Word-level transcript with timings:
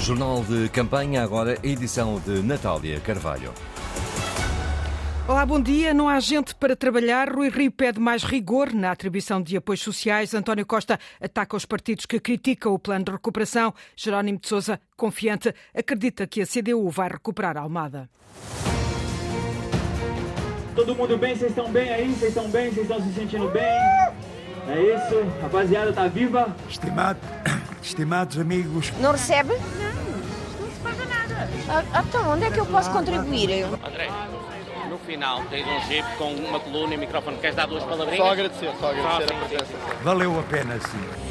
Jornal 0.00 0.42
de 0.42 0.68
Campanha, 0.70 1.22
agora 1.22 1.58
edição 1.62 2.18
de 2.20 2.42
Natália 2.42 2.98
Carvalho. 3.00 3.52
Olá, 5.28 5.44
bom 5.44 5.60
dia. 5.60 5.92
Não 5.92 6.08
há 6.08 6.18
gente 6.18 6.54
para 6.54 6.74
trabalhar. 6.74 7.30
Rui 7.30 7.50
Rio 7.50 7.70
pede 7.70 8.00
mais 8.00 8.24
rigor 8.24 8.72
na 8.72 8.92
atribuição 8.92 9.42
de 9.42 9.58
apoios 9.58 9.82
sociais. 9.82 10.32
António 10.32 10.64
Costa 10.64 10.98
ataca 11.20 11.54
os 11.54 11.66
partidos 11.66 12.06
que 12.06 12.18
criticam 12.18 12.72
o 12.72 12.78
plano 12.78 13.04
de 13.04 13.12
recuperação. 13.12 13.74
Jerónimo 13.94 14.38
de 14.38 14.48
Sousa, 14.48 14.80
confiante, 14.96 15.54
acredita 15.74 16.26
que 16.26 16.40
a 16.40 16.46
CDU 16.46 16.88
vai 16.88 17.10
recuperar 17.10 17.58
a 17.58 17.60
Almada. 17.60 18.08
Todo 20.74 20.94
mundo 20.94 21.18
bem? 21.18 21.36
Vocês 21.36 21.50
estão 21.50 21.70
bem 21.70 21.90
aí? 21.90 22.08
Vocês 22.08 22.34
estão 22.34 22.48
bem? 22.50 22.70
Vocês 22.70 22.90
estão 22.90 23.02
se 23.02 23.12
sentindo 23.12 23.48
bem? 23.50 23.62
É 23.62 24.96
isso? 24.96 25.40
Rapaziada, 25.42 25.92
tá 25.92 26.08
viva? 26.08 26.56
Estimado, 26.68 27.20
estimados 27.82 28.38
amigos. 28.38 28.92
Não 29.00 29.12
recebe? 29.12 29.52
Não 29.54 30.68
se 30.70 30.80
paga 30.82 31.04
nada. 31.06 31.48
Ah, 31.92 32.04
então, 32.06 32.30
onde 32.32 32.44
é 32.44 32.50
que 32.50 32.58
eu 32.60 32.66
posso 32.66 32.90
contribuir? 32.90 33.64
André, 33.64 34.08
no 34.88 34.98
final 34.98 35.42
tens 35.50 35.66
um 35.66 35.80
jeep 35.88 36.06
com 36.16 36.32
uma 36.34 36.60
coluna 36.60 36.94
e 36.94 36.96
um 36.96 37.00
microfone. 37.00 37.38
Queres 37.38 37.56
dar 37.56 37.66
duas 37.66 37.82
palavrinhas? 37.84 38.18
Só 38.18 38.32
agradecer, 38.32 38.70
só 38.80 38.90
agradecer 38.90 39.28
Só, 39.28 39.34
a 39.34 39.38
sim, 39.38 39.46
presença. 39.46 39.64
sim. 39.72 40.04
Valeu 40.04 40.38
a 40.38 40.42
pena, 40.42 40.78
sim. 40.80 41.29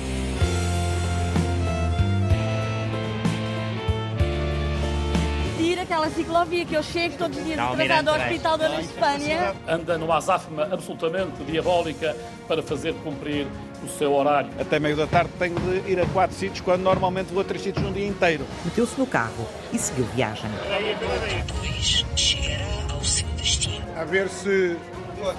Aquela 5.82 6.10
ciclovia 6.10 6.66
que 6.66 6.74
eu 6.76 6.84
chego 6.84 7.18
todos 7.18 7.38
os 7.38 7.44
dias 7.44 7.58
atrasado 7.58 8.10
ao 8.10 8.16
Hospital 8.18 8.58
Dona 8.58 8.82
Espanha. 8.82 9.56
anda 9.68 9.98
numa 9.98 10.18
azáfama 10.18 10.64
absolutamente 10.72 11.44
diabólica 11.44 12.16
para 12.48 12.62
fazer 12.62 12.94
cumprir 12.96 13.48
o 13.84 13.88
seu 13.88 14.14
horário. 14.14 14.50
Até 14.60 14.78
meio 14.80 14.96
da 14.98 15.08
tarde 15.08 15.32
tenho 15.40 15.56
de 15.60 15.90
ir 15.90 16.00
a 16.00 16.06
quatro 16.08 16.36
sítios, 16.36 16.62
quando 16.62 16.82
normalmente 16.82 17.34
vou 17.34 17.42
a 17.42 17.46
três 17.46 17.64
sítios 17.64 17.84
num 17.84 17.94
dia 17.94 18.06
inteiro. 18.08 18.46
Meteu-se 18.66 19.00
no 19.00 19.08
carro 19.08 19.48
e 19.72 19.80
seguiu 19.80 20.06
viagem. 20.16 20.50
Depois 20.50 22.06
chegará 22.16 22.94
ao 22.94 23.04
seu 23.04 23.28
destino. 23.30 23.86
A 23.96 24.04
ver 24.04 24.28
se, 24.28 24.78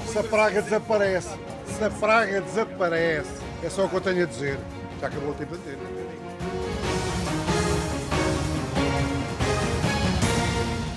se 0.06 0.18
a 0.18 0.22
praga 0.24 0.62
desaparece. 0.62 1.36
Se 1.66 1.84
a 1.84 1.90
praga 1.90 2.40
desaparece. 2.40 3.40
É 3.62 3.68
só 3.68 3.84
o 3.84 3.88
que 3.88 3.96
eu 3.96 4.00
tenho 4.00 4.22
a 4.22 4.26
dizer. 4.26 4.58
Já 5.00 5.06
acabou 5.06 5.30
o 5.30 5.34
tempo 5.34 5.56
de 5.56 5.76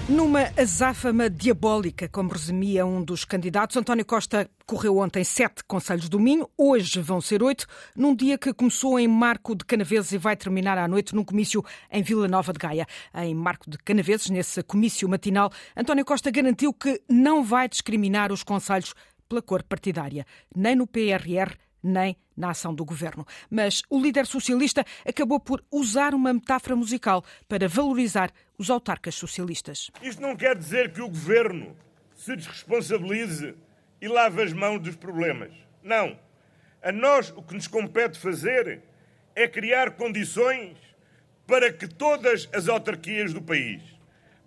Numa 0.09 0.51
azáfama 0.57 1.29
diabólica, 1.29 2.09
como 2.09 2.33
resumia 2.33 2.85
um 2.85 3.01
dos 3.01 3.23
candidatos, 3.23 3.77
António 3.77 4.05
Costa 4.05 4.49
correu 4.65 4.97
ontem 4.97 5.23
sete 5.23 5.63
conselhos 5.63 6.09
do 6.09 6.19
Minho, 6.19 6.49
hoje 6.57 6.99
vão 6.99 7.21
ser 7.21 7.41
oito, 7.41 7.65
num 7.95 8.13
dia 8.13 8.37
que 8.37 8.53
começou 8.53 8.99
em 8.99 9.07
Marco 9.07 9.55
de 9.55 9.63
Canaveses 9.63 10.11
e 10.11 10.17
vai 10.17 10.35
terminar 10.35 10.77
à 10.77 10.89
noite 10.89 11.15
num 11.15 11.23
comício 11.23 11.63
em 11.89 12.03
Vila 12.03 12.27
Nova 12.27 12.51
de 12.51 12.59
Gaia. 12.59 12.85
Em 13.15 13.33
Marco 13.33 13.69
de 13.69 13.77
Canaveses, 13.77 14.29
nesse 14.29 14.61
comício 14.61 15.07
matinal, 15.07 15.49
António 15.75 16.03
Costa 16.03 16.29
garantiu 16.29 16.73
que 16.73 17.01
não 17.09 17.41
vai 17.41 17.69
discriminar 17.69 18.29
os 18.29 18.43
conselhos 18.43 18.93
pela 19.29 19.41
cor 19.41 19.63
partidária, 19.63 20.25
nem 20.53 20.75
no 20.75 20.85
PRR, 20.85 21.55
nem 21.81 22.17
na 22.35 22.51
ação 22.51 22.73
do 22.73 22.83
governo. 22.85 23.25
Mas 23.49 23.81
o 23.89 24.01
líder 24.01 24.25
socialista 24.25 24.85
acabou 25.07 25.39
por 25.39 25.63
usar 25.71 26.13
uma 26.13 26.33
metáfora 26.33 26.75
musical 26.75 27.23
para 27.47 27.67
valorizar 27.67 28.31
os 28.63 28.69
autarcas 28.69 29.15
socialistas. 29.15 29.91
Isto 30.01 30.21
não 30.21 30.37
quer 30.37 30.55
dizer 30.55 30.93
que 30.93 31.01
o 31.01 31.09
governo 31.09 31.75
se 32.15 32.33
desresponsabilize 32.33 33.55
e 34.01 34.07
lave 34.07 34.41
as 34.41 34.53
mãos 34.53 34.79
dos 34.79 34.95
problemas. 34.95 35.51
Não. 35.83 36.17
A 36.81 36.89
nós 36.89 37.29
o 37.35 37.43
que 37.43 37.55
nos 37.55 37.67
compete 37.67 38.17
fazer 38.17 38.81
é 39.35 39.49
criar 39.49 39.91
condições 39.91 40.77
para 41.45 41.73
que 41.73 41.89
todas 41.89 42.47
as 42.53 42.69
autarquias 42.69 43.33
do 43.33 43.41
país, 43.41 43.81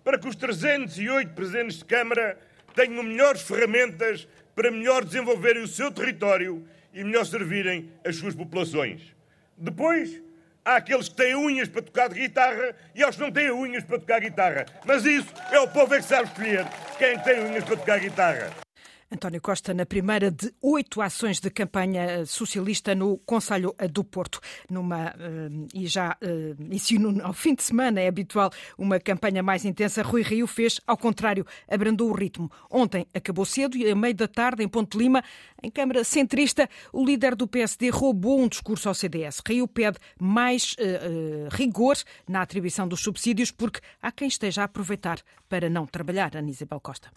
para 0.03 0.17
que 0.17 0.27
os 0.27 0.35
308 0.35 1.33
presidentes 1.33 1.77
de 1.77 1.85
Câmara 1.85 2.39
tenham 2.73 3.03
melhores 3.03 3.43
ferramentas 3.43 4.27
para 4.55 4.71
melhor 4.71 5.05
desenvolverem 5.05 5.61
o 5.61 5.67
seu 5.67 5.91
território 5.91 6.67
e 6.91 7.03
melhor 7.03 7.23
servirem 7.23 7.91
as 8.03 8.15
suas 8.15 8.33
populações. 8.33 9.15
Depois, 9.55 10.19
há 10.67 10.75
aqueles 10.75 11.07
que 11.07 11.15
têm 11.15 11.33
unhas 11.33 11.69
para 11.69 11.81
tocar 11.81 12.09
guitarra 12.09 12.75
e 12.93 13.01
aos 13.01 13.15
que 13.15 13.21
não 13.21 13.31
têm 13.31 13.49
unhas 13.49 13.85
para 13.85 13.97
tocar 13.99 14.19
guitarra. 14.19 14.65
Mas 14.85 15.05
isso 15.05 15.33
é 15.49 15.59
o 15.59 15.67
povo 15.67 15.95
é 15.95 15.99
que 15.99 16.03
sabe 16.03 16.27
escolher 16.27 16.65
quem 16.97 17.17
tem 17.19 17.39
unhas 17.39 17.63
para 17.63 17.77
tocar 17.77 17.99
guitarra. 17.99 18.66
António 19.09 19.41
Costa, 19.41 19.73
na 19.73 19.85
primeira 19.85 20.29
de 20.29 20.53
oito 20.61 21.01
ações 21.01 21.39
de 21.39 21.49
campanha 21.49 22.25
socialista 22.25 22.93
no 22.93 23.17
Conselho 23.19 23.73
do 23.89 24.03
Porto. 24.03 24.41
Numa, 24.69 25.15
eh, 25.17 25.49
e 25.73 25.87
já 25.87 26.17
eh, 26.21 26.53
isso 26.71 26.93
no- 26.99 27.25
ao 27.25 27.31
fim 27.31 27.55
de 27.55 27.63
semana 27.63 28.01
é 28.01 28.07
habitual 28.09 28.51
uma 28.77 28.99
campanha 28.99 29.41
mais 29.41 29.63
intensa. 29.63 30.03
Rui 30.03 30.23
Rio 30.23 30.45
fez, 30.45 30.81
ao 30.85 30.97
contrário, 30.97 31.45
abrandou 31.69 32.09
o 32.09 32.13
ritmo. 32.13 32.51
Ontem 32.69 33.07
acabou 33.13 33.45
cedo 33.45 33.77
e, 33.77 33.89
a 33.89 33.95
meio 33.95 34.13
da 34.13 34.27
tarde, 34.27 34.61
em 34.61 34.67
Ponte 34.67 34.97
Lima, 34.97 35.23
em 35.63 35.71
Câmara 35.71 36.03
Centrista, 36.03 36.69
o 36.91 37.05
líder 37.05 37.33
do 37.33 37.47
PSD 37.47 37.89
roubou 37.89 38.41
um 38.41 38.47
discurso 38.49 38.89
ao 38.89 38.93
CDS. 38.93 39.41
Rio 39.47 39.69
pede 39.69 39.97
mais 40.19 40.75
eh, 40.77 40.83
eh, 41.01 41.47
rigor 41.51 41.95
na 42.27 42.41
atribuição 42.41 42.85
dos 42.85 42.99
subsídios, 42.99 43.51
porque 43.51 43.79
há 44.01 44.11
quem 44.11 44.27
esteja 44.27 44.63
a 44.63 44.65
aproveitar 44.65 45.19
para 45.47 45.69
não 45.69 45.85
trabalhar. 45.87 46.35
Ana 46.35 46.49
Isabel 46.49 46.81
Costa. 46.81 47.09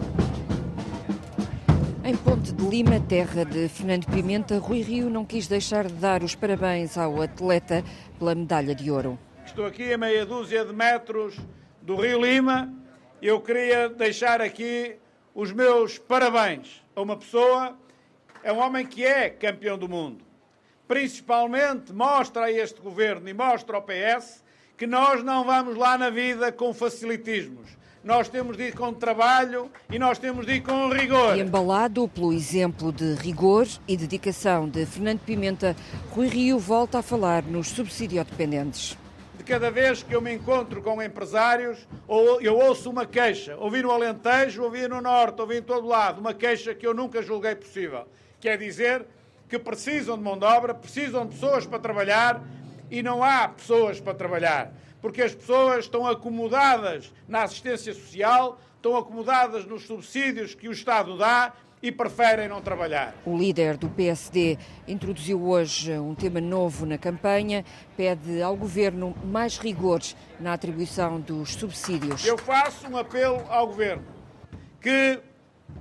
Em 2.11 2.17
Ponte 2.17 2.51
de 2.51 2.69
Lima, 2.69 2.99
terra 2.99 3.45
de 3.45 3.69
Fernando 3.69 4.05
Pimenta, 4.07 4.59
Rui 4.59 4.81
Rio 4.81 5.09
não 5.09 5.25
quis 5.25 5.47
deixar 5.47 5.87
de 5.87 5.93
dar 5.93 6.25
os 6.25 6.35
parabéns 6.35 6.99
ao 6.99 7.23
atleta 7.23 7.85
pela 8.19 8.35
medalha 8.35 8.75
de 8.75 8.91
ouro. 8.91 9.17
Estou 9.47 9.65
aqui 9.65 9.93
a 9.93 9.97
meia 9.97 10.27
dúzia 10.27 10.65
de 10.65 10.73
metros 10.73 11.39
do 11.81 11.95
Rio 11.95 12.21
Lima 12.21 12.75
e 13.23 13.29
eu 13.29 13.41
queria 13.41 13.89
deixar 13.89 14.41
aqui 14.41 14.97
os 15.33 15.53
meus 15.53 15.99
parabéns 15.99 16.83
a 16.97 17.01
uma 17.01 17.17
pessoa, 17.17 17.79
é 18.43 18.53
um 18.53 18.59
homem 18.59 18.85
que 18.85 19.05
é 19.05 19.31
campeão 19.31 19.79
do 19.79 19.89
mundo. 19.89 20.25
Principalmente 20.89 21.93
mostra 21.93 22.47
a 22.47 22.51
este 22.51 22.81
governo 22.81 23.29
e 23.29 23.33
mostra 23.33 23.77
ao 23.77 23.85
PS 23.85 24.43
que 24.77 24.85
nós 24.85 25.23
não 25.23 25.45
vamos 25.45 25.77
lá 25.77 25.97
na 25.97 26.11
vida 26.11 26.51
com 26.51 26.75
facilitismos. 26.75 27.79
Nós 28.03 28.31
temos 28.31 28.57
de 28.57 28.69
ir 28.69 28.75
com 28.75 28.95
trabalho 28.95 29.71
e 29.91 29.99
nós 29.99 30.19
temos 30.19 30.47
de 30.47 30.55
ir 30.55 30.63
com 30.63 30.89
rigor. 30.89 31.37
E 31.37 31.41
embalado 31.41 32.09
pelo 32.09 32.33
exemplo 32.33 32.91
de 32.91 33.13
rigor 33.17 33.67
e 33.87 33.95
dedicação 33.95 34.67
de 34.67 34.87
Fernando 34.87 35.21
Pimenta, 35.21 35.77
Rui 36.11 36.29
Rio 36.29 36.59
volta 36.59 37.01
a 37.01 37.03
falar 37.03 37.43
nos 37.43 37.69
subsidiodependentes. 37.69 38.97
De 39.37 39.45
cada 39.45 39.71
vez 39.71 40.03
que 40.03 40.15
eu 40.15 40.23
me 40.23 40.33
encontro 40.33 40.81
com 40.81 41.03
empresários, 41.03 41.87
ou 42.09 42.41
eu 42.41 42.57
ouço 42.57 42.89
uma 42.89 43.05
queixa. 43.05 43.55
Ouvi 43.59 43.83
no 43.83 43.91
Alentejo, 43.91 44.63
ouvi 44.63 44.89
no 44.89 45.03
Norte, 45.03 45.43
ouvi 45.43 45.59
em 45.59 45.63
todo 45.63 45.87
lado, 45.87 46.21
uma 46.21 46.33
queixa 46.33 46.75
que 46.75 46.87
eu 46.87 46.95
nunca 46.95 47.21
julguei 47.21 47.55
possível. 47.55 48.07
Quer 48.41 48.57
dizer 48.57 49.05
que 49.47 49.59
precisam 49.59 50.17
de 50.17 50.25
mão 50.25 50.39
de 50.39 50.47
obra, 50.47 50.73
precisam 50.73 51.27
de 51.27 51.35
pessoas 51.35 51.67
para 51.67 51.79
trabalhar 51.79 52.43
e 52.91 53.03
não 53.03 53.23
há 53.23 53.47
pessoas 53.47 54.01
para 54.01 54.15
trabalhar. 54.15 54.73
Porque 55.01 55.23
as 55.23 55.35
pessoas 55.35 55.85
estão 55.85 56.07
acomodadas 56.07 57.13
na 57.27 57.43
assistência 57.43 57.95
social, 57.95 58.61
estão 58.77 58.97
acomodadas 58.97 59.65
nos 59.65 59.87
subsídios 59.87 60.55
que 60.55 60.69
o 60.69 60.73
Estado 60.73 61.17
dá 61.17 61.53
e 61.83 61.91
preferem 61.91 62.49
não 62.49 62.61
trabalhar. 62.61 63.15
O 63.25 63.37
líder 63.37 63.77
do 63.77 63.89
PSD 63.89 64.59
introduziu 64.87 65.43
hoje 65.43 65.99
um 65.99 66.15
tema 66.15 66.41
novo 66.41 66.85
na 66.85 66.99
campanha, 66.99 67.65
pede 67.97 68.43
ao 68.43 68.55
governo 68.55 69.15
mais 69.25 69.59
rigores 69.59 70.15
na 70.39 70.53
atribuição 70.53 71.21
dos 71.21 71.55
subsídios. 71.55 72.25
Eu 72.27 72.37
faço 72.37 72.87
um 72.87 72.97
apelo 72.97 73.43
ao 73.49 73.67
Governo 73.67 74.05
que 74.81 75.21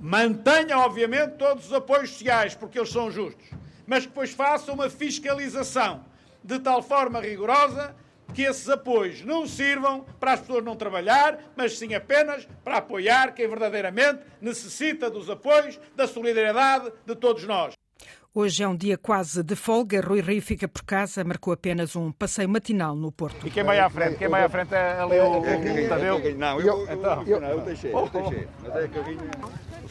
mantenha, 0.00 0.78
obviamente, 0.78 1.32
todos 1.32 1.66
os 1.66 1.72
apoios 1.72 2.10
sociais, 2.10 2.54
porque 2.54 2.78
eles 2.78 2.90
são 2.90 3.10
justos, 3.10 3.50
mas 3.86 4.04
que 4.04 4.08
depois 4.08 4.30
faça 4.30 4.72
uma 4.72 4.88
fiscalização 4.88 6.04
de 6.42 6.58
tal 6.58 6.82
forma 6.82 7.20
rigorosa 7.20 7.94
que 8.32 8.42
esses 8.42 8.68
apoios 8.68 9.22
não 9.24 9.46
sirvam 9.46 10.04
para 10.18 10.34
as 10.34 10.40
pessoas 10.40 10.64
não 10.64 10.76
trabalhar, 10.76 11.38
mas 11.56 11.78
sim 11.78 11.94
apenas 11.94 12.46
para 12.64 12.78
apoiar 12.78 13.34
quem 13.34 13.48
verdadeiramente 13.48 14.20
necessita 14.40 15.10
dos 15.10 15.28
apoios, 15.28 15.78
da 15.94 16.06
solidariedade 16.06 16.92
de 17.06 17.14
todos 17.14 17.44
nós. 17.44 17.74
Hoje 18.32 18.62
é 18.62 18.68
um 18.68 18.76
dia 18.76 18.96
quase 18.96 19.42
de 19.42 19.56
folga. 19.56 20.00
Rui 20.00 20.20
Rio 20.20 20.40
fica 20.40 20.68
por 20.68 20.84
casa, 20.84 21.24
marcou 21.24 21.52
apenas 21.52 21.96
um 21.96 22.12
passeio 22.12 22.48
matinal 22.48 22.94
no 22.94 23.10
Porto. 23.10 23.44
E 23.44 23.50
quem 23.50 23.64
vai 23.64 23.80
à 23.80 23.90
frente? 23.90 24.18
Quem 24.18 24.28
vai 24.28 24.44
à 24.44 24.48
frente 24.48 24.72
é 24.72 25.00
ali 25.00 25.18
o, 25.18 25.38
o 25.38 25.88
Tadeu? 25.88 26.36
Não, 26.36 26.60
eu, 26.60 26.86
Então, 26.88 27.24
eu, 27.26 27.42
eu 27.42 27.60
deixei, 27.62 27.92
eu 27.92 28.08
deixei. 28.08 28.48
Mas 28.62 28.76
é 28.76 28.88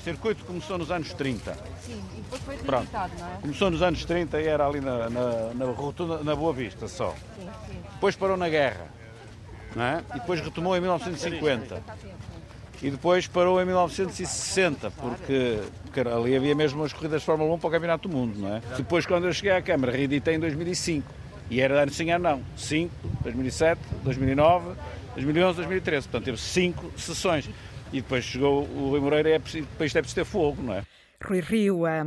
circuito 0.03 0.43
começou 0.45 0.77
nos 0.77 0.91
anos 0.91 1.13
30. 1.13 1.53
Sim, 1.81 2.01
e 2.17 2.21
depois 2.21 2.41
foi 2.41 2.57
Pronto. 2.57 2.89
reeditado, 2.91 3.13
não 3.19 3.27
é? 3.27 3.37
Começou 3.41 3.71
nos 3.71 3.81
anos 3.81 4.05
30 4.05 4.41
e 4.41 4.47
era 4.47 4.65
ali 4.65 4.81
na, 4.81 5.09
na, 5.09 5.53
na 5.53 5.65
rotunda, 5.65 6.23
na 6.23 6.35
Boa 6.35 6.53
Vista 6.53 6.87
só. 6.87 7.11
Sim, 7.37 7.47
sim. 7.67 7.77
Depois 7.93 8.15
parou 8.15 8.37
na 8.37 8.49
guerra. 8.49 8.87
Não 9.75 9.83
é? 9.83 10.03
E 10.15 10.19
depois 10.19 10.39
retomou 10.41 10.75
em 10.75 10.79
1950. 10.81 11.83
E 12.81 12.89
depois 12.89 13.27
parou 13.27 13.61
em 13.61 13.65
1960, 13.65 14.89
porque, 14.91 15.59
porque 15.83 15.99
ali 15.99 16.35
havia 16.35 16.55
mesmo 16.55 16.81
as 16.83 16.93
corridas 16.93 17.21
de 17.21 17.25
Fórmula 17.25 17.53
1 17.55 17.59
para 17.59 17.67
o 17.67 17.71
Campeonato 17.71 18.07
do 18.07 18.15
Mundo, 18.15 18.39
não 18.39 18.55
é? 18.55 18.61
Depois, 18.77 19.05
quando 19.05 19.25
eu 19.25 19.33
cheguei 19.33 19.51
à 19.51 19.61
Câmara, 19.61 19.91
reeditei 19.91 20.35
em 20.35 20.39
2005. 20.39 21.05
E 21.49 21.59
era 21.59 21.81
ano 21.81 21.91
sim, 21.91 22.09
ano 22.11 22.23
não. 22.23 22.41
5, 22.55 22.93
2007, 23.23 23.81
2009, 24.03 24.75
2011, 25.15 25.55
2013. 25.57 26.07
Portanto, 26.07 26.25
teve 26.25 26.37
cinco 26.37 26.91
sessões. 26.95 27.49
E 27.91 28.01
depois 28.01 28.23
chegou 28.23 28.63
o 28.63 28.89
Rui 28.89 28.99
Moreira 28.99 29.29
e 29.29 29.33
é 29.33 29.39
depois 29.39 29.95
é 29.95 30.01
preciso 30.01 30.15
ter 30.15 30.25
fogo, 30.25 30.61
não 30.61 30.73
é? 30.73 30.83
Rui 31.21 31.41
Rio 31.41 31.85
a 31.85 32.01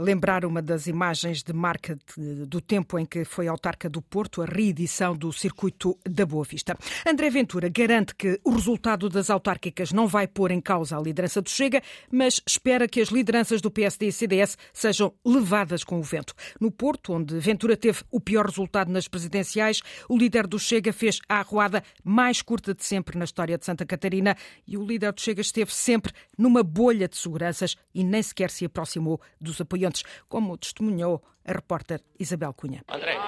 lembrar 0.00 0.44
uma 0.44 0.62
das 0.62 0.86
imagens 0.86 1.42
de 1.42 1.52
marca 1.52 1.98
do 2.16 2.60
tempo 2.60 2.98
em 2.98 3.04
que 3.04 3.24
foi 3.24 3.48
autarca 3.48 3.88
do 3.90 4.00
Porto, 4.00 4.40
a 4.40 4.44
reedição 4.44 5.16
do 5.16 5.32
circuito 5.32 5.98
da 6.08 6.24
Boa 6.24 6.44
Vista. 6.44 6.76
André 7.06 7.28
Ventura 7.28 7.68
garante 7.68 8.14
que 8.14 8.40
o 8.44 8.50
resultado 8.50 9.08
das 9.08 9.30
autárquicas 9.30 9.92
não 9.92 10.06
vai 10.06 10.28
pôr 10.28 10.52
em 10.52 10.60
causa 10.60 10.96
a 10.96 11.00
liderança 11.00 11.42
do 11.42 11.50
Chega, 11.50 11.82
mas 12.10 12.40
espera 12.46 12.86
que 12.86 13.00
as 13.00 13.08
lideranças 13.08 13.60
do 13.60 13.70
PSD 13.70 14.06
e 14.06 14.12
CDS 14.12 14.56
sejam 14.72 15.12
levadas 15.24 15.82
com 15.82 15.98
o 15.98 16.02
vento. 16.02 16.34
No 16.60 16.70
Porto, 16.70 17.14
onde 17.14 17.38
Ventura 17.40 17.76
teve 17.76 18.02
o 18.10 18.20
pior 18.20 18.46
resultado 18.46 18.92
nas 18.92 19.08
presidenciais, 19.08 19.82
o 20.08 20.16
líder 20.16 20.46
do 20.46 20.58
Chega 20.58 20.92
fez 20.92 21.18
a 21.28 21.40
arruada 21.40 21.82
mais 22.04 22.40
curta 22.40 22.72
de 22.72 22.84
sempre 22.84 23.18
na 23.18 23.24
história 23.24 23.58
de 23.58 23.64
Santa 23.64 23.84
Catarina 23.84 24.36
e 24.66 24.76
o 24.76 24.84
líder 24.84 25.12
do 25.12 25.20
Chega 25.20 25.40
esteve 25.40 25.72
sempre 25.74 26.12
numa 26.38 26.62
bolha 26.62 27.08
de 27.08 27.16
seguranças 27.16 27.76
e 27.92 28.04
nem 28.04 28.22
sequer 28.22 28.51
se 28.52 28.64
aproximou 28.64 29.20
dos 29.40 29.60
apoiantes, 29.60 30.02
como 30.28 30.56
testemunhou 30.56 31.22
a 31.44 31.52
repórter 31.52 32.00
Isabel 32.18 32.52
Cunha. 32.54 32.82
André, 32.88 33.18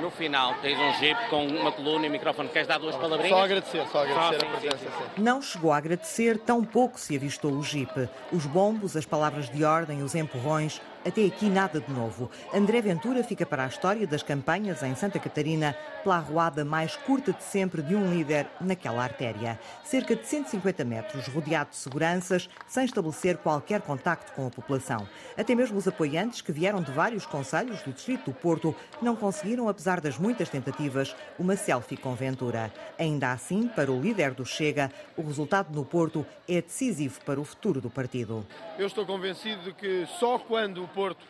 no 0.00 0.10
final 0.10 0.54
tens 0.60 0.78
um 0.78 0.92
jeep 0.98 1.28
com 1.30 1.46
uma 1.46 1.72
coluna 1.72 2.06
e 2.06 2.08
microfone. 2.08 2.48
Queres 2.48 2.68
dar 2.68 2.78
duas 2.78 2.96
palavrinhas? 2.96 3.30
Só 3.30 3.44
agradecer, 3.44 3.86
só 3.88 4.02
agradecer 4.02 4.40
só, 4.40 4.46
a 4.46 4.50
presença. 4.50 4.78
Sim, 4.78 4.90
sim. 5.16 5.22
Não 5.22 5.42
chegou 5.42 5.72
a 5.72 5.76
agradecer, 5.76 6.38
tão 6.38 6.64
pouco 6.64 6.98
se 6.98 7.16
avistou 7.16 7.52
o 7.52 7.62
jeep. 7.62 8.08
Os 8.32 8.46
bombos, 8.46 8.96
as 8.96 9.06
palavras 9.06 9.48
de 9.48 9.64
ordem, 9.64 10.02
os 10.02 10.14
empurrões, 10.14 10.80
até 11.06 11.24
aqui 11.24 11.48
nada 11.48 11.80
de 11.80 11.92
novo. 11.92 12.28
André 12.52 12.80
Ventura 12.80 13.22
fica 13.22 13.46
para 13.46 13.64
a 13.64 13.68
história 13.68 14.06
das 14.06 14.22
campanhas 14.22 14.82
em 14.82 14.94
Santa 14.96 15.18
Catarina 15.18 15.76
pela 16.02 16.16
arruada 16.16 16.64
mais 16.64 16.96
curta 16.96 17.32
de 17.32 17.42
sempre 17.42 17.80
de 17.80 17.94
um 17.94 18.10
líder 18.12 18.46
naquela 18.60 19.04
artéria. 19.04 19.58
Cerca 19.84 20.16
de 20.16 20.26
150 20.26 20.84
metros, 20.84 21.28
rodeado 21.28 21.70
de 21.70 21.76
seguranças, 21.76 22.48
sem 22.66 22.84
estabelecer 22.84 23.36
qualquer 23.36 23.82
contacto 23.82 24.32
com 24.32 24.46
a 24.46 24.50
população. 24.50 25.08
Até 25.36 25.54
mesmo 25.54 25.78
os 25.78 25.86
apoiantes, 25.86 26.40
que 26.40 26.52
vieram 26.52 26.82
de 26.82 26.90
vários 26.90 27.24
conselhos 27.24 27.82
do 27.82 27.92
distrito 27.92 28.30
do 28.30 28.34
Porto, 28.34 28.74
não 29.00 29.14
conseguiram, 29.14 29.68
apesar 29.68 30.00
das 30.00 30.18
muitas 30.18 30.48
tentativas, 30.48 31.14
uma 31.38 31.56
selfie 31.56 31.96
com 31.96 32.14
Ventura. 32.14 32.72
Ainda 32.98 33.32
assim, 33.32 33.68
para 33.68 33.92
o 33.92 34.00
líder 34.00 34.34
do 34.34 34.44
Chega, 34.44 34.90
o 35.16 35.22
resultado 35.22 35.72
no 35.72 35.84
Porto 35.84 36.26
é 36.48 36.60
decisivo 36.60 37.20
para 37.24 37.40
o 37.40 37.44
futuro 37.44 37.80
do 37.80 37.90
partido. 37.90 38.44
Eu 38.78 38.86
estou 38.86 39.06
convencido 39.06 39.62
de 39.62 39.72
que 39.72 40.06
só 40.18 40.38
quando 40.38 40.86
Porto 40.96 41.22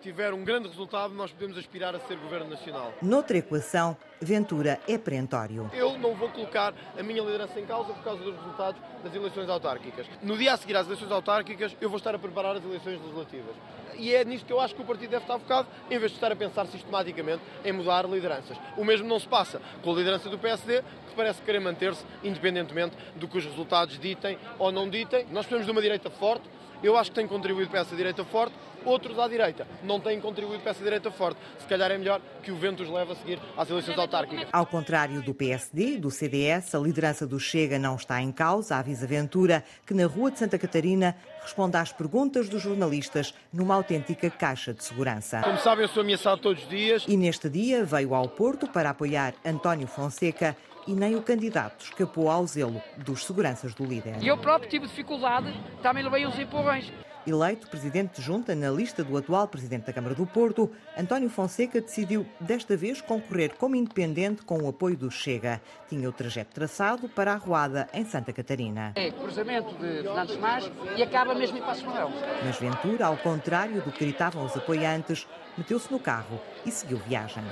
tiver 0.00 0.32
um 0.32 0.44
grande 0.44 0.68
resultado, 0.68 1.12
nós 1.12 1.32
podemos 1.32 1.58
aspirar 1.58 1.96
a 1.96 1.98
ser 1.98 2.16
Governo 2.16 2.48
Nacional. 2.48 2.94
Noutra 3.02 3.36
equação, 3.38 3.96
Ventura 4.20 4.80
é 4.86 4.96
perentório. 4.96 5.68
Eu 5.74 5.98
não 5.98 6.14
vou 6.14 6.28
colocar 6.28 6.72
a 6.96 7.02
minha 7.02 7.20
liderança 7.20 7.58
em 7.58 7.66
causa 7.66 7.92
por 7.92 8.04
causa 8.04 8.22
dos 8.22 8.36
resultados 8.36 8.80
das 9.02 9.12
eleições 9.12 9.48
autárquicas. 9.48 10.06
No 10.22 10.38
dia 10.38 10.54
a 10.54 10.56
seguir 10.56 10.76
às 10.76 10.86
eleições 10.86 11.10
autárquicas, 11.10 11.76
eu 11.80 11.90
vou 11.90 11.98
estar 11.98 12.14
a 12.14 12.18
preparar 12.20 12.56
as 12.56 12.64
eleições 12.64 13.00
legislativas. 13.00 13.56
E 13.98 14.14
é 14.14 14.24
nisto 14.24 14.46
que 14.46 14.52
eu 14.52 14.60
acho 14.60 14.76
que 14.76 14.80
o 14.80 14.84
partido 14.84 15.10
deve 15.10 15.24
estar 15.24 15.38
focado, 15.40 15.68
em 15.90 15.98
vez 15.98 16.12
de 16.12 16.16
estar 16.16 16.30
a 16.30 16.36
pensar 16.36 16.66
sistematicamente 16.68 17.42
em 17.64 17.72
mudar 17.72 18.08
lideranças. 18.08 18.56
O 18.76 18.84
mesmo 18.84 19.08
não 19.08 19.18
se 19.18 19.26
passa 19.26 19.60
com 19.82 19.90
a 19.90 19.94
liderança 19.94 20.30
do 20.30 20.38
PSD, 20.38 20.82
que 20.82 21.16
parece 21.16 21.42
querer 21.42 21.60
manter-se 21.60 22.04
independentemente 22.22 22.96
do 23.16 23.26
que 23.26 23.36
os 23.36 23.44
resultados 23.44 23.98
ditem 23.98 24.38
ou 24.58 24.70
não 24.70 24.88
ditem. 24.88 25.26
Nós 25.32 25.44
precisamos 25.44 25.66
de 25.66 25.72
uma 25.72 25.82
direita 25.82 26.08
forte, 26.08 26.48
eu 26.82 26.96
acho 26.96 27.10
que 27.10 27.16
tem 27.16 27.26
contribuído 27.26 27.70
para 27.70 27.80
essa 27.80 27.94
direita 27.94 28.24
forte, 28.24 28.54
outros 28.84 29.18
à 29.18 29.28
direita 29.28 29.66
não 29.82 30.00
têm 30.00 30.20
contribuído 30.20 30.62
para 30.62 30.70
essa 30.70 30.82
direita 30.82 31.10
forte. 31.10 31.38
Se 31.58 31.66
calhar 31.66 31.90
é 31.90 31.98
melhor 31.98 32.20
que 32.42 32.50
o 32.50 32.56
vento 32.56 32.82
os 32.82 32.88
leve 32.88 33.12
a 33.12 33.16
seguir 33.16 33.38
às 33.56 33.68
eleições 33.68 33.98
autárquicas. 33.98 34.48
Ao 34.52 34.66
contrário 34.66 35.22
do 35.22 35.34
PSD 35.34 35.94
e 35.94 35.98
do 35.98 36.10
CDS, 36.10 36.74
a 36.74 36.78
liderança 36.78 37.26
do 37.26 37.38
Chega 37.38 37.78
não 37.78 37.96
está 37.96 38.20
em 38.20 38.32
causa, 38.32 38.76
avisa 38.76 39.06
Ventura, 39.06 39.64
que 39.86 39.94
na 39.94 40.06
Rua 40.06 40.30
de 40.30 40.38
Santa 40.38 40.58
Catarina 40.58 41.16
responde 41.42 41.76
às 41.76 41.92
perguntas 41.92 42.48
dos 42.48 42.62
jornalistas 42.62 43.34
numa 43.52 43.74
autêntica 43.74 44.30
caixa 44.30 44.72
de 44.72 44.84
segurança. 44.84 45.40
Como 45.42 45.58
sabem, 45.58 45.84
eu 45.84 45.88
sou 45.88 46.02
ameaçado 46.02 46.40
todos 46.40 46.62
os 46.62 46.68
dias. 46.68 47.04
E 47.06 47.16
neste 47.16 47.48
dia 47.48 47.84
veio 47.84 48.14
ao 48.14 48.28
Porto 48.28 48.68
para 48.68 48.90
apoiar 48.90 49.34
António 49.44 49.86
Fonseca 49.86 50.56
e 50.86 50.92
nem 50.92 51.16
o 51.16 51.22
candidato 51.22 51.84
escapou 51.84 52.30
ao 52.30 52.46
zelo 52.46 52.82
dos 52.96 53.24
seguranças 53.24 53.74
do 53.74 53.84
líder. 53.84 54.22
E 54.22 54.28
eu 54.28 54.38
próprio 54.38 54.70
tive 54.70 54.86
dificuldade, 54.86 55.52
também 55.82 56.02
levei 56.02 56.26
uns 56.26 56.38
empurrões. 56.38 56.92
Eleito 57.26 57.68
presidente 57.68 58.16
de 58.16 58.22
junta 58.22 58.54
na 58.54 58.70
lista 58.70 59.04
do 59.04 59.14
atual 59.16 59.46
presidente 59.46 59.86
da 59.86 59.92
Câmara 59.92 60.14
do 60.14 60.26
Porto, 60.26 60.70
António 60.96 61.28
Fonseca 61.28 61.80
decidiu 61.80 62.26
desta 62.40 62.76
vez 62.76 63.02
concorrer 63.02 63.54
como 63.56 63.76
independente 63.76 64.42
com 64.42 64.62
o 64.62 64.68
apoio 64.68 64.96
do 64.96 65.10
Chega. 65.10 65.60
Tinha 65.88 66.08
o 66.08 66.12
trajeto 66.12 66.54
traçado 66.54 67.10
para 67.10 67.34
a 67.34 67.36
Ruada 67.36 67.88
em 67.92 68.06
Santa 68.06 68.32
Catarina. 68.32 68.94
É 68.96 69.10
cruzamento 69.10 69.74
de 69.74 70.02
Fernandes 70.02 70.36
Mas 70.36 70.70
e 70.96 71.02
acaba 71.02 71.34
mesmo 71.34 71.58
em 71.58 71.60
Passo 71.60 71.84
Manuel. 71.84 72.10
Mas 72.42 72.58
Ventura, 72.58 73.06
ao 73.06 73.18
contrário 73.18 73.82
do 73.82 73.92
que 73.92 74.04
gritavam 74.06 74.44
os 74.46 74.56
apoiantes, 74.56 75.28
meteu-se 75.58 75.92
no 75.92 76.00
carro 76.00 76.40
e 76.64 76.70
seguiu 76.70 76.98
viagem. 76.98 77.44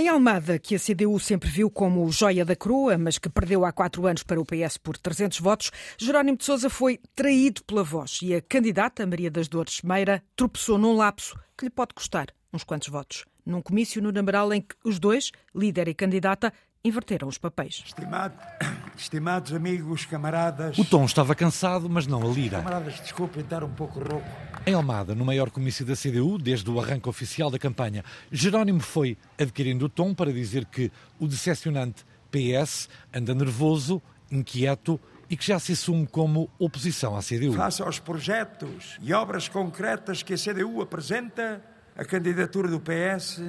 Em 0.00 0.06
Almada, 0.06 0.60
que 0.60 0.76
a 0.76 0.78
CDU 0.78 1.18
sempre 1.18 1.50
viu 1.50 1.68
como 1.68 2.08
joia 2.12 2.44
da 2.44 2.54
coroa, 2.54 2.96
mas 2.96 3.18
que 3.18 3.28
perdeu 3.28 3.64
há 3.64 3.72
quatro 3.72 4.06
anos 4.06 4.22
para 4.22 4.40
o 4.40 4.44
PS 4.44 4.76
por 4.76 4.96
300 4.96 5.40
votos, 5.40 5.72
Jerónimo 5.98 6.38
de 6.38 6.44
Sousa 6.44 6.70
foi 6.70 7.00
traído 7.16 7.64
pela 7.64 7.82
voz 7.82 8.20
e 8.22 8.32
a 8.32 8.40
candidata, 8.40 9.04
Maria 9.04 9.28
das 9.28 9.48
Dores 9.48 9.82
Meira, 9.82 10.22
tropeçou 10.36 10.78
num 10.78 10.94
lapso 10.94 11.36
que 11.56 11.64
lhe 11.64 11.70
pode 11.70 11.94
custar 11.94 12.28
uns 12.52 12.62
quantos 12.62 12.86
votos. 12.86 13.24
Num 13.44 13.60
comício 13.60 14.00
no 14.00 14.12
Namaral 14.12 14.52
em 14.52 14.60
que 14.60 14.76
os 14.84 15.00
dois, 15.00 15.32
líder 15.52 15.88
e 15.88 15.94
candidata, 15.94 16.52
inverteram 16.84 17.26
os 17.26 17.36
papéis. 17.36 17.82
Estimado, 17.84 18.34
estimados 18.96 19.52
amigos, 19.52 20.06
camaradas. 20.06 20.78
O 20.78 20.84
tom 20.84 21.06
estava 21.06 21.34
cansado, 21.34 21.90
mas 21.90 22.06
não 22.06 22.22
a 22.22 22.32
lira. 22.32 22.58
Camaradas, 22.58 23.00
desculpem 23.00 23.42
estar 23.42 23.64
um 23.64 23.74
pouco 23.74 23.98
rouco. 23.98 24.28
Em 24.68 24.74
Almada, 24.74 25.14
no 25.14 25.24
maior 25.24 25.48
comício 25.48 25.82
da 25.82 25.96
CDU, 25.96 26.36
desde 26.36 26.70
o 26.70 26.78
arranque 26.78 27.08
oficial 27.08 27.50
da 27.50 27.58
campanha, 27.58 28.04
Jerónimo 28.30 28.80
foi 28.80 29.16
adquirindo 29.38 29.86
o 29.86 29.88
tom 29.88 30.12
para 30.12 30.30
dizer 30.30 30.66
que 30.66 30.92
o 31.18 31.26
decepcionante 31.26 32.04
PS 32.30 32.86
anda 33.10 33.34
nervoso, 33.34 34.02
inquieto 34.30 35.00
e 35.30 35.38
que 35.38 35.46
já 35.46 35.58
se 35.58 35.72
assume 35.72 36.06
como 36.06 36.50
oposição 36.58 37.16
à 37.16 37.22
CDU. 37.22 37.54
Face 37.54 37.80
aos 37.80 37.98
projetos 37.98 38.98
e 39.00 39.10
obras 39.14 39.48
concretas 39.48 40.22
que 40.22 40.34
a 40.34 40.36
CDU 40.36 40.82
apresenta, 40.82 41.64
a 41.96 42.04
candidatura 42.04 42.68
do 42.68 42.78
PS 42.78 43.40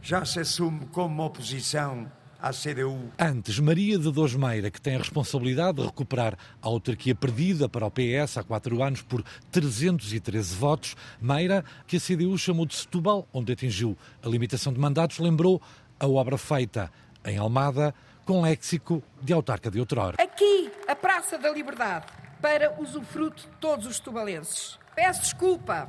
já 0.00 0.24
se 0.24 0.38
assume 0.38 0.86
como 0.92 1.24
oposição 1.24 2.08
à 2.40 2.50
CDU. 2.52 3.10
Antes, 3.18 3.58
Maria 3.58 3.98
de 3.98 4.10
Dous 4.12 4.34
Meira, 4.34 4.70
que 4.70 4.80
tem 4.80 4.94
a 4.94 4.98
responsabilidade 4.98 5.78
de 5.78 5.86
recuperar 5.86 6.36
a 6.62 6.66
autarquia 6.66 7.14
perdida 7.14 7.68
para 7.68 7.86
o 7.86 7.90
PS 7.90 8.38
há 8.38 8.42
quatro 8.42 8.82
anos 8.82 9.02
por 9.02 9.22
313 9.50 10.54
votos, 10.54 10.96
Meira, 11.20 11.64
que 11.86 11.96
a 11.96 12.00
CDU 12.00 12.38
chamou 12.38 12.64
de 12.66 12.74
Setúbal, 12.74 13.26
onde 13.32 13.52
atingiu 13.52 13.96
a 14.22 14.28
limitação 14.28 14.72
de 14.72 14.78
mandatos, 14.78 15.18
lembrou 15.18 15.60
a 15.98 16.06
obra 16.06 16.38
feita 16.38 16.90
em 17.24 17.36
Almada 17.36 17.94
com 18.24 18.42
léxico 18.42 19.02
de 19.22 19.32
autarca 19.32 19.70
de 19.70 19.80
outrora. 19.80 20.16
Aqui, 20.22 20.70
a 20.86 20.94
Praça 20.94 21.38
da 21.38 21.50
Liberdade, 21.50 22.06
para 22.40 22.78
usufruto 22.80 23.42
de 23.42 23.48
todos 23.58 23.86
os 23.86 23.98
tubalenses. 23.98 24.78
Peço 24.94 25.22
desculpa, 25.22 25.88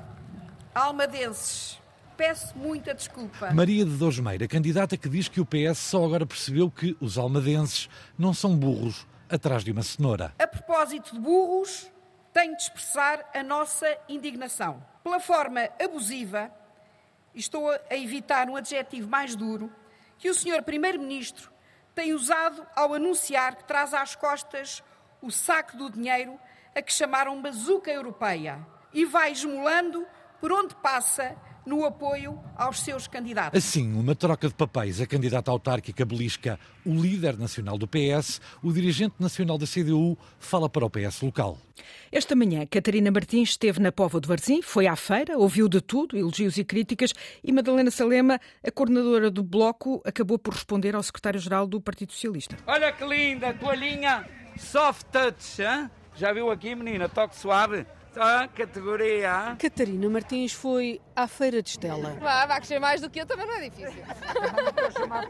almadenses, 0.74 1.79
peço 2.20 2.54
muita 2.58 2.94
desculpa. 2.94 3.50
Maria 3.54 3.86
de 3.86 3.96
Dosmeira, 3.96 4.46
candidata 4.46 4.98
que 4.98 5.08
diz 5.08 5.30
que 5.30 5.40
o 5.40 5.46
PS 5.46 5.78
só 5.78 6.04
agora 6.04 6.26
percebeu 6.26 6.70
que 6.70 6.98
os 7.00 7.18
almadenses 7.18 7.90
não 8.18 8.34
são 8.34 8.58
burros 8.58 9.08
atrás 9.30 9.64
de 9.64 9.72
uma 9.72 9.82
cenoura. 9.82 10.34
A 10.38 10.46
propósito 10.46 11.14
de 11.14 11.20
burros, 11.22 11.90
tenho 12.34 12.58
de 12.58 12.64
expressar 12.64 13.24
a 13.34 13.42
nossa 13.42 13.88
indignação 14.10 14.86
pela 15.02 15.22
forma 15.22 15.70
abusiva, 15.82 16.52
e 17.34 17.40
estou 17.40 17.72
a 17.72 17.96
evitar 17.96 18.50
um 18.50 18.58
adjetivo 18.58 19.10
mais 19.10 19.34
duro, 19.34 19.72
que 20.18 20.30
o 20.30 20.34
Sr. 20.34 20.62
Primeiro-Ministro 20.62 21.50
tem 21.96 22.14
usado 22.14 22.68
ao 22.76 22.94
anunciar 22.94 23.56
que 23.56 23.64
traz 23.64 23.94
às 23.94 24.14
costas 24.14 24.84
o 25.22 25.32
saco 25.32 25.78
do 25.78 25.90
dinheiro 25.90 26.38
a 26.76 26.82
que 26.82 26.92
chamaram 26.92 27.42
bazuca 27.42 27.90
europeia 27.90 28.60
e 28.94 29.06
vai 29.06 29.32
esmolando 29.32 30.06
por 30.42 30.52
onde 30.52 30.76
passa 30.76 31.38
no 31.70 31.86
apoio 31.86 32.40
aos 32.58 32.80
seus 32.80 33.08
candidatos. 33.08 33.56
Assim, 33.56 33.94
uma 33.94 34.16
troca 34.16 34.48
de 34.48 34.54
papéis. 34.56 35.00
A 35.00 35.06
candidata 35.06 35.52
autárquica 35.52 36.04
belisca 36.04 36.60
o 36.84 36.96
líder 36.96 37.38
nacional 37.38 37.78
do 37.78 37.88
PS, 37.88 38.42
o 38.64 38.74
dirigente 38.74 39.14
nacional 39.20 39.56
da 39.56 39.68
CDU 39.68 40.18
fala 40.40 40.68
para 40.68 40.84
o 40.84 40.90
PS 40.90 41.22
local. 41.22 41.60
Esta 42.12 42.36
manhã, 42.36 42.66
Catarina 42.66 43.12
Martins 43.12 43.50
esteve 43.50 43.80
na 43.80 43.92
Póvoa 43.92 44.20
de 44.20 44.28
Varzim, 44.28 44.64
foi 44.64 44.88
à 44.88 44.96
feira, 44.96 45.38
ouviu 45.38 45.70
de 45.70 45.80
tudo, 45.80 46.18
elogios 46.18 46.58
e 46.58 46.64
críticas, 46.64 47.14
e 47.44 47.52
Madalena 47.52 47.92
Salema, 47.92 48.40
a 48.66 48.72
coordenadora 48.72 49.30
do 49.30 49.44
Bloco, 49.44 50.02
acabou 50.04 50.40
por 50.40 50.56
responder 50.56 50.96
ao 50.96 51.04
secretário-geral 51.04 51.68
do 51.68 51.80
Partido 51.80 52.14
Socialista. 52.14 52.58
Olha 52.66 52.92
que 52.92 53.06
linda, 53.06 53.54
toalhinha 53.54 54.28
soft 54.58 55.06
touch, 55.12 55.62
hein? 55.62 55.88
Já 56.16 56.34
viu 56.34 56.50
aqui, 56.50 56.74
menina? 56.74 57.08
Toque 57.08 57.36
suave. 57.36 57.86
Tá, 58.14 58.48
categoria. 58.48 59.56
Catarina 59.60 60.10
Martins 60.10 60.52
foi 60.52 61.00
à 61.16 61.28
Feira 61.28 61.62
de 61.62 61.70
Estela. 61.70 62.16
Vai, 62.20 62.48
vai 62.48 62.58
crescer 62.58 62.80
mais 62.80 63.02
do 63.02 63.10
que 63.10 63.22
eu, 63.22 63.26
também 63.26 63.46
não 63.46 63.54
é 63.56 63.70
difícil. 63.70 64.04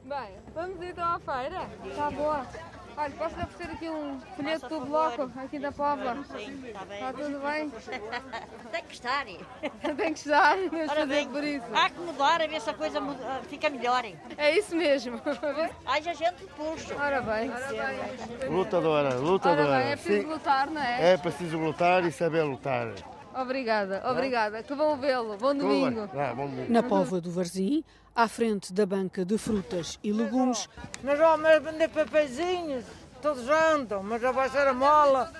Bem, 0.06 0.36
vamos 0.54 0.82
então 0.82 1.04
à 1.06 1.20
feira? 1.20 1.70
Está 1.86 2.10
boa. 2.12 2.48
Olha, 3.00 3.12
posso 3.12 3.36
lhe 3.38 3.44
oferecer 3.44 3.72
aqui 3.74 3.90
um 3.90 4.20
folheto 4.36 4.68
do 4.68 4.82
bloco 4.82 5.32
aqui 5.40 5.58
da 5.58 5.72
Póvoa? 5.72 6.18
Sim, 6.38 6.62
está 6.68 6.84
bem. 6.84 6.98
Está 6.98 7.14
tudo 7.14 7.40
bem? 7.40 7.70
Tem 8.72 8.84
que 8.84 8.94
estar. 8.94 9.26
Tem 9.96 10.14
que 10.14 10.20
estar, 10.20 10.58
Ora 10.58 10.88
fazer 10.88 11.06
bem, 11.06 11.30
por 11.30 11.42
isso. 11.42 11.66
Há 11.74 11.90
que 11.90 12.00
mudar, 12.02 12.42
a 12.42 12.48
ver 12.48 12.60
se 12.60 12.70
a 12.70 12.74
coisa 12.74 13.00
muda- 13.00 13.42
fica 13.48 13.70
melhor. 13.70 14.04
hein? 14.04 14.18
É 14.38 14.58
isso 14.58 14.76
mesmo. 14.76 15.22
Haja 15.88 16.14
gente 16.14 16.44
puxo. 16.58 16.94
Ora 17.00 17.22
bem. 17.22 17.50
Lutadora, 18.50 19.16
lutadora. 19.16 19.70
Ora 19.70 19.78
bem, 19.80 19.92
é 19.92 19.96
preciso 19.96 20.22
Sim, 20.22 20.28
lutar, 20.34 20.70
não 20.70 20.82
é? 20.82 21.14
é 21.14 21.18
preciso 21.18 21.58
lutar 21.58 22.04
e 22.04 22.12
saber 22.12 22.44
lutar. 22.44 22.90
Obrigada, 23.34 24.04
obrigada. 24.12 24.62
Que 24.62 24.76
bom 24.76 24.98
vê-lo. 24.98 25.38
Bom 25.38 25.54
bem. 25.54 25.60
domingo. 25.60 26.10
Ah, 26.14 26.34
bom 26.36 26.48
domingo. 26.48 26.70
Na 26.74 26.84
Póvoa 26.84 27.22
do 27.22 27.32
Varzim, 27.32 27.82
à 28.20 28.28
frente 28.28 28.74
da 28.74 28.86
banca 28.86 29.24
de 29.24 29.38
frutas 29.38 29.98
e 30.04 30.12
legumes, 30.12 30.68
Mas 31.02 31.18
vamos 31.18 31.50
vender 31.64 31.88
papeizinhos, 31.88 32.84
todos 33.22 33.48
andam, 33.48 34.04
mas 34.04 34.22
já 34.22 34.34
vai 34.34 34.50
ser 34.50 34.68
a 34.68 34.74
mola. 34.74 35.32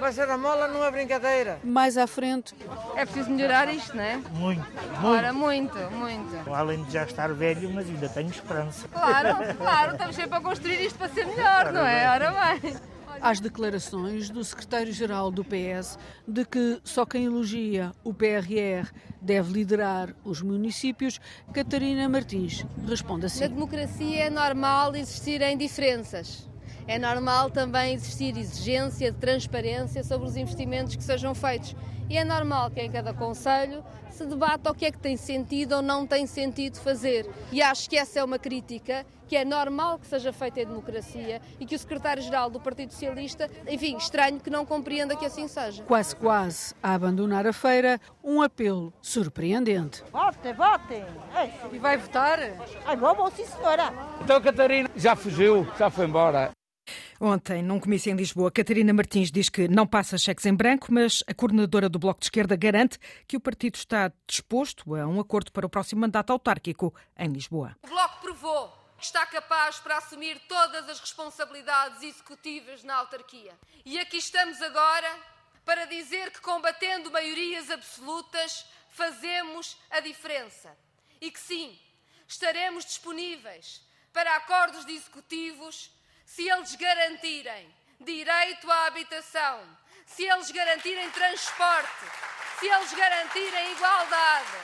Vai 0.00 0.12
ser 0.12 0.28
a 0.28 0.36
mola, 0.36 0.66
não 0.66 0.82
é 0.84 0.90
brincadeira. 0.90 1.60
mais 1.62 1.96
à 1.96 2.08
frente, 2.08 2.52
É 2.96 3.04
preciso 3.04 3.30
melhorar 3.30 3.72
isto, 3.72 3.96
não 3.96 4.02
é? 4.02 4.16
Muito, 4.32 4.66
Ora, 5.04 5.32
muito, 5.32 5.78
muito. 5.92 6.52
Além 6.52 6.82
de 6.82 6.92
já 6.92 7.04
estar 7.04 7.32
velho, 7.32 7.70
mas 7.72 7.86
ainda 7.86 8.08
tenho 8.08 8.30
esperança. 8.30 8.88
Claro, 8.88 9.54
claro, 9.56 9.92
estamos 9.92 10.16
sempre 10.16 10.38
a 10.38 10.40
construir 10.40 10.84
isto 10.86 10.98
para 10.98 11.08
ser 11.10 11.26
melhor, 11.26 11.72
não 11.72 11.86
é? 11.86 12.10
Ora 12.10 12.32
bem. 12.32 12.74
Às 13.24 13.40
declarações 13.40 14.28
do 14.28 14.44
secretário-geral 14.44 15.30
do 15.30 15.42
PS 15.42 15.98
de 16.28 16.44
que 16.44 16.78
só 16.84 17.06
quem 17.06 17.24
elogia 17.24 17.90
o 18.04 18.12
PRR 18.12 18.92
deve 19.18 19.50
liderar 19.50 20.14
os 20.22 20.42
municípios, 20.42 21.18
Catarina 21.50 22.06
Martins 22.06 22.66
responde 22.86 23.20
Na 23.20 23.26
assim. 23.28 23.48
democracia 23.48 24.24
é 24.24 24.28
normal 24.28 24.94
existirem 24.94 25.56
diferenças. 25.56 26.46
É 26.86 26.98
normal 26.98 27.50
também 27.50 27.94
existir 27.94 28.36
exigência 28.36 29.10
de 29.10 29.18
transparência 29.18 30.04
sobre 30.04 30.28
os 30.28 30.36
investimentos 30.36 30.94
que 30.94 31.02
sejam 31.02 31.34
feitos. 31.34 31.74
E 32.10 32.18
é 32.18 32.24
normal 32.24 32.70
que 32.70 32.80
em 32.80 32.90
cada 32.90 33.14
conselho 33.14 33.82
se 34.10 34.26
debata 34.26 34.70
o 34.70 34.74
que 34.74 34.84
é 34.84 34.92
que 34.92 34.98
tem 34.98 35.16
sentido 35.16 35.76
ou 35.76 35.82
não 35.82 36.06
tem 36.06 36.26
sentido 36.26 36.78
fazer. 36.78 37.28
E 37.50 37.62
acho 37.62 37.88
que 37.88 37.96
essa 37.96 38.20
é 38.20 38.24
uma 38.24 38.38
crítica 38.38 39.06
que 39.26 39.34
é 39.34 39.44
normal 39.46 39.98
que 39.98 40.06
seja 40.06 40.30
feita 40.30 40.60
em 40.60 40.66
democracia 40.66 41.40
e 41.58 41.64
que 41.64 41.74
o 41.74 41.78
secretário-geral 41.78 42.50
do 42.50 42.60
Partido 42.60 42.92
Socialista, 42.92 43.50
enfim, 43.66 43.96
estranho 43.96 44.38
que 44.38 44.50
não 44.50 44.66
compreenda 44.66 45.16
que 45.16 45.24
assim 45.24 45.48
seja. 45.48 45.82
Quase 45.84 46.14
quase 46.14 46.74
a 46.82 46.92
abandonar 46.92 47.46
a 47.46 47.52
feira, 47.52 47.98
um 48.22 48.42
apelo 48.42 48.92
surpreendente. 49.00 50.04
Votem, 50.12 50.52
votem. 50.52 51.04
E 51.72 51.78
vai 51.78 51.96
votar? 51.96 52.38
Ai, 52.84 52.96
vou, 52.96 53.14
vou, 53.14 53.30
sim, 53.30 53.46
senhora. 53.46 53.90
Então, 54.22 54.38
Catarina, 54.42 54.90
já 54.94 55.16
fugiu, 55.16 55.66
já 55.78 55.88
foi 55.88 56.04
embora. 56.04 56.50
Ontem, 57.20 57.62
num 57.62 57.80
comício 57.80 58.12
em 58.12 58.16
Lisboa, 58.16 58.50
Catarina 58.50 58.92
Martins 58.92 59.30
diz 59.30 59.48
que 59.48 59.68
não 59.68 59.86
passa 59.86 60.18
cheques 60.18 60.44
em 60.46 60.54
branco, 60.54 60.88
mas 60.90 61.22
a 61.26 61.34
coordenadora 61.34 61.88
do 61.88 61.98
Bloco 61.98 62.20
de 62.20 62.26
Esquerda 62.26 62.56
garante 62.56 62.98
que 63.26 63.36
o 63.36 63.40
partido 63.40 63.76
está 63.76 64.12
disposto 64.26 64.94
a 64.94 65.06
um 65.06 65.20
acordo 65.20 65.52
para 65.52 65.66
o 65.66 65.70
próximo 65.70 66.02
mandato 66.02 66.30
autárquico 66.30 66.94
em 67.16 67.28
Lisboa. 67.28 67.76
O 67.82 67.88
Bloco 67.88 68.20
provou 68.20 68.68
que 68.98 69.04
está 69.04 69.24
capaz 69.26 69.78
para 69.78 69.98
assumir 69.98 70.40
todas 70.48 70.88
as 70.88 71.00
responsabilidades 71.00 72.02
executivas 72.02 72.82
na 72.84 72.96
autarquia. 72.96 73.52
E 73.84 73.98
aqui 73.98 74.18
estamos 74.18 74.60
agora 74.62 75.08
para 75.64 75.86
dizer 75.86 76.30
que, 76.30 76.40
combatendo 76.40 77.10
maiorias 77.10 77.70
absolutas, 77.70 78.66
fazemos 78.90 79.76
a 79.90 80.00
diferença. 80.00 80.76
E 81.20 81.30
que 81.30 81.40
sim, 81.40 81.78
estaremos 82.28 82.84
disponíveis 82.84 83.82
para 84.12 84.36
acordos 84.36 84.84
de 84.84 84.92
executivos 84.92 85.90
se 86.24 86.48
eles 86.48 86.74
garantirem 86.74 87.74
direito 88.00 88.70
à 88.70 88.86
habitação, 88.86 89.62
se 90.06 90.24
eles 90.24 90.50
garantirem 90.50 91.10
transporte, 91.10 92.04
se 92.58 92.66
eles 92.66 92.92
garantirem 92.92 93.72
igualdade. 93.72 94.58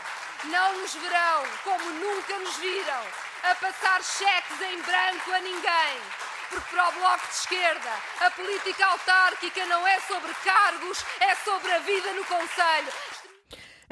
Não 0.44 0.78
nos 0.78 0.94
verão, 0.94 1.44
como 1.64 1.90
nunca 1.90 2.38
nos 2.38 2.56
viram, 2.56 3.06
a 3.42 3.54
passar 3.56 4.02
cheques 4.02 4.60
em 4.60 4.80
branco 4.82 5.32
a 5.32 5.40
ninguém. 5.40 6.00
Porque 6.48 6.74
para 6.74 6.88
o 6.88 6.92
Bloco 6.92 7.26
de 7.28 7.34
Esquerda, 7.34 7.90
a 8.20 8.30
política 8.30 8.86
autárquica 8.86 9.66
não 9.66 9.86
é 9.86 10.00
sobre 10.00 10.34
cargos, 10.42 11.04
é 11.20 11.34
sobre 11.36 11.72
a 11.72 11.78
vida 11.78 12.12
no 12.14 12.24
Conselho. 12.24 12.92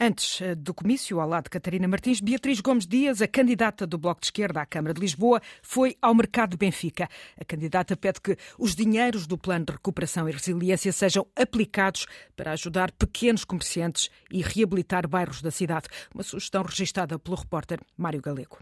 Antes 0.00 0.40
eh, 0.40 0.55
do 0.55 0.73
comício, 0.73 1.19
ao 1.19 1.28
lado 1.28 1.45
de 1.45 1.50
Catarina 1.50 1.88
Martins, 1.88 2.21
Beatriz 2.21 2.61
Gomes 2.61 2.87
Dias, 2.87 3.21
a 3.21 3.26
candidata 3.26 3.85
do 3.85 3.99
Bloco 3.99 4.21
de 4.21 4.28
Esquerda 4.28 4.61
à 4.61 4.67
Câmara 4.67 4.95
de 4.95 5.00
Lisboa, 5.00 5.43
foi 5.61 5.97
ao 6.00 6.14
mercado 6.14 6.50
de 6.50 6.57
Benfica. 6.57 7.09
A 7.37 7.45
candidata 7.45 7.97
pede 7.97 8.21
que 8.21 8.37
os 8.57 8.76
dinheiros 8.76 9.26
do 9.26 9.37
Plano 9.37 9.64
de 9.64 9.73
Recuperação 9.73 10.28
e 10.28 10.33
Resiliência 10.33 10.93
sejam 10.93 11.26
aplicados 11.35 12.07
para 12.37 12.52
ajudar 12.52 12.93
pequenos 12.93 13.45
comerciantes 13.45 14.09
e 14.31 14.40
reabilitar 14.40 15.09
bairros 15.09 15.43
da 15.43 15.50
cidade. 15.50 15.88
Uma 16.14 16.23
sugestão 16.23 16.62
registada 16.62 17.19
pelo 17.19 17.37
repórter 17.37 17.81
Mário 17.97 18.23
Galego. 18.23 18.59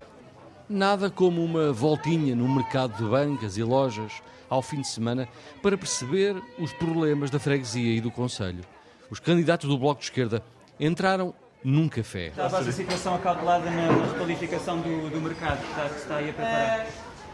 Nada 0.71 1.11
como 1.11 1.45
uma 1.45 1.71
voltinha 1.71 2.35
no 2.35 2.49
mercado 2.49 2.97
de 2.97 3.05
bancas 3.11 3.59
e 3.59 3.62
lojas 3.62 4.23
ao 4.49 4.62
fim 4.62 4.81
de 4.81 4.88
semana 4.88 5.28
para 5.62 5.76
perceber 5.76 6.43
os 6.59 6.73
problemas 6.73 7.31
da 7.31 7.38
freguesia 7.38 7.95
e 7.95 8.00
do 8.00 8.11
Conselho. 8.11 8.64
Os 9.11 9.21
candidatos 9.21 9.69
do 9.69 9.76
Bloco 9.76 10.00
de 10.00 10.07
Esquerda 10.07 10.43
entraram 10.78 11.35
num 11.64 11.88
café. 11.88 12.28
Está 12.28 12.47
a 12.47 12.73
situação 12.73 13.14
acautelada 13.14 13.71
na, 13.71 13.92
na 13.92 14.06
requalificação 14.12 14.78
do, 14.78 15.11
do 15.11 15.21
mercado 15.21 15.59
que 15.59 15.71
está, 15.71 15.88
que 15.88 15.97
está 15.97 16.16
aí 16.16 16.30
a 16.30 16.33
preparar? 16.33 16.87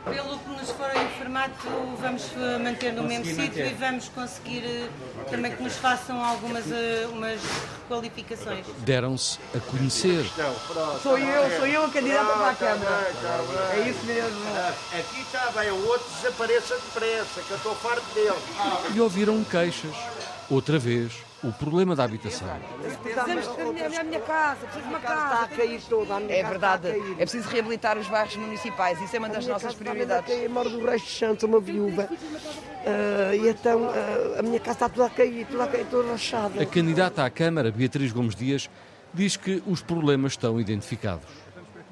Pelo 0.05 0.37
que 0.37 0.49
nos 0.49 0.71
foram 0.71 1.01
informado, 1.01 1.53
vamos 2.01 2.29
eh, 2.37 2.59
manter 2.59 2.93
no 2.93 3.05
mesmo 3.05 3.25
sítio 3.25 3.65
e 3.65 3.73
vamos 3.73 4.09
conseguir 4.09 4.65
eh, 4.65 4.89
também 5.31 5.55
que 5.55 5.63
nos 5.63 5.77
façam 5.77 6.25
algumas 6.25 6.65
eh, 6.73 7.07
umas 7.13 7.41
requalificações. 7.83 8.67
Deram-se 8.79 9.39
a 9.55 9.61
conhecer. 9.61 10.25
Sou 11.01 11.17
eu, 11.17 11.57
sou 11.57 11.67
eu 11.69 11.85
a 11.85 11.89
candidata 11.89 12.33
para 12.33 12.51
a 12.51 12.55
Câmara. 12.57 13.13
É 13.75 13.89
isso 13.89 14.05
mesmo. 14.05 14.41
Aqui 14.99 15.21
está 15.21 15.53
bem, 15.53 15.71
o 15.71 15.87
outro 15.87 16.07
desapareça 16.21 16.75
depressa, 16.75 17.41
que 17.41 17.51
eu 17.53 17.57
estou 17.59 17.75
farto 17.77 18.13
dele. 18.13 18.35
E 18.97 19.01
ouviram 19.01 19.45
queixas. 19.45 19.95
Outra 20.51 20.81
vez, 20.81 21.13
o 21.45 21.53
problema 21.53 21.97
da 21.97 22.05
habitação. 22.05 22.49
Precisamos 23.03 23.45
de 23.57 23.97
a 23.97 24.05
minha 24.05 24.21
casa, 24.21 24.61
preciso 24.67 24.85
de 24.85 24.89
uma 24.89 25.01
casa. 25.01 25.23
Está 25.25 25.43
a 25.43 25.49
cair 25.49 25.81
toda 25.89 26.15
a 26.15 26.21
minha 26.21 26.33
É 26.33 26.43
casa 26.43 26.51
verdade, 26.51 26.89
é 26.89 27.17
preciso 27.17 27.49
reabilitar 27.49 27.99
os 27.99 28.07
bairros 28.07 28.37
municipais, 28.37 29.01
isso 29.01 29.17
é 29.17 29.19
uma 29.19 29.29
das 29.29 29.45
minha 29.45 29.55
nossas 29.55 29.75
prioridades. 29.75 30.33
cair, 30.33 30.49
moro 30.49 30.71
do 30.71 30.85
resto 30.85 31.07
de 31.07 31.13
chão, 31.13 31.37
sou 31.39 31.49
uma 31.49 31.61
viúva. 31.61 32.09
Ah, 32.87 33.35
e 33.35 33.49
então 33.49 33.89
ah, 33.91 34.41
a 34.41 34.43
minha 34.43 34.61
casa 34.61 34.73
está 34.73 34.89
toda 34.89 35.07
a 35.07 35.11
cair, 35.11 35.47
toda 35.47 35.65
a 35.65 35.69
cair, 35.69 35.87
toda 35.87 36.11
rachada. 36.11 36.63
A 36.63 36.67
candidata 36.67 37.25
à 37.25 37.31
Câmara, 37.31 37.71
Beatriz 37.71 38.13
Gomes 38.13 38.35
Dias, 38.35 38.71
diz 39.13 39.37
que 39.37 39.63
os 39.67 39.83
problemas 39.83 40.33
estão 40.33 40.61
identificados. 40.61 41.42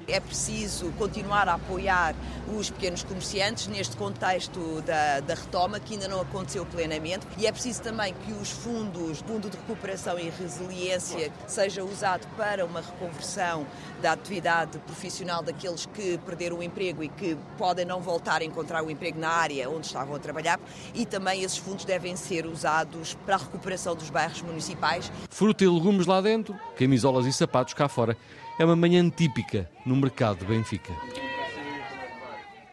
É 0.07 0.19
preciso 0.19 0.91
continuar 0.97 1.47
a 1.47 1.53
apoiar 1.53 2.15
os 2.57 2.69
pequenos 2.69 3.03
comerciantes 3.03 3.67
neste 3.67 3.95
contexto 3.95 4.81
da, 4.81 5.19
da 5.21 5.35
retoma, 5.35 5.79
que 5.79 5.93
ainda 5.93 6.07
não 6.07 6.19
aconteceu 6.21 6.65
plenamente, 6.65 7.25
e 7.37 7.47
é 7.47 7.51
preciso 7.51 7.81
também 7.81 8.13
que 8.25 8.33
os 8.33 8.49
fundos, 8.49 9.19
Fundo 9.19 9.49
de 9.49 9.57
Recuperação 9.57 10.19
e 10.19 10.29
Resiliência, 10.29 11.31
seja 11.47 11.83
usado 11.83 12.27
para 12.35 12.65
uma 12.65 12.81
reconversão 12.81 13.65
da 14.01 14.11
atividade 14.11 14.77
profissional 14.79 15.41
daqueles 15.41 15.85
que 15.85 16.17
perderam 16.19 16.57
o 16.57 16.63
emprego 16.63 17.03
e 17.03 17.09
que 17.09 17.37
podem 17.57 17.85
não 17.85 18.01
voltar 18.01 18.41
a 18.41 18.43
encontrar 18.43 18.83
o 18.83 18.91
emprego 18.91 19.19
na 19.19 19.29
área 19.29 19.69
onde 19.69 19.87
estavam 19.87 20.15
a 20.15 20.19
trabalhar, 20.19 20.59
e 20.93 21.05
também 21.05 21.43
esses 21.43 21.57
fundos 21.57 21.85
devem 21.85 22.15
ser 22.15 22.45
usados 22.45 23.13
para 23.25 23.35
a 23.35 23.39
recuperação 23.39 23.95
dos 23.95 24.09
bairros 24.09 24.41
municipais. 24.41 25.11
Fruta 25.29 25.63
e 25.63 25.67
legumes 25.67 26.05
lá 26.05 26.19
dentro, 26.19 26.59
camisolas 26.77 27.25
e 27.25 27.31
sapatos 27.31 27.73
cá 27.73 27.87
fora. 27.87 28.17
É 28.59 28.65
uma 28.65 28.75
manhã 28.75 29.09
típica 29.09 29.69
no 29.85 29.95
mercado 29.95 30.39
de 30.39 30.45
Benfica. 30.45 30.93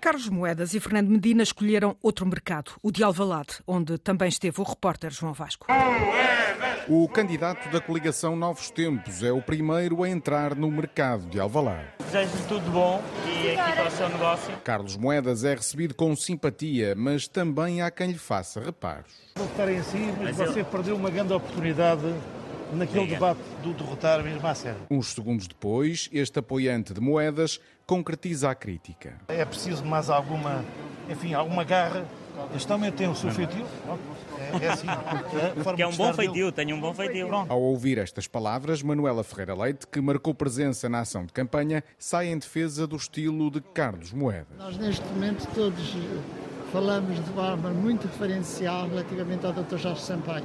Carlos 0.00 0.28
Moedas 0.28 0.74
e 0.74 0.80
Fernando 0.80 1.08
Medina 1.08 1.42
escolheram 1.42 1.96
outro 2.02 2.24
mercado, 2.24 2.72
o 2.82 2.90
de 2.90 3.02
Alvalade, 3.02 3.58
onde 3.66 3.98
também 3.98 4.28
esteve 4.28 4.60
o 4.60 4.64
repórter 4.64 5.10
João 5.10 5.32
Vasco. 5.32 5.66
O 6.88 7.08
candidato 7.08 7.68
da 7.68 7.80
coligação 7.80 8.34
Novos 8.34 8.70
Tempos 8.70 9.22
é 9.22 9.30
o 9.30 9.42
primeiro 9.42 10.02
a 10.02 10.08
entrar 10.08 10.54
no 10.54 10.70
mercado 10.70 11.26
de 11.28 11.38
Alvalade. 11.38 11.88
Desejo-lhe 11.98 12.44
tudo 12.48 12.70
bom 12.70 13.02
e 13.26 13.50
aqui 13.50 13.72
para 13.72 13.88
o 13.88 13.90
seu 13.90 14.08
negócio. 14.08 14.56
Carlos 14.64 14.96
Moedas 14.96 15.44
é 15.44 15.54
recebido 15.54 15.94
com 15.94 16.16
simpatia, 16.16 16.94
mas 16.96 17.28
também 17.28 17.82
há 17.82 17.90
quem 17.90 18.12
lhe 18.12 18.18
faça 18.18 18.60
reparos. 18.60 19.12
Voltarem 19.36 19.78
assim, 19.78 20.14
mas 20.22 20.36
você 20.36 20.64
perdeu 20.64 20.96
uma 20.96 21.10
grande 21.10 21.32
oportunidade 21.32 22.14
naquele 22.72 23.04
Diga. 23.04 23.14
debate 23.14 23.40
do 23.62 23.72
derrotar 23.72 24.22
mesmo 24.22 24.46
à 24.46 24.54
sério. 24.54 24.80
Uns 24.90 25.08
segundos 25.08 25.46
depois, 25.46 26.08
este 26.12 26.38
apoiante 26.38 26.92
de 26.92 27.00
Moedas 27.00 27.60
concretiza 27.86 28.50
a 28.50 28.54
crítica. 28.54 29.14
É 29.28 29.44
preciso 29.44 29.84
mais 29.84 30.10
alguma 30.10 30.64
enfim, 31.08 31.32
alguma 31.32 31.64
garra. 31.64 32.06
Este 32.54 32.72
homem 32.72 32.92
tem 32.92 33.08
o 33.08 33.14
seu 33.14 33.30
feitio. 33.30 33.66
É, 34.38 34.64
é 34.64 34.68
assim. 34.68 34.86
É, 34.88 35.74
que 35.74 35.82
é 35.82 35.86
um 35.86 35.96
bom 35.96 36.12
feitio, 36.12 36.52
tem 36.52 36.72
um 36.72 36.80
bom 36.80 36.94
feitio. 36.94 37.28
Ao 37.34 37.60
ouvir 37.60 37.98
estas 37.98 38.26
palavras, 38.26 38.82
Manuela 38.82 39.24
Ferreira 39.24 39.54
Leite, 39.54 39.86
que 39.86 40.00
marcou 40.00 40.34
presença 40.34 40.88
na 40.88 41.00
ação 41.00 41.24
de 41.24 41.32
campanha, 41.32 41.82
sai 41.98 42.28
em 42.28 42.38
defesa 42.38 42.86
do 42.86 42.96
estilo 42.96 43.50
de 43.50 43.60
Carlos 43.60 44.12
Moedas. 44.12 44.56
Nós, 44.56 44.76
neste 44.76 45.04
momento, 45.06 45.48
todos 45.54 45.96
falamos 46.72 47.16
de 47.16 47.30
forma 47.32 47.70
muito 47.70 48.06
referencial 48.06 48.88
relativamente 48.88 49.44
ao 49.44 49.52
Dr. 49.52 49.76
Jorge 49.76 50.02
Sampaio, 50.02 50.44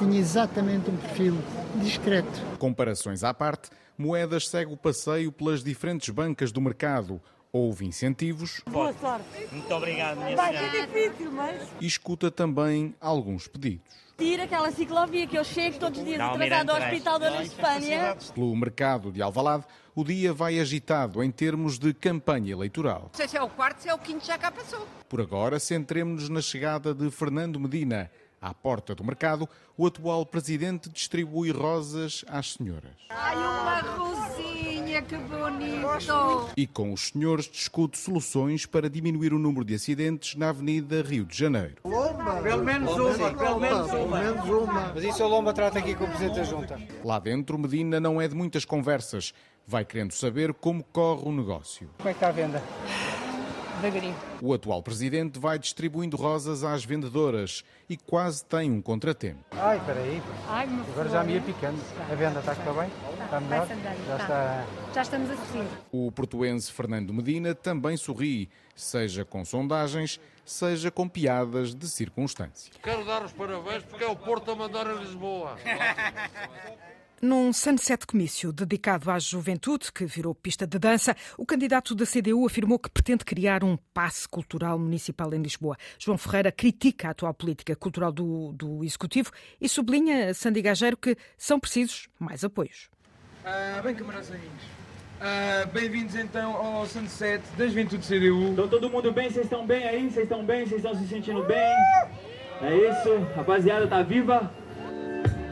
tinha 0.00 0.18
exatamente 0.18 0.90
um 0.90 0.96
perfil 0.96 1.36
discreto. 1.76 2.40
Comparações 2.58 3.22
à 3.22 3.34
parte, 3.34 3.68
Moedas 3.98 4.48
segue 4.48 4.72
o 4.72 4.76
passeio 4.76 5.30
pelas 5.30 5.62
diferentes 5.62 6.08
bancas 6.08 6.50
do 6.50 6.58
mercado, 6.58 7.20
houve 7.52 7.84
incentivos. 7.84 8.62
Boa 8.70 8.94
sorte. 8.94 9.26
Muito 9.52 9.74
obrigado, 9.74 10.16
minha 10.16 10.34
Vai 10.34 10.56
ser 10.56 10.86
difícil, 10.86 11.30
mas. 11.30 11.68
E 11.78 11.86
escuta 11.86 12.30
também 12.30 12.94
alguns 12.98 13.46
pedidos. 13.46 14.00
Tira 14.16 14.44
aquela 14.44 14.70
ciclovia 14.70 15.26
que 15.26 15.36
eu 15.36 15.44
chego 15.44 15.78
todos 15.78 15.98
os 15.98 16.04
dias 16.04 16.20
atrasado 16.20 16.70
ao 16.70 16.78
Hospital 16.78 17.18
da 17.18 17.42
Espanha. 17.42 18.16
Pelo 18.34 18.56
mercado 18.56 19.12
de 19.12 19.20
Alvalade, 19.20 19.64
o 19.94 20.02
dia 20.02 20.32
vai 20.32 20.58
agitado 20.58 21.22
em 21.22 21.30
termos 21.30 21.78
de 21.78 21.92
campanha 21.92 22.52
eleitoral. 22.52 23.02
Não 23.04 23.14
sei 23.14 23.28
se 23.28 23.36
é 23.36 23.42
o 23.42 23.48
quarto, 23.50 23.82
se 23.82 23.88
é 23.88 23.94
o 23.94 23.98
quinto, 23.98 24.24
já 24.24 24.38
cá 24.38 24.50
passou. 24.50 24.86
Por 25.08 25.20
agora, 25.20 25.58
centremos-nos 25.58 26.28
na 26.30 26.40
chegada 26.40 26.94
de 26.94 27.10
Fernando 27.10 27.60
Medina. 27.60 28.10
À 28.40 28.54
porta 28.54 28.94
do 28.94 29.04
mercado, 29.04 29.46
o 29.76 29.86
atual 29.86 30.24
presidente 30.24 30.88
distribui 30.88 31.50
rosas 31.50 32.24
às 32.26 32.54
senhoras. 32.54 32.92
Ai, 33.10 33.36
uma 33.36 33.80
rosinha, 33.80 35.02
que 35.02 35.16
bonito! 35.18 36.50
E 36.56 36.66
com 36.66 36.90
os 36.90 37.08
senhores 37.08 37.44
discute 37.44 37.98
soluções 37.98 38.64
para 38.64 38.88
diminuir 38.88 39.34
o 39.34 39.38
número 39.38 39.62
de 39.62 39.74
acidentes 39.74 40.36
na 40.36 40.48
Avenida 40.48 41.02
Rio 41.02 41.26
de 41.26 41.36
Janeiro. 41.36 41.76
Lomba. 41.84 42.40
Pelo 42.40 42.64
menos 42.64 42.90
uma, 42.90 43.34
pelo 43.34 43.60
menos 43.60 43.90
uma. 43.90 43.90
Pelo 43.90 44.08
menos 44.08 44.48
uma. 44.48 44.92
Mas 44.94 45.04
isso 45.04 45.22
o 45.22 45.28
Lomba 45.28 45.52
trata 45.52 45.78
aqui 45.78 45.94
com 45.94 46.04
o 46.04 46.08
Presidente 46.08 46.36
da 46.36 46.44
Junta. 46.44 46.80
Lá 47.04 47.18
dentro, 47.18 47.58
Medina 47.58 48.00
não 48.00 48.18
é 48.18 48.26
de 48.26 48.34
muitas 48.34 48.64
conversas. 48.64 49.34
Vai 49.66 49.84
querendo 49.84 50.12
saber 50.12 50.54
como 50.54 50.82
corre 50.82 51.28
o 51.28 51.32
negócio. 51.32 51.90
Como 51.98 52.08
é 52.08 52.12
que 52.12 52.16
está 52.16 52.28
a 52.28 52.32
venda? 52.32 52.62
Devagarinho. 53.80 54.16
O 54.42 54.52
atual 54.52 54.82
presidente 54.82 55.38
vai 55.38 55.58
distribuindo 55.58 56.16
rosas 56.16 56.62
às 56.62 56.84
vendedoras 56.84 57.64
e 57.88 57.96
quase 57.96 58.44
tem 58.44 58.70
um 58.70 58.82
contratempo. 58.82 59.38
Ai, 59.52 59.78
espera 59.78 60.00
aí. 60.00 60.22
Agora 60.92 61.08
já 61.08 61.24
me 61.24 61.34
ia 61.34 61.40
picando. 61.40 61.80
A 62.10 62.14
venda 62.14 62.40
está 62.40 62.52
a 62.52 62.54
ficar 62.54 62.72
bem? 62.74 62.90
Está 63.24 63.40
melhor? 63.40 63.66
Já 64.06 64.18
tá. 64.18 64.22
está... 64.22 64.66
Já 64.94 65.02
estamos 65.02 65.30
a 65.30 65.36
seguir. 65.36 65.68
O 65.90 66.12
portuense 66.12 66.70
Fernando 66.70 67.12
Medina 67.12 67.54
também 67.54 67.96
sorri, 67.96 68.50
seja 68.76 69.24
com 69.24 69.44
sondagens, 69.44 70.20
seja 70.44 70.90
com 70.90 71.08
piadas 71.08 71.74
de 71.74 71.88
circunstância. 71.88 72.72
Quero 72.82 73.04
dar 73.04 73.24
os 73.24 73.32
parabéns 73.32 73.82
porque 73.84 74.04
é 74.04 74.08
o 74.08 74.16
Porto 74.16 74.50
a 74.50 74.56
mandar 74.56 74.86
a 74.86 74.92
Lisboa. 74.94 75.56
Num 77.22 77.52
Sunset 77.52 78.06
Comício 78.06 78.50
dedicado 78.50 79.10
à 79.10 79.18
juventude, 79.18 79.92
que 79.92 80.06
virou 80.06 80.34
pista 80.34 80.66
de 80.66 80.78
dança, 80.78 81.14
o 81.36 81.44
candidato 81.44 81.94
da 81.94 82.06
CDU 82.06 82.46
afirmou 82.46 82.78
que 82.78 82.88
pretende 82.88 83.26
criar 83.26 83.62
um 83.62 83.76
passe 83.92 84.26
cultural 84.26 84.78
municipal 84.78 85.34
em 85.34 85.42
Lisboa. 85.42 85.76
João 85.98 86.16
Ferreira 86.16 86.50
critica 86.50 87.08
a 87.08 87.10
atual 87.10 87.34
política 87.34 87.76
cultural 87.76 88.10
do, 88.10 88.52
do 88.52 88.82
Executivo 88.82 89.32
e 89.60 89.68
sublinha, 89.68 90.32
Sandy 90.32 90.62
Gageiro, 90.62 90.96
que 90.96 91.14
são 91.36 91.60
precisos 91.60 92.08
mais 92.18 92.42
apoios. 92.42 92.88
Ah, 93.44 93.82
bem, 93.84 93.94
camarazinhos. 93.94 94.40
Ah, 95.20 95.66
Bem-vindos 95.74 96.14
então 96.14 96.56
ao 96.56 96.86
Sunset 96.86 97.44
da 97.58 97.66
Juventude 97.66 98.06
CDU. 98.06 98.52
Então 98.52 98.66
todo 98.66 98.88
mundo 98.88 99.12
bem? 99.12 99.28
Vocês 99.28 99.44
estão 99.44 99.66
bem 99.66 99.86
aí? 99.86 100.10
Vocês 100.10 100.24
estão 100.24 100.42
bem? 100.42 100.64
Vocês 100.64 100.82
estão 100.82 100.98
se 100.98 101.06
sentindo 101.06 101.44
bem? 101.44 101.76
É 102.62 102.74
isso? 102.90 103.18
Rapaziada, 103.36 103.86
tá 103.86 104.02
viva? 104.02 104.50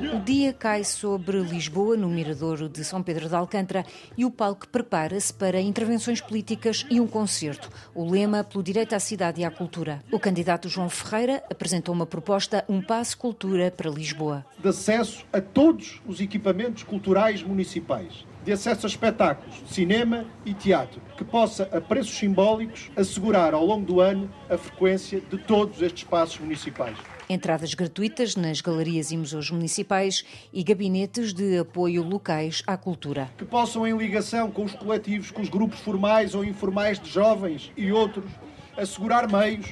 O 0.01 0.21
dia 0.21 0.53
cai 0.53 0.85
sobre 0.85 1.41
Lisboa, 1.41 1.97
no 1.97 2.09
Miradouro 2.09 2.69
de 2.69 2.85
São 2.85 3.03
Pedro 3.03 3.29
de 3.29 3.35
Alcântara, 3.35 3.85
e 4.17 4.25
o 4.25 4.31
palco 4.31 4.69
prepara-se 4.69 5.35
para 5.35 5.61
intervenções 5.61 6.21
políticas 6.21 6.87
e 6.89 7.01
um 7.01 7.07
concerto. 7.07 7.69
O 7.93 8.09
lema 8.09 8.45
pelo 8.45 8.63
direito 8.63 8.95
à 8.95 9.01
cidade 9.01 9.41
e 9.41 9.45
à 9.45 9.51
cultura. 9.51 10.01
O 10.13 10.21
candidato 10.21 10.69
João 10.69 10.89
Ferreira 10.89 11.43
apresentou 11.51 11.93
uma 11.93 12.07
proposta, 12.07 12.65
um 12.69 12.81
passo 12.81 13.19
cultura 13.19 13.73
para 13.73 13.91
Lisboa. 13.91 14.47
de 14.63 14.69
acesso 14.69 15.27
a 15.33 15.41
todos 15.41 16.01
os 16.07 16.21
equipamentos 16.21 16.85
culturais 16.85 17.43
municipais, 17.43 18.25
de 18.45 18.53
acesso 18.53 18.87
a 18.87 18.89
espetáculos, 18.89 19.55
cinema 19.67 20.25
e 20.45 20.55
teatro, 20.55 21.01
que 21.17 21.25
possa, 21.25 21.69
a 21.73 21.81
preços 21.81 22.17
simbólicos, 22.17 22.91
assegurar 22.97 23.55
ao 23.55 23.65
longo 23.65 23.85
do 23.85 24.01
ano 24.01 24.31
a 24.49 24.57
frequência 24.57 25.21
de 25.21 25.39
todos 25.39 25.83
estes 25.83 26.03
espaços 26.03 26.39
municipais. 26.39 26.97
Entradas 27.29 27.75
gratuitas 27.75 28.37
nas 28.37 28.63
galerias 28.63 29.11
e 29.11 29.17
museus 29.17 29.51
municipais 29.51 30.25
e 30.51 30.63
gabinetes 30.65 31.35
de 31.35 31.59
apoio 31.59 32.03
locais 32.03 32.63
à 32.67 32.77
cultura. 32.77 33.31
Que 33.37 33.45
possam, 33.45 33.87
em 33.87 33.97
ligação 33.97 34.51
com 34.51 34.65
os 34.65 34.73
coletivos, 34.73 35.31
com 35.31 35.43
os 35.43 35.51
grupos 35.51 35.79
formais 35.81 36.35
ou 36.35 36.43
informais 36.43 36.99
de 36.99 37.11
jovens 37.11 37.71
e 37.77 37.93
outros, 37.93 38.31
assegurar 38.79 39.31
meios 39.31 39.67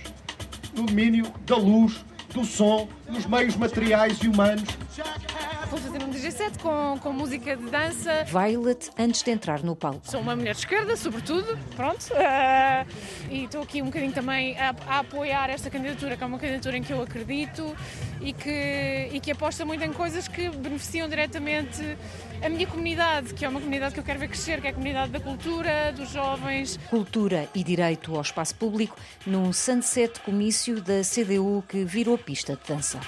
no 0.76 0.84
domínio 0.84 1.32
da 1.46 1.56
luz, 1.56 2.04
do 2.34 2.44
som, 2.44 2.86
nos 3.08 3.24
meios 3.24 3.56
materiais 3.56 4.18
e 4.22 4.28
humanos 4.28 4.68
Vou 5.76 5.92
fazer 5.92 6.02
um 6.02 6.08
DJ 6.08 6.30
set 6.30 6.58
com, 6.58 6.98
com 7.02 7.12
música 7.12 7.54
de 7.54 7.66
dança. 7.66 8.24
Violet 8.24 8.90
antes 8.98 9.22
de 9.22 9.30
entrar 9.30 9.62
no 9.62 9.76
palco. 9.76 10.10
Sou 10.10 10.22
uma 10.22 10.34
mulher 10.34 10.54
de 10.54 10.60
esquerda, 10.60 10.96
sobretudo, 10.96 11.58
pronto. 11.76 12.06
Ah, 12.16 12.86
e 13.30 13.44
estou 13.44 13.62
aqui 13.62 13.82
um 13.82 13.84
bocadinho 13.84 14.12
também 14.12 14.58
a, 14.58 14.74
a 14.86 15.00
apoiar 15.00 15.50
esta 15.50 15.68
candidatura, 15.68 16.16
que 16.16 16.24
é 16.24 16.26
uma 16.26 16.38
candidatura 16.38 16.78
em 16.78 16.82
que 16.82 16.94
eu 16.94 17.02
acredito 17.02 17.76
e 18.22 18.32
que, 18.32 19.10
e 19.12 19.20
que 19.20 19.30
aposta 19.30 19.66
muito 19.66 19.84
em 19.84 19.92
coisas 19.92 20.26
que 20.26 20.48
beneficiam 20.48 21.10
diretamente 21.10 21.82
a 22.42 22.48
minha 22.48 22.66
comunidade, 22.66 23.34
que 23.34 23.44
é 23.44 23.48
uma 23.48 23.60
comunidade 23.60 23.92
que 23.92 24.00
eu 24.00 24.04
quero 24.04 24.18
ver 24.18 24.28
crescer, 24.28 24.62
que 24.62 24.68
é 24.68 24.70
a 24.70 24.72
comunidade 24.72 25.12
da 25.12 25.20
cultura, 25.20 25.92
dos 25.94 26.08
jovens. 26.10 26.80
Cultura 26.88 27.50
e 27.54 27.62
direito 27.62 28.14
ao 28.14 28.22
espaço 28.22 28.54
público 28.54 28.96
num 29.26 29.52
sunset 29.52 30.20
comício 30.20 30.80
da 30.80 31.02
CDU 31.02 31.62
que 31.68 31.84
virou 31.84 32.16
pista 32.16 32.56
de 32.56 32.66
dança. 32.66 32.98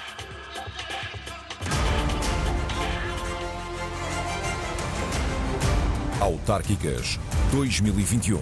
Autárquicas 6.19 7.17
2021. 7.51 8.39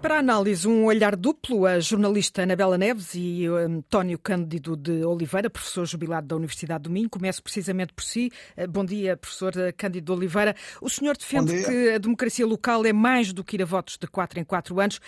Para 0.00 0.16
a 0.16 0.18
análise, 0.20 0.68
um 0.68 0.84
olhar 0.84 1.16
duplo, 1.16 1.66
a 1.66 1.80
jornalista 1.80 2.42
Anabela 2.44 2.78
Neves 2.78 3.10
e 3.16 3.48
o 3.48 3.56
António 3.56 4.16
Cândido 4.16 4.76
de 4.76 5.04
Oliveira, 5.04 5.50
professor 5.50 5.84
jubilado 5.84 6.28
da 6.28 6.36
Universidade 6.36 6.84
do 6.84 6.90
Minho. 6.90 7.10
Começo 7.10 7.42
precisamente 7.42 7.92
por 7.92 8.04
si. 8.04 8.30
Eh, 8.56 8.68
Bom 8.68 8.84
dia, 8.84 9.16
professor 9.16 9.52
Cândido 9.76 10.06
de 10.06 10.12
Oliveira. 10.12 10.54
O 10.80 10.88
senhor 10.88 11.16
defende 11.16 11.64
que 11.64 11.90
a 11.90 11.98
democracia 11.98 12.46
local 12.46 12.86
é 12.86 12.92
mais 12.92 13.32
do 13.32 13.42
que 13.42 13.56
ir 13.56 13.62
a 13.62 13.66
votos 13.66 13.98
de 14.00 14.06
quatro 14.06 14.38
em 14.38 14.44
quatro 14.44 14.78
anos. 14.78 15.00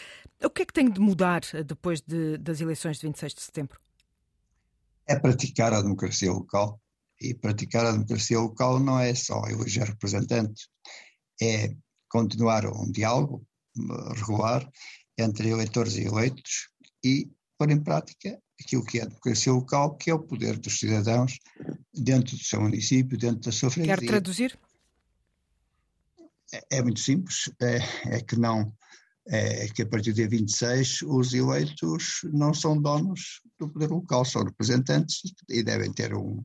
O 0.43 0.51
que 0.51 0.63
é 0.63 0.67
que 0.67 0.73
tem 0.73 0.91
de 0.91 0.99
mudar 1.01 1.43
eh, 1.55 1.63
depois 1.63 2.01
de- 2.01 2.37
das 2.39 2.61
eleições 2.61 2.99
de 2.99 3.07
26 3.07 3.35
de 3.35 3.41
setembro? 3.43 3.79
é 5.07 5.19
praticar 5.19 5.73
a 5.73 5.83
democracia 5.83 6.31
local. 6.31 6.81
E 7.21 7.35
praticar 7.35 7.85
a 7.85 7.93
democracia 7.93 8.39
local 8.39 8.81
não 8.81 8.99
é 8.99 9.15
só 9.15 9.43
eleger 9.47 9.87
representantes, 9.87 10.69
é 11.41 11.75
continuar 12.09 12.67
um 12.67 12.91
diálogo 12.91 13.47
eh, 13.79 14.15
regular 14.15 14.69
entre 15.19 15.49
eleitores 15.51 15.97
e 15.97 16.05
eleitos 16.05 16.69
e 17.05 17.31
pôr 17.59 17.71
em 17.71 17.83
prática 17.83 18.41
aquilo 18.61 18.85
que 18.85 18.99
é 18.99 19.03
a 19.03 19.07
democracia 19.07 19.53
local, 19.53 19.97
que 19.97 20.11
é 20.11 20.15
o 20.15 20.19
poder 20.19 20.59
dos 20.59 20.79
cidadãos 20.79 21.39
dentro 21.95 22.37
do 22.37 22.43
seu 22.43 22.61
município, 22.61 23.19
dentro 23.19 23.41
da 23.41 23.53
sua 23.53 23.71
freguesia. 23.71 23.97
Quer 23.97 24.07
traduzir? 24.07 24.59
É, 26.53 26.79
é 26.79 26.83
muito 26.83 27.01
simples, 27.01 27.51
é, 27.61 28.17
é 28.17 28.21
que 28.21 28.37
não 28.37 28.73
é 29.29 29.69
que 29.69 29.83
a 29.83 29.87
partir 29.87 30.13
do 30.13 30.17
dia 30.17 30.29
26 30.29 31.03
os 31.03 31.33
eleitos 31.35 32.21
não 32.33 32.53
são 32.53 32.81
donos 32.81 33.41
do 33.59 33.69
poder 33.69 33.89
local, 33.89 34.25
são 34.25 34.43
representantes 34.43 35.21
e 35.49 35.63
devem 35.63 35.93
ter 35.93 36.15
um 36.15 36.43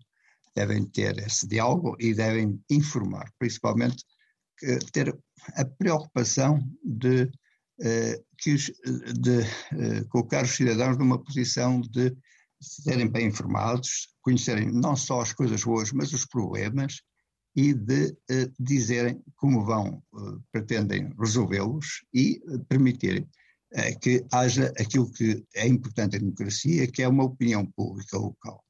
devem 0.56 0.86
ter 0.86 1.18
esse 1.20 1.48
diálogo 1.48 1.96
e 2.00 2.14
devem 2.14 2.60
informar, 2.70 3.32
principalmente 3.38 4.04
ter 4.92 5.18
a 5.56 5.66
preocupação 5.66 6.60
de, 6.84 7.30
eh, 7.82 8.22
que 8.38 8.54
os, 8.54 8.72
de 9.20 9.42
eh, 9.42 10.04
colocar 10.10 10.44
os 10.44 10.56
cidadãos 10.56 10.98
numa 10.98 11.22
posição 11.22 11.82
de 11.82 12.16
serem 12.62 13.08
bem 13.08 13.28
informados, 13.28 14.16
conhecerem 14.22 14.72
não 14.72 14.96
só 14.96 15.22
as 15.22 15.34
coisas 15.34 15.64
boas, 15.64 15.92
mas 15.92 16.14
os 16.14 16.26
problemas 16.26 17.02
e 17.56 17.74
de 17.74 18.18
eh, 18.30 18.50
dizerem 18.60 19.22
como 19.36 19.66
vão, 19.66 20.02
pretendem 20.52 21.14
resolvê-los 21.20 22.06
e 22.14 22.42
permitirem 22.68 23.28
que 24.02 24.26
haja 24.32 24.72
aquilo 24.80 25.12
que 25.12 25.44
é 25.54 25.68
importante 25.68 26.16
em 26.16 26.20
democracia, 26.20 26.90
que 26.90 27.04
é 27.04 27.08
uma 27.10 27.26
opinião 27.26 27.66
pública 27.76 28.18
local. 28.18 28.65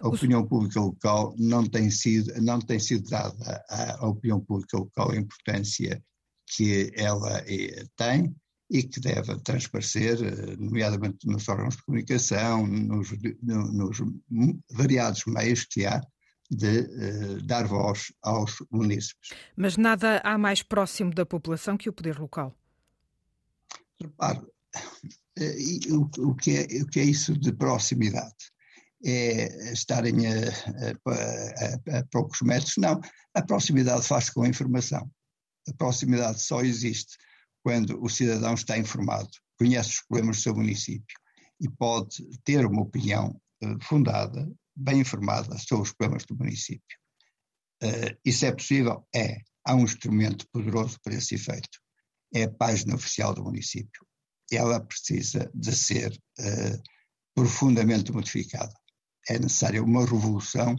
A 0.00 0.08
opinião 0.08 0.46
pública 0.46 0.80
local 0.80 1.34
não 1.38 1.66
tem 1.66 1.90
sido, 1.90 2.32
não 2.40 2.60
tem 2.60 2.78
sido 2.78 3.08
dada 3.08 3.64
à, 3.68 4.06
opinião 4.06 4.40
pública 4.40 4.78
local 4.78 5.10
a 5.10 5.16
importância 5.16 6.02
que 6.46 6.92
ela 6.96 7.42
eh, 7.46 7.84
tem 7.96 8.34
e 8.70 8.82
que 8.82 9.00
deve 9.00 9.38
transparecer, 9.40 10.18
nomeadamente 10.58 11.26
nos 11.26 11.48
órgãos 11.48 11.76
de 11.76 11.82
comunicação, 11.82 12.66
nos, 12.66 13.08
nos 13.42 14.02
variados 14.70 15.24
meios 15.26 15.64
que 15.64 15.84
há 15.84 16.00
de 16.50 16.80
uh, 16.80 17.42
dar 17.46 17.66
voz 17.66 18.12
aos 18.22 18.56
munícipes. 18.70 19.30
Mas 19.56 19.76
nada 19.76 20.20
há 20.24 20.36
mais 20.36 20.62
próximo 20.62 21.14
da 21.14 21.24
população 21.24 21.76
que 21.76 21.88
o 21.88 21.92
poder 21.92 22.18
local. 22.18 22.56
Repare, 24.00 24.38
uh, 24.38 25.96
o, 25.96 26.30
o, 26.30 26.34
que 26.34 26.56
é, 26.56 26.82
o 26.82 26.86
que 26.86 27.00
é 27.00 27.04
isso 27.04 27.38
de 27.38 27.52
proximidade? 27.52 28.50
É 29.02 29.72
estarem 29.72 30.26
a, 30.26 30.32
a, 30.34 31.96
a, 31.96 31.98
a 32.00 32.04
poucos 32.10 32.40
metros? 32.42 32.74
Não, 32.76 33.00
a 33.34 33.42
proximidade 33.42 34.06
faz-se 34.06 34.32
com 34.32 34.42
a 34.42 34.48
informação. 34.48 35.10
A 35.68 35.72
proximidade 35.72 36.42
só 36.42 36.60
existe 36.60 37.16
quando 37.62 38.02
o 38.02 38.08
cidadão 38.08 38.54
está 38.54 38.76
informado, 38.78 39.30
conhece 39.58 39.90
os 39.90 40.02
problemas 40.02 40.36
do 40.36 40.42
seu 40.42 40.54
município 40.54 41.18
e 41.60 41.68
pode 41.68 42.26
ter 42.44 42.64
uma 42.64 42.82
opinião 42.82 43.40
uh, 43.62 43.84
fundada 43.84 44.50
bem 44.74 45.00
informada 45.00 45.56
sobre 45.58 45.84
os 45.84 45.92
problemas 45.92 46.24
do 46.24 46.36
município. 46.36 46.98
Uh, 47.82 48.16
isso 48.24 48.46
é 48.46 48.52
possível? 48.52 49.06
É. 49.14 49.38
Há 49.66 49.74
um 49.74 49.84
instrumento 49.84 50.46
poderoso 50.50 50.98
para 51.02 51.14
esse 51.14 51.34
efeito. 51.34 51.78
É 52.34 52.44
a 52.44 52.50
página 52.50 52.94
oficial 52.94 53.34
do 53.34 53.44
município. 53.44 54.06
Ela 54.50 54.80
precisa 54.80 55.50
de 55.54 55.74
ser 55.76 56.12
uh, 56.12 56.82
profundamente 57.34 58.10
modificada. 58.10 58.72
É 59.28 59.38
necessária 59.38 59.82
uma 59.82 60.00
revolução 60.00 60.76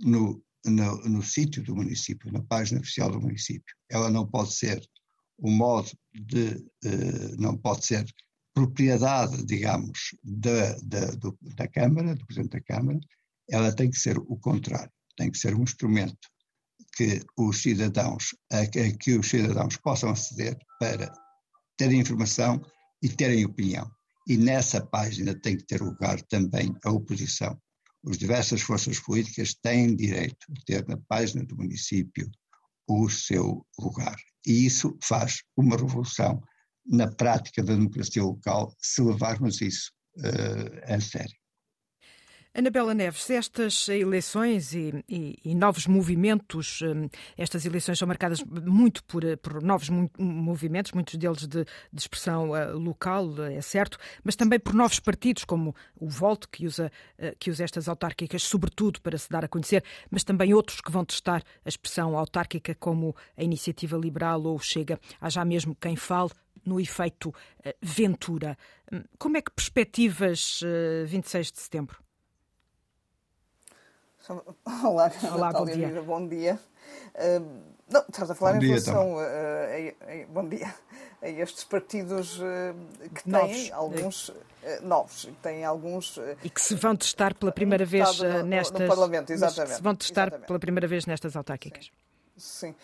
no, 0.00 0.42
no, 0.64 0.96
no 1.08 1.22
sítio 1.22 1.62
do 1.62 1.76
município, 1.76 2.32
na 2.32 2.42
página 2.42 2.80
oficial 2.80 3.10
do 3.10 3.20
município. 3.20 3.74
Ela 3.90 4.10
não 4.10 4.26
pode 4.26 4.54
ser 4.54 4.82
o 5.38 5.50
modo 5.50 5.90
de, 6.12 6.54
uh, 6.84 7.36
não 7.38 7.56
pode 7.56 7.84
ser 7.86 8.04
propriedade, 8.54 9.44
digamos, 9.44 10.14
da, 10.22 10.76
da, 10.82 11.06
do, 11.12 11.36
da 11.56 11.66
Câmara, 11.66 12.14
do 12.14 12.26
Presidente 12.26 12.52
da 12.52 12.60
Câmara, 12.60 13.00
ela 13.50 13.74
tem 13.74 13.90
que 13.90 13.98
ser 13.98 14.18
o 14.18 14.36
contrário, 14.36 14.90
tem 15.16 15.30
que 15.30 15.38
ser 15.38 15.54
um 15.54 15.62
instrumento 15.62 16.28
que 16.96 17.24
os 17.36 17.62
cidadãos, 17.62 18.34
a, 18.52 18.66
que 18.66 19.16
os 19.16 19.28
cidadãos 19.28 19.76
possam 19.78 20.10
aceder 20.10 20.56
para 20.78 21.12
terem 21.76 22.00
informação 22.00 22.62
e 23.02 23.08
terem 23.08 23.44
opinião. 23.44 23.90
E 24.28 24.36
nessa 24.36 24.84
página 24.84 25.34
tem 25.34 25.56
que 25.56 25.64
ter 25.64 25.80
lugar 25.80 26.20
também 26.22 26.74
a 26.84 26.90
oposição. 26.90 27.58
As 28.08 28.18
diversas 28.18 28.60
forças 28.60 28.98
políticas 28.98 29.54
têm 29.54 29.94
direito 29.94 30.46
de 30.50 30.64
ter 30.64 30.86
na 30.88 30.96
página 31.08 31.44
do 31.44 31.56
município 31.56 32.30
o 32.86 33.08
seu 33.08 33.64
lugar. 33.78 34.16
E 34.46 34.66
isso 34.66 34.96
faz 35.02 35.42
uma 35.56 35.76
revolução 35.76 36.42
na 36.84 37.08
prática 37.08 37.62
da 37.62 37.74
democracia 37.74 38.22
local 38.22 38.74
se 38.78 39.00
levarmos 39.00 39.60
isso 39.60 39.92
uh, 40.16 40.92
a 40.92 41.00
sério. 41.00 41.41
Anabela 42.54 42.92
Neves, 42.92 43.30
estas 43.30 43.88
eleições 43.88 44.74
e, 44.74 45.02
e, 45.08 45.38
e 45.42 45.54
novos 45.54 45.86
movimentos, 45.86 46.82
hum, 46.82 47.08
estas 47.34 47.64
eleições 47.64 47.98
são 47.98 48.06
marcadas 48.06 48.44
muito 48.44 49.02
por, 49.04 49.22
por 49.38 49.62
novos 49.62 49.88
movimentos, 50.18 50.92
muitos 50.92 51.14
deles 51.14 51.46
de, 51.46 51.64
de, 51.64 51.66
expressão 51.98 52.54
eh, 52.54 52.66
local, 52.72 53.42
é 53.44 53.60
certo, 53.62 53.96
mas 54.22 54.36
também 54.36 54.60
por 54.60 54.74
novos 54.74 55.00
partidos, 55.00 55.44
como 55.44 55.74
o 55.96 56.10
Volto, 56.10 56.46
que 56.46 56.66
usa, 56.66 56.92
eh, 57.16 57.34
que 57.38 57.50
usa 57.50 57.64
estas 57.64 57.88
autárquicas 57.88 58.42
sobretudo 58.42 59.00
para 59.00 59.16
se 59.16 59.30
dar 59.30 59.46
a 59.46 59.48
conhecer, 59.48 59.82
mas 60.10 60.22
também 60.22 60.52
outros 60.52 60.82
que 60.82 60.92
vão 60.92 61.06
testar 61.06 61.42
a 61.64 61.68
expressão 61.70 62.18
autárquica, 62.18 62.74
como 62.74 63.16
a 63.34 63.42
Iniciativa 63.42 63.96
Liberal 63.96 64.42
ou 64.42 64.58
Chega. 64.58 65.00
Há 65.18 65.30
já 65.30 65.42
mesmo 65.42 65.74
quem 65.74 65.96
fale 65.96 66.30
no 66.66 66.78
efeito 66.78 67.34
eh, 67.64 67.74
Ventura. 67.80 68.58
Hum, 68.92 69.04
como 69.16 69.38
é 69.38 69.40
que 69.40 69.50
perspectivas 69.50 70.60
26 71.06 71.50
de 71.50 71.58
setembro? 71.58 72.01
Olá, 74.84 75.10
Olá 75.34 75.52
bom 75.52 75.64
dia. 75.64 76.02
Bom 76.02 76.28
dia. 76.28 76.60
Uh, 77.14 77.72
não, 77.90 78.04
estás 78.08 78.30
a 78.30 78.34
falar 78.34 78.52
bom 78.52 78.58
em 78.58 78.60
dia, 78.60 78.68
relação 78.68 79.18
a, 79.18 79.22
a, 79.22 80.22
a, 80.22 80.26
bom 80.28 80.48
dia, 80.48 80.72
a 81.20 81.28
estes 81.28 81.64
partidos 81.64 82.38
uh, 82.38 82.42
que 83.14 83.24
têm 83.24 83.32
novos. 83.32 83.70
alguns 83.72 84.28
uh, 84.28 84.36
novos, 84.82 85.28
têm 85.42 85.64
alguns 85.64 86.18
e 86.44 86.48
que 86.48 86.60
se 86.60 86.74
vão 86.76 86.94
testar 86.94 87.34
pela 87.34 87.50
primeira 87.50 87.84
vez 87.84 88.20
no, 88.20 88.44
nestas 88.44 88.80
no 88.80 88.88
Parlamento, 88.88 89.32
exatamente. 89.32 89.76
Se 89.76 89.82
vão 89.82 89.94
testar 89.96 90.22
exatamente. 90.22 90.46
pela 90.46 90.58
primeira 90.58 90.86
vez 90.86 91.04
nestas 91.04 91.34
autárquicas. 91.34 91.90
Sim. 92.36 92.68
Sim. 92.68 92.74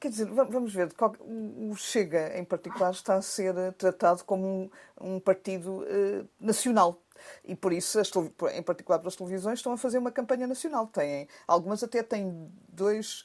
Quer 0.00 0.08
dizer, 0.08 0.26
vamos 0.26 0.74
ver, 0.74 0.88
o 1.30 1.76
Chega 1.76 2.36
em 2.36 2.44
particular 2.44 2.90
está 2.90 3.14
a 3.14 3.22
ser 3.22 3.54
tratado 3.74 4.24
como 4.24 4.46
um, 5.00 5.14
um 5.14 5.20
partido 5.20 5.86
nacional 6.40 7.01
e 7.44 7.54
por 7.54 7.72
isso, 7.72 7.98
as, 7.98 8.10
em 8.54 8.62
particular 8.62 8.98
para 8.98 9.08
as 9.08 9.16
televisões, 9.16 9.58
estão 9.58 9.72
a 9.72 9.76
fazer 9.76 9.98
uma 9.98 10.10
campanha 10.12 10.46
nacional. 10.46 10.86
Têm, 10.86 11.28
algumas 11.46 11.82
até 11.82 12.02
têm 12.02 12.50
dois 12.68 13.24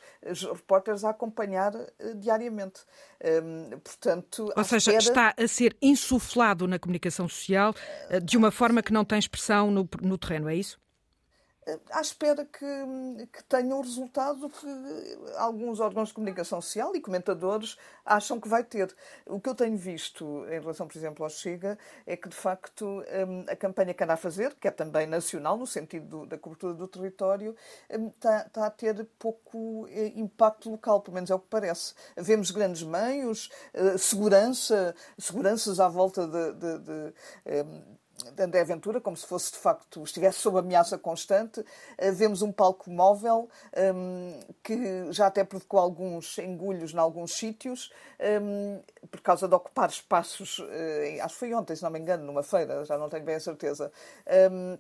repórteres 0.53 1.03
a 1.03 1.09
acompanhar 1.09 1.75
uh, 1.75 2.15
diariamente. 2.15 2.81
Um, 3.23 3.79
portanto, 3.79 4.51
Ou 4.55 4.63
seja, 4.63 4.93
espera... 4.95 5.31
está 5.31 5.43
a 5.43 5.47
ser 5.47 5.75
insuflado 5.81 6.67
na 6.67 6.77
comunicação 6.79 7.27
social 7.27 7.73
uh, 8.11 8.21
de 8.21 8.37
uma 8.37 8.51
forma 8.51 8.81
que 8.81 8.93
não 8.93 9.03
tem 9.05 9.19
expressão 9.19 9.71
no, 9.71 9.89
no 10.01 10.17
terreno, 10.17 10.49
é 10.49 10.55
isso? 10.55 10.79
À 11.91 12.01
espera 12.01 12.45
que, 12.45 13.27
que 13.31 13.43
tenha 13.43 13.75
o 13.75 13.81
resultado 13.81 14.49
que 14.49 14.67
alguns 15.37 15.79
órgãos 15.79 16.09
de 16.09 16.13
comunicação 16.13 16.61
social 16.61 16.95
e 16.95 17.01
comentadores 17.01 17.77
acham 18.05 18.39
que 18.39 18.47
vai 18.47 18.63
ter. 18.63 18.95
O 19.25 19.39
que 19.39 19.49
eu 19.49 19.55
tenho 19.55 19.77
visto 19.77 20.45
em 20.45 20.59
relação, 20.59 20.87
por 20.87 20.97
exemplo, 20.97 21.23
ao 21.23 21.29
Chega 21.29 21.77
é 22.05 22.15
que, 22.15 22.29
de 22.29 22.35
facto, 22.35 22.85
hum, 22.85 23.45
a 23.47 23.55
campanha 23.55 23.93
que 23.93 24.03
anda 24.03 24.13
a 24.13 24.17
fazer, 24.17 24.55
que 24.55 24.67
é 24.67 24.71
também 24.71 25.05
nacional, 25.05 25.57
no 25.57 25.67
sentido 25.67 26.25
da 26.25 26.37
cobertura 26.37 26.73
do 26.73 26.87
território, 26.87 27.55
hum, 27.91 28.07
está, 28.07 28.45
está 28.47 28.65
a 28.65 28.71
ter 28.71 29.05
pouco 29.19 29.87
eh, 29.89 30.13
impacto 30.15 30.69
local, 30.69 31.01
pelo 31.01 31.15
menos 31.15 31.29
é 31.29 31.35
o 31.35 31.39
que 31.39 31.47
parece. 31.49 31.93
Vemos 32.15 32.51
grandes 32.51 32.83
meios, 32.83 33.49
eh, 33.73 33.97
segurança, 33.97 34.95
seguranças 35.17 35.79
à 35.79 35.87
volta 35.87 36.27
de, 36.27 36.53
de, 36.53 36.79
de 36.79 37.13
hum, 37.63 37.97
de 38.31 38.43
André 38.43 38.63
Ventura, 38.63 39.01
como 39.01 39.15
se 39.15 39.25
fosse 39.25 39.51
de 39.51 39.57
facto, 39.57 40.03
estivesse 40.03 40.39
sob 40.39 40.59
ameaça 40.59 40.97
constante. 40.97 41.63
Eh, 41.97 42.11
vemos 42.11 42.41
um 42.41 42.51
palco 42.51 42.89
móvel 42.89 43.49
um, 43.95 44.39
que 44.63 45.11
já 45.11 45.27
até 45.27 45.43
provocou 45.43 45.79
alguns 45.79 46.37
engulhos 46.37 46.93
em 46.93 46.97
alguns 46.97 47.33
sítios, 47.33 47.91
um, 48.41 48.81
por 49.09 49.21
causa 49.21 49.47
de 49.47 49.55
ocupar 49.55 49.89
espaços, 49.89 50.59
uh, 50.59 51.23
acho 51.23 51.33
que 51.33 51.39
foi 51.39 51.53
ontem, 51.53 51.75
se 51.75 51.83
não 51.83 51.89
me 51.89 51.99
engano, 51.99 52.23
numa 52.25 52.43
feira, 52.43 52.83
já 52.85 52.97
não 52.97 53.09
tenho 53.09 53.23
bem 53.23 53.35
a 53.35 53.39
certeza. 53.39 53.91
Um, 54.51 54.77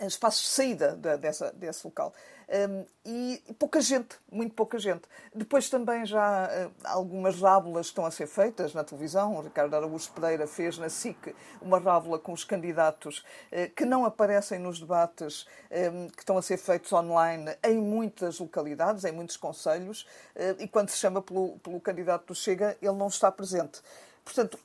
espaços 0.00 0.42
de 0.42 0.48
saída 0.48 0.96
de, 0.96 1.16
dessa, 1.16 1.52
desse 1.52 1.86
local. 1.86 2.12
Um, 2.48 2.86
e, 3.04 3.42
pouca 3.58 3.80
gente, 3.80 4.16
muito 4.30 4.54
pouca 4.54 4.78
gente. 4.78 5.02
Depois 5.34 5.68
também 5.68 6.06
já 6.06 6.46
uh, 6.46 6.72
algumas 6.84 7.40
rábulas 7.40 7.86
estão 7.86 8.06
a 8.06 8.10
ser 8.10 8.28
feitas 8.28 8.72
na 8.72 8.84
televisão. 8.84 9.34
O 9.36 9.40
Ricardo 9.40 9.74
Araújo 9.74 10.10
Pereira 10.12 10.46
fez 10.46 10.78
na 10.78 10.88
SIC 10.88 11.34
uma 11.60 11.80
rábula 11.80 12.20
com 12.20 12.32
os 12.32 12.44
candidatos 12.44 13.24
uh, 13.50 13.68
que 13.74 13.84
não 13.84 14.04
aparecem 14.04 14.60
nos 14.60 14.78
debates 14.78 15.44
um, 15.92 16.08
que 16.08 16.20
estão 16.20 16.38
a 16.38 16.42
ser 16.42 16.56
feitos 16.56 16.92
online 16.92 17.56
em 17.64 17.78
muitas 17.78 18.38
localidades, 18.38 19.04
em 19.04 19.12
muitos 19.12 19.36
conselhos, 19.36 20.06
uh, 20.36 20.62
e 20.62 20.68
quando 20.68 20.90
se 20.90 20.98
chama 20.98 21.20
pelo, 21.20 21.58
pelo 21.58 21.80
candidato 21.80 22.26
do 22.26 22.34
Chega, 22.34 22.76
ele 22.80 22.94
não 22.94 23.08
está 23.08 23.30
presente. 23.32 23.82
Portanto, 24.24 24.58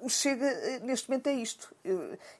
o 0.00 0.08
Chega, 0.08 0.46
eh, 0.46 0.80
neste 0.80 1.08
momento, 1.08 1.26
é 1.28 1.32
isto. 1.32 1.74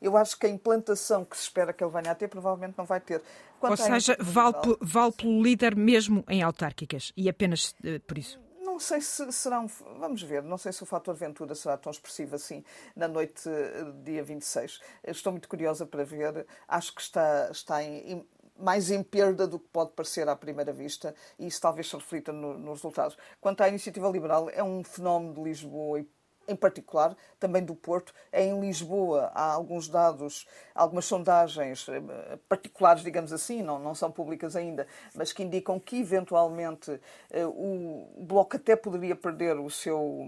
Eu 0.00 0.16
acho 0.16 0.38
que 0.38 0.46
a 0.46 0.48
implantação 0.48 1.24
que 1.24 1.36
se 1.36 1.44
espera 1.44 1.72
que 1.72 1.82
ele 1.82 1.90
venha 1.90 2.12
a 2.12 2.14
ter, 2.14 2.28
provavelmente 2.28 2.76
não 2.76 2.84
vai 2.84 3.00
ter. 3.00 3.22
Quanto 3.58 3.70
Ou 3.70 3.76
seja, 3.76 4.16
vale, 4.20 4.56
vale 4.80 5.12
pelo 5.12 5.42
líder 5.42 5.74
mesmo 5.74 6.24
em 6.28 6.42
autárquicas 6.42 7.12
e 7.16 7.28
apenas 7.28 7.74
uh, 7.84 8.00
por 8.06 8.16
isso? 8.16 8.38
Não 8.60 8.78
sei 8.78 9.00
se 9.00 9.32
serão. 9.32 9.66
Vamos 9.98 10.22
ver, 10.22 10.42
não 10.42 10.56
sei 10.56 10.72
se 10.72 10.82
o 10.82 10.86
fator 10.86 11.14
Ventura 11.16 11.54
será 11.56 11.76
tão 11.76 11.90
expressivo 11.90 12.36
assim 12.36 12.62
na 12.94 13.08
noite 13.08 13.48
eh, 13.48 13.92
dia 14.04 14.22
26. 14.22 14.80
Estou 15.04 15.32
muito 15.32 15.48
curiosa 15.48 15.84
para 15.84 16.04
ver. 16.04 16.46
Acho 16.68 16.94
que 16.94 17.00
está, 17.00 17.48
está 17.50 17.82
em, 17.82 18.24
mais 18.58 18.90
em 18.90 19.02
perda 19.02 19.46
do 19.46 19.58
que 19.58 19.68
pode 19.68 19.92
parecer 19.92 20.28
à 20.28 20.36
primeira 20.36 20.72
vista, 20.72 21.14
e 21.38 21.46
isso 21.46 21.60
talvez 21.60 21.88
se 21.88 21.96
reflita 21.96 22.32
no, 22.32 22.58
nos 22.58 22.78
resultados. 22.78 23.16
Quanto 23.40 23.62
à 23.62 23.68
iniciativa 23.68 24.08
liberal, 24.08 24.50
é 24.50 24.62
um 24.62 24.82
fenómeno 24.82 25.34
de 25.34 25.42
Lisboa 25.42 26.00
e 26.00 26.08
em 26.48 26.56
particular, 26.56 27.14
também 27.38 27.62
do 27.62 27.74
Porto. 27.74 28.12
Em 28.32 28.58
Lisboa 28.58 29.30
há 29.34 29.52
alguns 29.52 29.88
dados, 29.88 30.48
algumas 30.74 31.04
sondagens 31.04 31.86
eh, 31.88 32.38
particulares, 32.48 33.02
digamos 33.02 33.32
assim, 33.32 33.62
não, 33.62 33.78
não 33.78 33.94
são 33.94 34.10
públicas 34.10 34.56
ainda, 34.56 34.86
mas 35.14 35.32
que 35.32 35.42
indicam 35.42 35.78
que 35.78 36.00
eventualmente 36.00 36.98
eh, 37.30 37.46
o 37.46 38.08
Bloco 38.18 38.56
até 38.56 38.74
poderia 38.74 39.14
perder 39.14 39.58
o 39.58 39.70
seu, 39.70 40.26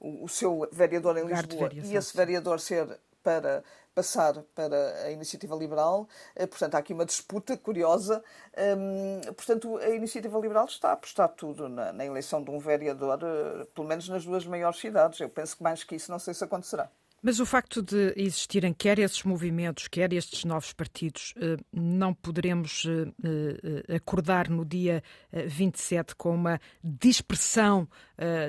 o 0.00 0.28
seu 0.28 0.68
vereador 0.72 1.18
em 1.18 1.26
Lisboa 1.26 1.70
e 1.72 1.94
esse 1.94 2.16
vereador 2.16 2.58
ser 2.58 2.98
para 3.22 3.62
passar 3.94 4.42
para 4.54 5.04
a 5.04 5.10
iniciativa 5.10 5.54
liberal. 5.56 6.08
Portanto, 6.36 6.74
há 6.74 6.78
aqui 6.78 6.92
uma 6.92 7.06
disputa 7.06 7.56
curiosa. 7.56 8.22
Portanto, 9.36 9.78
a 9.78 9.90
iniciativa 9.90 10.38
liberal 10.38 10.66
está 10.66 10.90
a 10.90 10.92
apostar 10.92 11.28
tudo 11.30 11.68
na, 11.68 11.92
na 11.92 12.04
eleição 12.04 12.42
de 12.42 12.50
um 12.50 12.58
vereador, 12.58 13.18
pelo 13.74 13.86
menos 13.86 14.08
nas 14.08 14.24
duas 14.24 14.46
maiores 14.46 14.78
cidades. 14.78 15.20
Eu 15.20 15.28
penso 15.28 15.56
que 15.56 15.62
mais 15.62 15.84
que 15.84 15.96
isso 15.96 16.10
não 16.10 16.18
sei 16.18 16.34
se 16.34 16.44
acontecerá. 16.44 16.90
Mas 17.22 17.38
o 17.38 17.44
facto 17.44 17.82
de 17.82 18.14
existirem 18.16 18.72
quer 18.72 18.98
esses 18.98 19.22
movimentos, 19.24 19.88
quer 19.88 20.10
estes 20.12 20.44
novos 20.44 20.72
partidos, 20.72 21.34
eh, 21.36 21.58
não 21.70 22.14
poderemos 22.14 22.86
eh, 22.86 23.84
eh, 23.88 23.96
acordar 23.96 24.48
no 24.48 24.64
dia 24.64 25.02
27 25.30 26.14
com 26.16 26.34
uma 26.34 26.58
dispersão 26.82 27.86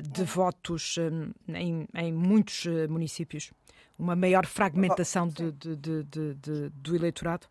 de 0.03 0.23
votos 0.23 0.97
em 1.47 2.13
muitos 2.13 2.65
municípios? 2.89 3.51
Uma 4.01 4.15
maior 4.15 4.47
fragmentação 4.47 5.27
de, 5.27 5.51
de, 5.51 5.75
de, 5.75 6.69
do 6.69 6.95
eleitorado? 6.95 7.45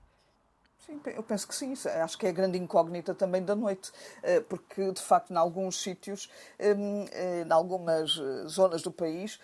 Sim, 0.84 1.00
eu 1.14 1.22
penso 1.22 1.46
que 1.46 1.54
sim. 1.54 1.74
Acho 2.02 2.18
que 2.18 2.26
é 2.26 2.30
a 2.30 2.32
grande 2.32 2.58
incógnita 2.58 3.14
também 3.14 3.40
da 3.40 3.54
noite, 3.54 3.92
eh, 4.20 4.40
porque 4.40 4.90
de 4.90 5.00
facto, 5.00 5.32
em 5.32 5.36
alguns 5.36 5.80
sítios, 5.80 6.28
hum, 6.58 7.04
eh, 7.12 7.44
em 7.46 7.52
algumas 7.52 8.18
eh, 8.18 8.48
zonas 8.48 8.82
do 8.82 8.90
país, 8.90 9.38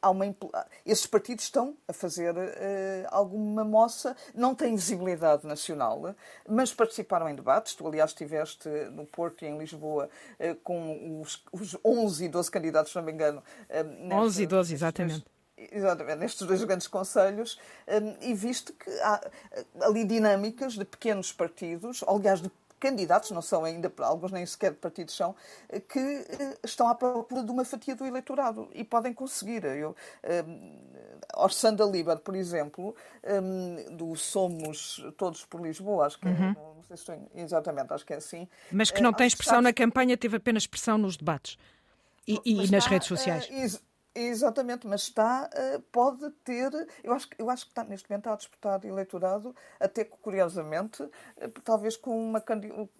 há 0.00 0.08
uma, 0.08 0.24
esses 0.86 1.04
partidos 1.04 1.46
estão 1.46 1.76
a 1.88 1.92
fazer 1.92 2.32
alguma 3.10 3.64
moça, 3.64 4.16
não 4.32 4.54
têm 4.54 4.76
visibilidade 4.76 5.44
nacional, 5.44 6.14
mas 6.48 6.72
participaram 6.72 7.28
em 7.28 7.34
debates. 7.34 7.74
Tu, 7.74 7.84
aliás, 7.84 8.12
estiveste 8.12 8.68
no 8.92 9.04
Porto 9.04 9.44
e 9.44 9.48
em 9.48 9.58
Lisboa 9.58 10.08
com 10.62 11.20
os, 11.20 11.42
os 11.50 11.76
11 11.84 12.26
e 12.26 12.28
12 12.28 12.48
candidatos, 12.52 12.92
se 12.92 12.96
não 12.96 13.02
me 13.02 13.10
engano. 13.10 13.42
11 14.12 14.44
e 14.44 14.46
12, 14.46 14.74
exatamente 14.74 15.31
exatamente, 15.70 16.18
nestes 16.18 16.46
dois 16.46 16.62
grandes 16.64 16.86
conselhos, 16.86 17.58
hum, 17.88 18.16
e 18.20 18.34
visto 18.34 18.72
que 18.72 18.90
há 19.00 19.20
ali 19.82 20.04
dinâmicas 20.04 20.74
de 20.74 20.84
pequenos 20.84 21.32
partidos, 21.32 22.04
aliás, 22.06 22.40
de 22.40 22.50
candidatos, 22.82 23.30
não 23.30 23.40
são 23.40 23.64
ainda, 23.64 23.92
alguns 23.98 24.32
nem 24.32 24.44
sequer 24.44 24.74
partidos 24.74 25.14
são, 25.14 25.36
que 25.88 26.00
eh, 26.00 26.58
estão 26.64 26.88
à 26.88 26.94
procura 26.96 27.44
de 27.44 27.50
uma 27.52 27.64
fatia 27.64 27.94
do 27.94 28.04
eleitorado 28.04 28.68
e 28.74 28.82
podem 28.82 29.14
conseguir. 29.14 29.64
Eu, 29.64 29.94
um, 30.48 30.80
Orsanda 31.36 31.84
Liber, 31.84 32.18
por 32.18 32.34
exemplo, 32.34 32.94
um, 33.24 33.96
do 33.96 34.16
Somos 34.16 35.00
Todos 35.16 35.44
por 35.44 35.60
Lisboa, 35.60 36.06
acho 36.06 36.18
que 36.18 36.26
é, 36.26 36.30
uhum. 36.32 36.54
não 36.76 36.82
sei 36.82 36.96
se 36.96 37.02
estou, 37.02 37.30
exatamente, 37.36 37.92
acho 37.92 38.04
que 38.04 38.14
é 38.14 38.16
assim. 38.16 38.48
Mas 38.72 38.90
que 38.90 39.00
não 39.00 39.12
tem 39.12 39.28
expressão 39.28 39.60
na 39.60 39.72
campanha, 39.72 40.16
teve 40.16 40.36
apenas 40.36 40.64
expressão 40.64 40.98
nos 40.98 41.16
debates 41.16 41.56
e, 42.26 42.40
e 42.44 42.68
nas 42.68 42.86
redes 42.86 43.06
sociais. 43.06 43.48
Uh, 43.48 43.91
Exatamente, 44.14 44.86
mas 44.86 45.02
está, 45.04 45.48
eh, 45.54 45.80
pode 45.90 46.28
ter, 46.44 46.70
eu 47.02 47.14
acho, 47.14 47.28
eu 47.38 47.48
acho 47.48 47.64
que 47.64 47.70
está, 47.70 47.82
neste 47.82 48.10
momento 48.10 48.24
está 48.24 48.34
a 48.34 48.36
disputar 48.36 48.84
eleitorado, 48.84 49.56
até 49.80 50.04
curiosamente, 50.04 51.02
eh, 51.38 51.48
talvez 51.64 51.96
com 51.96 52.28
uma, 52.28 52.44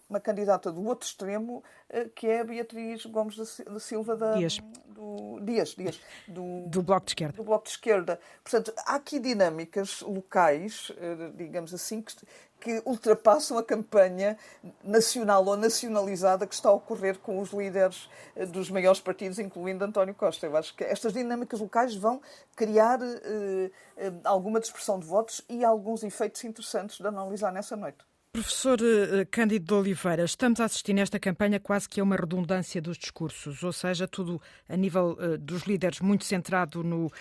uma 0.09 0.21
candidata 0.21 0.73
do 0.73 0.83
outro 0.87 1.07
extremo, 1.07 1.63
eh, 1.91 2.09
que 2.15 2.27
é 2.27 2.41
a 2.41 2.45
Beatriz 2.45 3.05
Gomes 3.05 3.37
da 3.37 3.79
Silva 3.79 4.17
da, 4.17 4.37
Dias. 4.37 4.59
Do, 4.87 5.39
Dias, 5.43 5.75
Dias 5.75 6.01
do, 6.27 6.67
do 6.69 6.83
Bloco 6.83 7.05
de 7.05 7.11
Esquerda. 7.11 7.37
Do 7.37 7.45
Bloco 7.45 7.65
de 7.65 7.71
Esquerda. 7.73 8.19
Portanto, 8.43 8.73
há 8.79 8.95
aqui 8.95 9.19
dinâmicas 9.19 10.01
locais, 10.01 10.91
digamos 11.35 11.75
assim, 11.75 12.01
que, 12.01 12.15
que 12.63 12.81
ultrapassam 12.87 13.59
a 13.59 13.63
campanha 13.63 14.39
nacional 14.85 15.45
ou 15.45 15.57
nacionalizada 15.57 16.47
que 16.47 16.55
está 16.55 16.69
a 16.69 16.73
ocorrer 16.73 17.19
com 17.19 17.41
os 17.41 17.51
líderes 17.51 18.09
eh, 18.37 18.47
dos 18.47 18.71
maiores 18.71 19.01
partidos, 19.01 19.41
incluindo 19.41 19.85
António 19.85 20.15
Costa. 20.15 20.47
Eu 20.47 20.57
acho 20.57 20.73
que 20.77 20.85
estas 20.85 21.13
dinâmicas 21.13 21.59
locais 21.59 21.97
vão 21.97 22.23
criar 22.55 23.01
eh, 23.03 23.71
eh, 23.97 24.13
alguma 24.23 24.61
dispersão 24.61 25.01
de 25.01 25.07
votos 25.07 25.43
e 25.49 25.65
alguns 25.65 26.05
efeitos 26.05 26.45
interessantes 26.45 26.99
de 26.99 27.07
analisar 27.07 27.53
nessa 27.53 27.77
noite. 27.77 28.12
Professor 28.35 28.79
eh, 28.81 29.27
Cândido 29.27 29.67
de 29.67 29.75
Oliveira, 29.75 30.25
estamos 30.25 30.59
a 30.59 30.65
assistir 30.65 30.95
nesta 30.95 31.21
campanha 31.21 31.61
quase 31.61 31.87
que 31.87 32.01
a 32.01 32.03
uma 32.03 32.17
redundância 32.17 32.81
dos 32.81 32.97
discursos, 32.97 33.63
ou 33.63 33.73
seja, 33.75 34.09
tudo 34.09 34.41
a 34.67 34.75
nível 34.75 35.19
uh, 35.21 35.37
dos 35.37 35.65
líderes 35.65 36.01
muito 36.01 36.25
centrado 36.25 36.83
no 36.83 37.13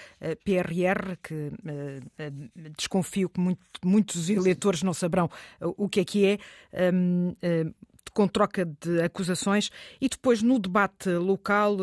PRR, 0.46 1.18
que 1.22 1.52
desconfio 2.78 3.28
que 3.28 3.42
muito, 3.42 3.62
muitos 3.84 4.30
eleitores 4.30 4.84
não 4.84 4.94
saberão 4.94 5.30
o 5.60 5.90
que 5.90 6.00
é 6.00 6.06
que 6.06 6.26
é. 6.26 6.38
Um, 6.94 7.36
com 8.14 8.28
troca 8.28 8.66
de 8.66 9.02
acusações 9.02 9.70
e 10.00 10.10
depois 10.10 10.42
no 10.42 10.60
debate 10.60 11.10
local 11.12 11.78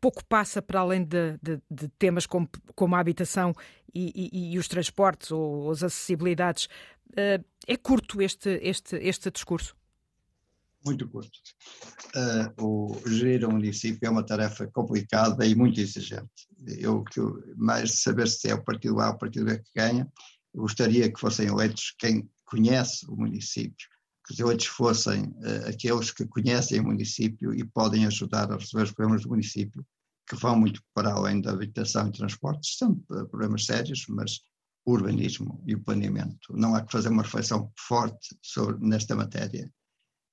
pouco 0.00 0.24
passa 0.24 0.62
para 0.62 0.80
além 0.80 1.04
de, 1.04 1.38
de, 1.42 1.60
de 1.70 1.88
temas 1.98 2.26
como, 2.26 2.48
como, 2.74 2.96
a 2.96 2.98
habitação 2.98 3.54
e, 3.94 4.30
e, 4.32 4.54
e, 4.54 4.58
os 4.58 4.66
transportes 4.66 5.30
ou 5.30 5.70
as 5.70 5.82
acessibilidades. 5.82 6.68
Uh, 7.10 7.44
é 7.66 7.76
curto 7.76 8.20
este, 8.22 8.58
este, 8.62 8.96
este 8.96 9.30
discurso? 9.30 9.76
Muito 10.84 11.06
curto. 11.08 11.30
Uh, 12.16 12.64
o 12.64 13.08
gerir 13.08 13.46
um 13.46 13.52
município 13.52 14.06
é 14.06 14.10
uma 14.10 14.24
tarefa 14.24 14.66
complicada 14.68 15.44
e 15.46 15.54
muito 15.54 15.78
exigente. 15.78 16.48
Eu, 16.66 17.04
mais 17.56 17.90
de 17.90 17.96
saber 17.98 18.28
se 18.28 18.48
é 18.48 18.54
o 18.54 18.64
partido 18.64 18.98
A 19.00 19.08
ou 19.08 19.14
o 19.14 19.18
partido 19.18 19.44
B 19.44 19.58
que 19.58 19.70
ganha, 19.76 20.10
gostaria 20.54 21.12
que 21.12 21.20
fossem 21.20 21.48
eleitos 21.48 21.94
quem 21.98 22.28
conhece 22.46 23.06
o 23.08 23.14
município, 23.14 23.88
que 24.26 24.32
os 24.32 24.40
eleitos 24.40 24.66
fossem 24.66 25.24
uh, 25.24 25.68
aqueles 25.68 26.10
que 26.10 26.26
conhecem 26.26 26.80
o 26.80 26.84
município 26.84 27.54
e 27.54 27.62
podem 27.62 28.06
ajudar 28.06 28.50
a 28.50 28.56
resolver 28.56 28.84
os 28.84 28.92
problemas 28.92 29.22
do 29.22 29.28
município, 29.28 29.86
que 30.26 30.36
vão 30.36 30.58
muito 30.58 30.82
para 30.94 31.12
além 31.12 31.42
da 31.42 31.50
habitação 31.50 32.08
e 32.08 32.12
transportes. 32.12 32.78
São 32.78 32.94
problemas 33.30 33.66
sérios, 33.66 34.06
mas 34.08 34.40
o 34.84 34.92
urbanismo 34.92 35.62
e 35.66 35.74
o 35.74 35.82
planeamento. 35.82 36.56
Não 36.56 36.74
há 36.74 36.82
que 36.82 36.92
fazer 36.92 37.08
uma 37.08 37.22
reflexão 37.22 37.70
forte 37.76 38.36
sobre, 38.42 38.86
nesta 38.86 39.14
matéria. 39.14 39.70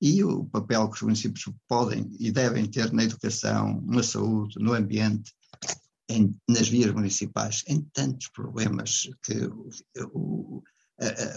E 0.01 0.23
o 0.23 0.45
papel 0.45 0.89
que 0.89 0.95
os 0.97 1.01
municípios 1.01 1.49
podem 1.67 2.09
e 2.19 2.31
devem 2.31 2.65
ter 2.65 2.91
na 2.93 3.03
educação, 3.03 3.81
na 3.85 4.03
saúde, 4.03 4.59
no 4.59 4.73
ambiente, 4.73 5.33
em, 6.09 6.33
nas 6.47 6.69
vias 6.69 6.93
municipais, 6.93 7.63
em 7.67 7.81
tantos 7.93 8.27
problemas 8.29 9.09
que 9.23 9.45
o, 10.13 10.63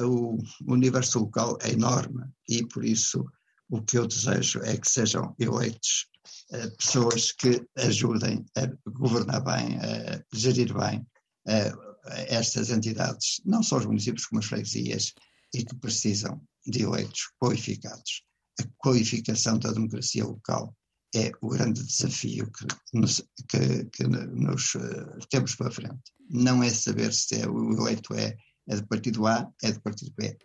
o, 0.01 0.39
universo 0.69 1.21
local 1.21 1.59
é 1.63 1.71
enorme 1.71 2.25
e 2.49 2.65
por 2.67 2.85
isso 2.85 3.25
o 3.69 3.83
que 3.83 3.99
eu 3.99 4.07
desejo 4.07 4.61
é 4.61 4.77
que 4.77 4.89
sejam 4.89 5.35
eleitos 5.39 6.07
uh, 6.53 6.77
pessoas 6.77 7.33
que 7.33 7.65
ajudem 7.79 8.45
a 8.57 8.67
governar 8.91 9.43
bem, 9.43 9.79
a 9.79 10.23
gerir 10.33 10.73
bem 10.73 11.07
uh, 11.49 11.90
estas 12.05 12.71
entidades, 12.71 13.41
não 13.45 13.63
só 13.63 13.79
os 13.79 13.87
municípios 13.87 14.27
como 14.27 14.41
as 14.41 14.47
freguesias, 14.47 15.13
e 15.53 15.65
que 15.65 15.75
precisam 15.77 16.41
de 16.67 16.83
eleitos 16.83 17.31
qualificados. 17.41 18.25
A 18.61 18.65
qualificação 18.79 19.59
da 19.59 19.73
democracia 19.73 20.25
local 20.25 20.77
é 21.15 21.33
o 21.41 21.49
grande 21.49 21.83
desafio 21.83 22.51
que 22.53 22.67
nos, 22.99 23.23
que, 23.49 23.85
que 23.87 24.05
nos 24.05 24.75
uh, 24.75 25.19
temos 25.29 25.55
pela 25.57 25.71
frente. 25.71 26.13
Não 26.29 26.63
é 26.63 26.71
saber 26.71 27.13
se 27.13 27.41
é, 27.41 27.49
o 27.49 27.73
eleito 27.73 28.15
é, 28.15 28.37
é 28.69 28.77
do 28.77 28.87
partido 28.87 29.27
A, 29.27 29.51
é 29.63 29.73
do 29.73 29.81
partido 29.81 30.13
B. 30.17 30.37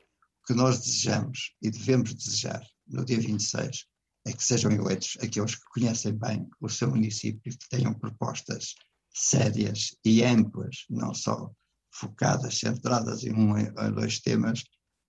O 0.43 0.47
que 0.47 0.53
nós 0.53 0.79
desejamos 0.79 1.53
e 1.61 1.69
devemos 1.69 2.13
desejar 2.13 2.65
no 2.87 3.05
dia 3.05 3.19
26 3.19 3.85
é 4.27 4.33
que 4.33 4.43
sejam 4.43 4.71
eleitos 4.71 5.17
aqueles 5.21 5.55
que 5.55 5.65
conhecem 5.71 6.13
bem 6.13 6.49
o 6.59 6.67
seu 6.67 6.89
município, 6.89 7.55
que 7.55 7.69
tenham 7.69 7.93
propostas 7.93 8.73
sérias 9.15 9.95
e 10.03 10.23
amplas, 10.23 10.85
não 10.89 11.13
só 11.13 11.49
focadas, 11.89 12.59
centradas 12.59 13.23
em 13.23 13.33
um 13.33 13.53
ou 13.53 13.91
dois 13.93 14.19
temas 14.19 14.63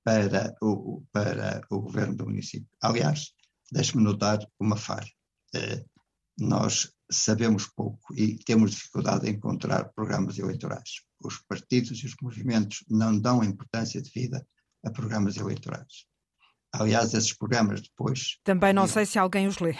para 0.04 0.56
o, 0.62 1.02
para 1.12 1.60
o 1.68 1.80
governo 1.80 2.14
do 2.14 2.26
município. 2.26 2.68
Aliás, 2.80 3.32
deixe-me 3.72 4.04
notar 4.04 4.38
uma 4.60 4.76
falha. 4.76 5.10
Eh, 5.52 5.84
nós 6.38 6.92
sabemos 7.10 7.66
pouco 7.66 8.14
e 8.14 8.38
temos 8.44 8.70
dificuldade 8.70 9.28
em 9.28 9.34
encontrar 9.34 9.92
programas 9.92 10.38
eleitorais. 10.38 11.02
Os 11.24 11.38
partidos 11.38 11.98
e 11.98 12.06
os 12.06 12.14
movimentos 12.22 12.84
não 12.88 13.18
dão 13.18 13.42
importância 13.42 14.00
devida 14.00 14.46
a 14.84 14.90
programas 14.90 15.36
eleitorais. 15.36 16.06
Aliás, 16.72 17.14
esses 17.14 17.32
programas 17.32 17.80
depois. 17.80 18.38
Também 18.44 18.72
não 18.72 18.86
sei 18.86 19.06
se 19.06 19.18
alguém 19.18 19.48
os 19.48 19.58
lê. 19.58 19.76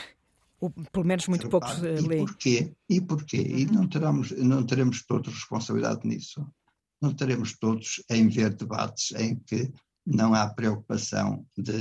Ou, 0.60 0.70
pelo 0.70 1.04
menos 1.04 1.26
muito 1.28 1.48
poucos 1.48 1.78
lêem. 1.78 2.24
Porquê? 2.24 2.74
E 2.88 3.00
porquê? 3.00 3.38
Uhum. 3.38 3.58
E 3.58 3.66
não 3.66 3.88
teremos, 3.88 4.30
não 4.32 4.64
teremos 4.64 5.04
todos 5.04 5.34
responsabilidade 5.34 6.06
nisso. 6.06 6.46
Não 7.00 7.12
teremos 7.12 7.58
todos 7.58 8.02
em 8.10 8.28
ver 8.28 8.54
debates 8.54 9.12
em 9.12 9.36
que 9.36 9.70
não 10.06 10.34
há 10.34 10.48
preocupação 10.48 11.46
de 11.56 11.72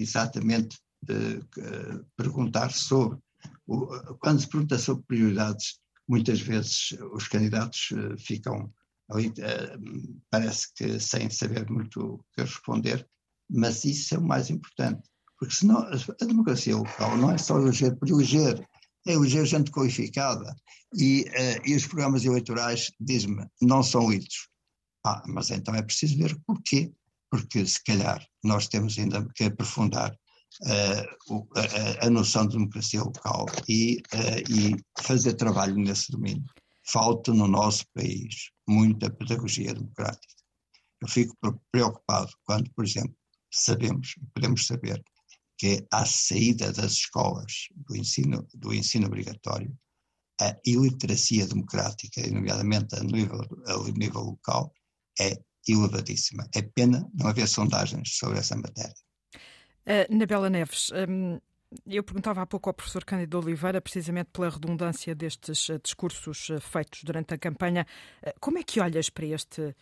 exatamente 0.00 0.78
de, 1.02 1.38
uh, 1.38 2.04
perguntar 2.16 2.70
sobre. 2.72 3.18
O, 3.66 3.86
quando 4.18 4.40
se 4.40 4.48
pergunta 4.48 4.78
sobre 4.78 5.04
prioridades, 5.04 5.80
muitas 6.06 6.40
vezes 6.40 6.92
os 7.12 7.26
candidatos 7.26 7.90
uh, 7.92 8.18
ficam 8.18 8.72
ali, 9.10 9.28
uh, 9.28 10.20
parece 10.30 10.72
que 10.74 11.00
sem 11.00 11.30
saber 11.30 11.68
muito 11.70 12.00
o 12.00 12.24
que 12.34 12.42
responder, 12.42 13.08
mas 13.48 13.84
isso 13.84 14.14
é 14.14 14.18
o 14.18 14.22
mais 14.22 14.50
importante. 14.50 15.09
Porque 15.40 15.54
senão 15.54 15.78
a 15.78 16.24
democracia 16.26 16.76
local 16.76 17.16
não 17.16 17.30
é 17.30 17.38
só 17.38 17.58
eleger 17.58 17.96
por 17.96 18.06
eleger, 18.10 18.62
é 19.06 19.12
eleger 19.14 19.46
gente 19.46 19.70
qualificada. 19.70 20.54
E, 20.94 21.22
uh, 21.22 21.66
e 21.66 21.74
os 21.74 21.86
programas 21.86 22.26
eleitorais, 22.26 22.92
diz-me, 23.00 23.46
não 23.62 23.82
são 23.82 24.10
lidos. 24.10 24.50
Ah, 25.04 25.22
mas 25.26 25.50
então 25.50 25.74
é 25.74 25.80
preciso 25.80 26.18
ver 26.18 26.38
porquê. 26.46 26.92
Porque 27.30 27.64
se 27.64 27.82
calhar 27.82 28.22
nós 28.44 28.68
temos 28.68 28.98
ainda 28.98 29.26
que 29.34 29.44
aprofundar 29.44 30.12
uh, 30.12 31.48
a, 31.56 32.06
a, 32.06 32.10
noção 32.10 32.46
de 32.46 32.58
democracia 32.58 33.02
local 33.02 33.46
e, 33.66 34.02
uh, 34.12 34.52
e 34.52 34.76
fazer 35.02 35.34
trabalho 35.34 35.76
nesse 35.76 36.12
domínio. 36.12 36.44
Falta 36.84 37.32
no 37.32 37.46
nosso 37.48 37.84
país 37.94 38.50
muita 38.68 39.08
pedagogia 39.08 39.72
democrática. 39.72 40.34
Eu 41.00 41.08
fico 41.08 41.34
preocupado 41.72 42.30
quando, 42.44 42.70
por 42.74 42.84
exemplo, 42.84 43.16
sabemos, 43.50 44.16
podemos 44.34 44.66
saber, 44.66 45.02
que 45.60 45.86
à 45.92 46.06
saída 46.06 46.72
das 46.72 46.92
escolas 46.92 47.68
do 47.76 47.94
ensino, 47.94 48.48
do 48.54 48.72
ensino 48.72 49.06
obrigatório, 49.06 49.70
a 50.40 50.56
iliteracia 50.64 51.46
democrática, 51.46 52.26
nomeadamente 52.30 52.96
a 52.96 53.00
nível, 53.00 53.42
a 53.66 53.90
nível 53.90 54.22
local, 54.22 54.72
é 55.20 55.38
elevadíssima. 55.68 56.48
É 56.54 56.62
pena 56.62 57.06
não 57.12 57.28
haver 57.28 57.46
sondagens 57.46 58.16
sobre 58.16 58.38
essa 58.38 58.56
matéria. 58.56 58.94
Uh, 59.86 60.16
Nabela 60.16 60.48
Neves, 60.48 60.90
um, 60.92 61.38
eu 61.86 62.02
perguntava 62.02 62.40
há 62.40 62.46
pouco 62.46 62.70
ao 62.70 62.74
professor 62.74 63.04
Cândido 63.04 63.38
Oliveira, 63.38 63.82
precisamente 63.82 64.30
pela 64.32 64.48
redundância 64.48 65.14
destes 65.14 65.68
uh, 65.68 65.78
discursos 65.78 66.48
uh, 66.48 66.58
feitos 66.58 67.04
durante 67.04 67.34
a 67.34 67.38
campanha, 67.38 67.86
como 68.40 68.56
é 68.56 68.62
que 68.62 68.80
olhas 68.80 69.10
para 69.10 69.26
este 69.26 69.76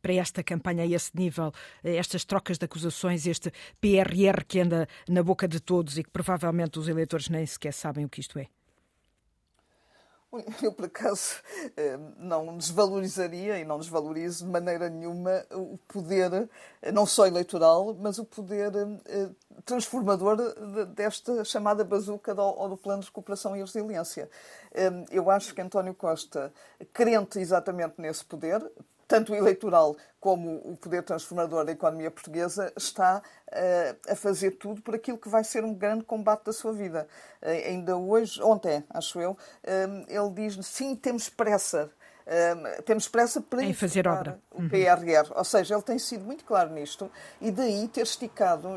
para 0.00 0.14
esta 0.14 0.42
campanha 0.42 0.84
a 0.84 0.86
esse 0.86 1.10
nível, 1.14 1.52
estas 1.82 2.24
trocas 2.24 2.58
de 2.58 2.64
acusações, 2.64 3.26
este 3.26 3.52
PRR 3.80 4.44
que 4.46 4.60
anda 4.60 4.88
na 5.08 5.22
boca 5.22 5.46
de 5.46 5.60
todos 5.60 5.98
e 5.98 6.04
que 6.04 6.10
provavelmente 6.10 6.78
os 6.78 6.88
eleitores 6.88 7.28
nem 7.28 7.44
sequer 7.46 7.72
sabem 7.72 8.04
o 8.04 8.08
que 8.08 8.20
isto 8.20 8.38
é? 8.38 8.48
Eu, 10.62 10.72
por 10.72 10.86
acaso, 10.86 11.42
eh, 11.76 11.98
não 12.16 12.56
desvalorizaria 12.56 13.58
e 13.58 13.66
não 13.66 13.78
desvalorizo 13.78 14.46
de 14.46 14.50
maneira 14.50 14.88
nenhuma 14.88 15.44
o 15.50 15.76
poder, 15.86 16.48
eh, 16.80 16.90
não 16.90 17.04
só 17.04 17.26
eleitoral, 17.26 17.94
mas 18.00 18.18
o 18.18 18.24
poder 18.24 18.72
eh, 19.04 19.28
transformador 19.66 20.38
desta 20.94 21.44
chamada 21.44 21.84
bazuca 21.84 22.34
do, 22.34 22.68
do 22.68 22.78
Plano 22.78 23.02
de 23.02 23.08
Recuperação 23.08 23.54
e 23.54 23.60
Resiliência. 23.60 24.30
Eu 25.10 25.30
acho 25.30 25.54
que 25.54 25.60
António 25.60 25.94
Costa, 25.94 26.50
crente 26.94 27.38
exatamente 27.38 27.96
nesse 27.98 28.24
poder, 28.24 28.62
tanto 29.12 29.32
o 29.32 29.36
eleitoral 29.36 29.94
como 30.18 30.56
o 30.64 30.74
poder 30.74 31.02
transformador 31.02 31.66
da 31.66 31.72
economia 31.72 32.10
portuguesa, 32.10 32.72
está 32.74 33.20
uh, 33.20 34.10
a 34.10 34.16
fazer 34.16 34.52
tudo 34.52 34.80
por 34.80 34.94
aquilo 34.94 35.18
que 35.18 35.28
vai 35.28 35.44
ser 35.44 35.62
um 35.64 35.74
grande 35.74 36.02
combate 36.02 36.44
da 36.46 36.52
sua 36.52 36.72
vida. 36.72 37.06
Uh, 37.42 37.48
ainda 37.68 37.94
hoje, 37.94 38.42
ontem, 38.42 38.82
acho 38.88 39.20
eu, 39.20 39.32
uh, 39.32 39.36
ele 40.08 40.30
diz: 40.34 40.66
sim, 40.66 40.96
temos 40.96 41.28
pressa. 41.28 41.90
temos 42.86 43.06
pressa 43.06 43.38
para 43.42 43.62
em 43.62 43.74
fazer 43.74 44.08
obra. 44.08 44.40
o 44.50 44.66
PRR. 44.66 45.28
Uhum. 45.28 45.36
Ou 45.36 45.44
seja, 45.44 45.74
ele 45.74 45.82
tem 45.82 45.98
sido 45.98 46.24
muito 46.24 46.44
claro 46.44 46.70
nisto 46.70 47.10
e 47.38 47.50
daí 47.50 47.86
ter 47.88 48.02
esticado, 48.02 48.68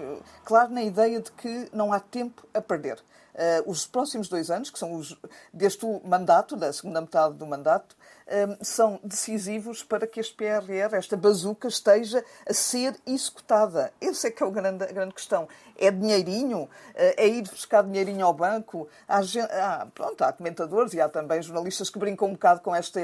claro, 0.43 0.73
na 0.73 0.83
ideia 0.83 1.21
de 1.21 1.31
que 1.31 1.69
não 1.71 1.93
há 1.93 1.99
tempo 2.01 2.45
a 2.53 2.59
perder. 2.59 3.01
Uh, 3.35 3.69
os 3.69 3.85
próximos 3.85 4.29
dois 4.29 4.49
anos, 4.49 4.69
que 4.69 4.79
são 4.79 4.93
os 4.95 5.17
deste 5.53 5.85
mandato, 6.05 6.55
da 6.55 6.71
segunda 6.71 7.01
metade 7.01 7.33
do 7.33 7.45
mandato, 7.45 7.93
uh, 8.27 8.57
são 8.65 8.97
decisivos 9.03 9.83
para 9.83 10.07
que 10.07 10.21
este 10.21 10.33
PRR, 10.33 10.95
esta 10.95 11.17
bazuca, 11.17 11.67
esteja 11.67 12.23
a 12.47 12.53
ser 12.53 12.95
executada. 13.05 13.91
Essa 13.99 14.29
é 14.29 14.31
que 14.31 14.41
é 14.41 14.47
a 14.47 14.49
grande, 14.49 14.85
a 14.85 14.91
grande 14.91 15.13
questão. 15.13 15.49
É 15.77 15.91
dinheirinho? 15.91 16.63
Uh, 16.63 16.69
é 16.95 17.27
ir 17.27 17.41
buscar 17.41 17.83
dinheirinho 17.83 18.25
ao 18.25 18.33
banco? 18.33 18.87
Há, 19.05 19.85
pronto, 19.93 20.23
há 20.23 20.31
comentadores 20.31 20.93
e 20.93 21.01
há 21.01 21.09
também 21.09 21.41
jornalistas 21.41 21.89
que 21.89 21.99
brincam 21.99 22.29
um 22.29 22.33
bocado 22.33 22.61
com 22.61 22.73
esta 22.73 23.01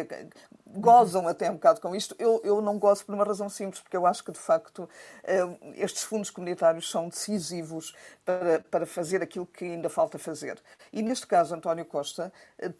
gozam 0.75 1.27
até 1.27 1.49
um 1.49 1.55
bocado 1.55 1.81
com 1.81 1.95
isto. 1.95 2.15
Eu, 2.17 2.41
eu 2.43 2.61
não 2.61 2.77
gosto 2.77 3.05
por 3.05 3.15
uma 3.15 3.23
razão 3.23 3.49
simples, 3.49 3.81
porque 3.81 3.97
eu 3.97 4.05
acho 4.05 4.23
que, 4.23 4.31
de 4.31 4.39
facto, 4.39 4.89
eh, 5.23 5.41
estes 5.75 6.03
fundos 6.03 6.29
comunitários 6.29 6.89
são 6.89 7.09
decisivos 7.09 7.95
para, 8.25 8.59
para 8.71 8.85
fazer 8.85 9.21
aquilo 9.21 9.45
que 9.45 9.65
ainda 9.65 9.89
falta 9.89 10.17
fazer. 10.17 10.61
E, 10.91 11.01
neste 11.01 11.27
caso, 11.27 11.55
António 11.55 11.85
Costa 11.85 12.31
eh, 12.57 12.71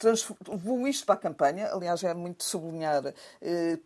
levou 0.48 0.88
isto 0.88 1.06
para 1.06 1.16
a 1.16 1.20
campanha. 1.20 1.70
Aliás, 1.72 2.04
é 2.04 2.14
muito 2.14 2.44
sublinhar. 2.44 3.14
Eh, 3.42 3.78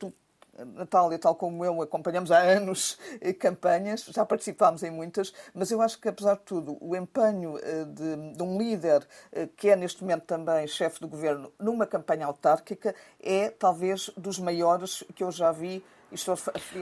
Natália, 0.64 1.20
tal 1.20 1.36
como 1.36 1.66
eu, 1.66 1.82
acompanhamos 1.82 2.32
há 2.32 2.40
anos 2.40 2.98
campanhas, 3.40 4.06
já 4.06 4.26
participámos 4.26 4.84
em 4.84 4.92
muitas, 4.92 5.34
mas 5.54 5.72
eu 5.72 5.82
acho 5.82 6.00
que, 6.00 6.08
apesar 6.08 6.36
de 6.36 6.44
tudo, 6.44 6.78
o 6.80 6.96
empenho 6.96 7.56
de, 7.94 8.36
de 8.36 8.44
um 8.44 8.58
líder 8.58 9.06
que 9.58 9.70
é 9.70 9.76
neste 9.76 10.02
momento 10.02 10.24
também 10.24 10.68
chefe 10.68 11.00
do 11.00 11.08
governo 11.08 11.52
numa 11.60 11.86
campanha 11.86 12.26
autárquica 12.26 12.96
é 13.22 13.50
talvez 13.50 14.10
dos 14.16 14.40
maiores 14.40 15.04
que 15.14 15.24
eu 15.24 15.32
já 15.32 15.52
vi 15.52 15.84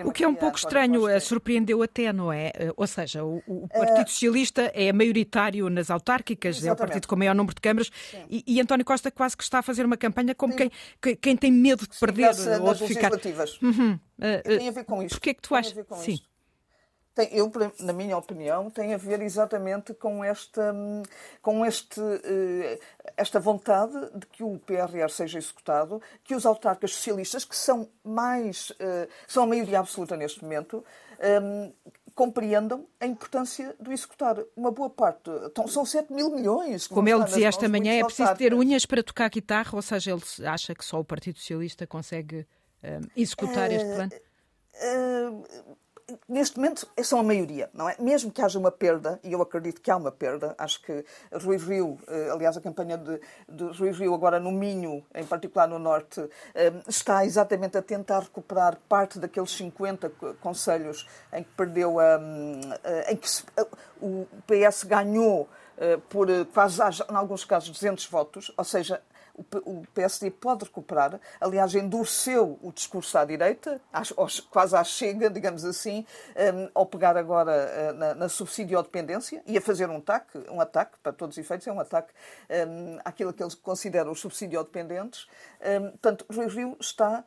o 0.05 0.11
que 0.11 0.23
é 0.23 0.27
um 0.27 0.35
pouco 0.35 0.57
estranho, 0.57 1.07
eh, 1.07 1.19
surpreendeu 1.19 1.81
até, 1.81 2.11
não 2.11 2.31
é? 2.31 2.51
Eh, 2.55 2.73
ou 2.75 2.85
seja, 2.85 3.23
o, 3.23 3.41
o 3.47 3.67
Partido 3.67 4.09
Socialista 4.09 4.71
é 4.73 4.91
maioritário 4.91 5.69
nas 5.69 5.89
autárquicas, 5.89 6.57
Exatamente. 6.57 6.69
é 6.69 6.73
o 6.73 6.87
partido 6.87 7.07
com 7.07 7.15
o 7.15 7.17
maior 7.17 7.35
número 7.35 7.55
de 7.55 7.61
câmaras, 7.61 7.89
e, 8.29 8.43
e, 8.45 8.61
António 8.61 8.85
Costa 8.85 9.09
quase 9.09 9.35
que 9.35 9.43
está 9.43 9.59
a 9.59 9.61
fazer 9.61 9.85
uma 9.85 9.97
campanha 9.97 10.35
como 10.35 10.55
quem, 10.55 10.69
quem 11.21 11.37
tem 11.37 11.51
medo 11.51 11.87
de 11.87 11.97
perder 11.99 12.31
ou 12.61 12.73
de 12.73 12.87
ficar. 12.87 13.11
Uhum. 13.13 13.93
Uh, 14.17 14.57
tem 14.57 14.67
a 14.69 14.71
ver 14.71 14.83
com 14.85 15.01
isto. 15.01 15.15
Porquê 15.15 15.31
é 15.31 15.33
que 15.33 15.41
tu 15.41 15.55
achas? 15.55 15.73
Sim. 15.97 16.13
Isto 16.13 16.32
tem, 17.15 17.29
eu, 17.31 17.51
na 17.79 17.93
minha 17.93 18.17
opinião, 18.17 18.69
tem 18.69 18.93
a 18.93 18.97
ver 18.97 19.21
exatamente 19.21 19.93
com 19.93 20.23
esta, 20.23 20.73
com 21.41 21.65
este, 21.65 22.01
eh, 22.01 22.79
esta 23.15 23.39
vontade 23.39 23.93
de 24.15 24.25
que 24.27 24.43
o 24.43 24.57
PRR 24.57 25.09
seja 25.09 25.37
executado, 25.37 26.01
que 26.23 26.33
os 26.33 26.45
autarcas 26.45 26.91
socialistas, 26.91 27.45
que 27.45 27.55
são 27.55 27.87
mais, 28.03 28.71
eh, 28.79 29.07
são 29.27 29.43
a 29.43 29.47
maioria 29.47 29.79
absoluta 29.79 30.17
neste 30.17 30.41
momento, 30.43 30.83
ehm, 31.19 31.71
compreendam 32.15 32.87
a 32.99 33.05
importância 33.05 33.75
do 33.79 33.91
executar. 33.91 34.37
Uma 34.55 34.71
boa 34.71 34.89
parte, 34.89 35.29
então, 35.45 35.67
são 35.67 35.85
7 35.85 36.11
mil 36.11 36.31
milhões. 36.31 36.87
Como 36.87 37.07
ele 37.07 37.23
dizia 37.25 37.47
esta 37.47 37.69
manhã, 37.69 37.93
é 37.93 38.03
preciso 38.03 38.35
ter 38.35 38.53
unhas 38.53 38.85
para 38.85 39.03
tocar 39.03 39.29
guitarra, 39.29 39.75
ou 39.75 39.81
seja, 39.81 40.11
ele 40.11 40.47
acha 40.47 40.73
que 40.73 40.83
só 40.83 40.99
o 40.99 41.05
Partido 41.05 41.37
Socialista 41.37 41.85
consegue 41.85 42.47
ehm, 42.81 43.03
executar 43.15 43.71
este 43.71 43.93
plano? 43.93 44.11
Uh, 44.73 45.77
neste 46.27 46.57
momento 46.57 46.87
são 47.03 47.19
a 47.19 47.23
maioria, 47.23 47.69
não 47.73 47.89
é? 47.89 47.95
Mesmo 47.99 48.31
que 48.31 48.41
haja 48.41 48.59
uma 48.59 48.71
perda, 48.71 49.19
e 49.23 49.31
eu 49.31 49.41
acredito 49.41 49.81
que 49.81 49.89
há 49.89 49.97
uma 49.97 50.11
perda, 50.11 50.55
acho 50.57 50.81
que 50.81 51.05
Rui 51.31 51.57
Rio, 51.57 51.97
eh, 52.07 52.29
aliás, 52.31 52.57
a 52.57 52.61
campanha 52.61 52.97
de, 52.97 53.19
de 53.47 53.77
Rui 53.77 53.91
Rio 53.91 54.13
agora 54.13 54.39
no 54.39 54.51
Minho, 54.51 55.05
em 55.13 55.25
particular 55.25 55.67
no 55.67 55.79
Norte, 55.79 56.27
eh, 56.53 56.73
está 56.87 57.25
exatamente 57.25 57.77
a 57.77 57.81
tentar 57.81 58.19
recuperar 58.19 58.77
parte 58.87 59.19
daqueles 59.19 59.51
50 59.51 60.09
conselhos 60.41 61.07
em 61.31 61.43
que 61.43 61.51
perdeu 61.51 61.99
a, 61.99 62.19
eh, 62.83 63.13
em 63.13 63.15
que 63.15 63.27
o 64.01 64.27
PS 64.47 64.83
ganhou 64.83 65.47
por 66.07 66.27
quase, 66.53 66.79
em 67.09 67.15
alguns 67.15 67.43
casos, 67.43 67.69
200 67.71 68.05
votos, 68.05 68.53
ou 68.55 68.63
seja, 68.63 69.01
o 69.35 69.83
PSD 69.93 70.29
pode 70.29 70.65
recuperar. 70.65 71.19
Aliás, 71.41 71.73
endureceu 71.73 72.59
o 72.61 72.71
discurso 72.71 73.17
à 73.17 73.25
direita, 73.25 73.81
quase 74.49 74.75
à 74.75 74.83
chega, 74.83 75.29
digamos 75.29 75.65
assim, 75.65 76.05
um, 76.35 76.69
ao 76.73 76.85
pegar 76.85 77.17
agora 77.17 77.51
uh, 77.51 77.93
na, 77.93 78.13
na 78.13 78.29
subsidiodependência 78.29 79.41
e 79.47 79.57
a 79.57 79.61
fazer 79.61 79.89
um 79.89 79.97
ataque, 79.97 80.37
um 80.49 80.61
ataque, 80.61 80.97
para 81.01 81.11
todos 81.11 81.35
os 81.35 81.43
efeitos, 81.43 81.65
é 81.65 81.71
um 81.71 81.79
ataque 81.79 82.13
um, 82.67 82.99
àquilo 83.03 83.33
que 83.33 83.41
eles 83.41 83.55
consideram 83.55 84.11
os 84.11 84.19
subsidiodependentes. 84.19 85.27
Um, 85.61 85.89
portanto, 85.91 86.25
Rui 86.31 86.47
Rio 86.47 86.77
está 86.79 87.23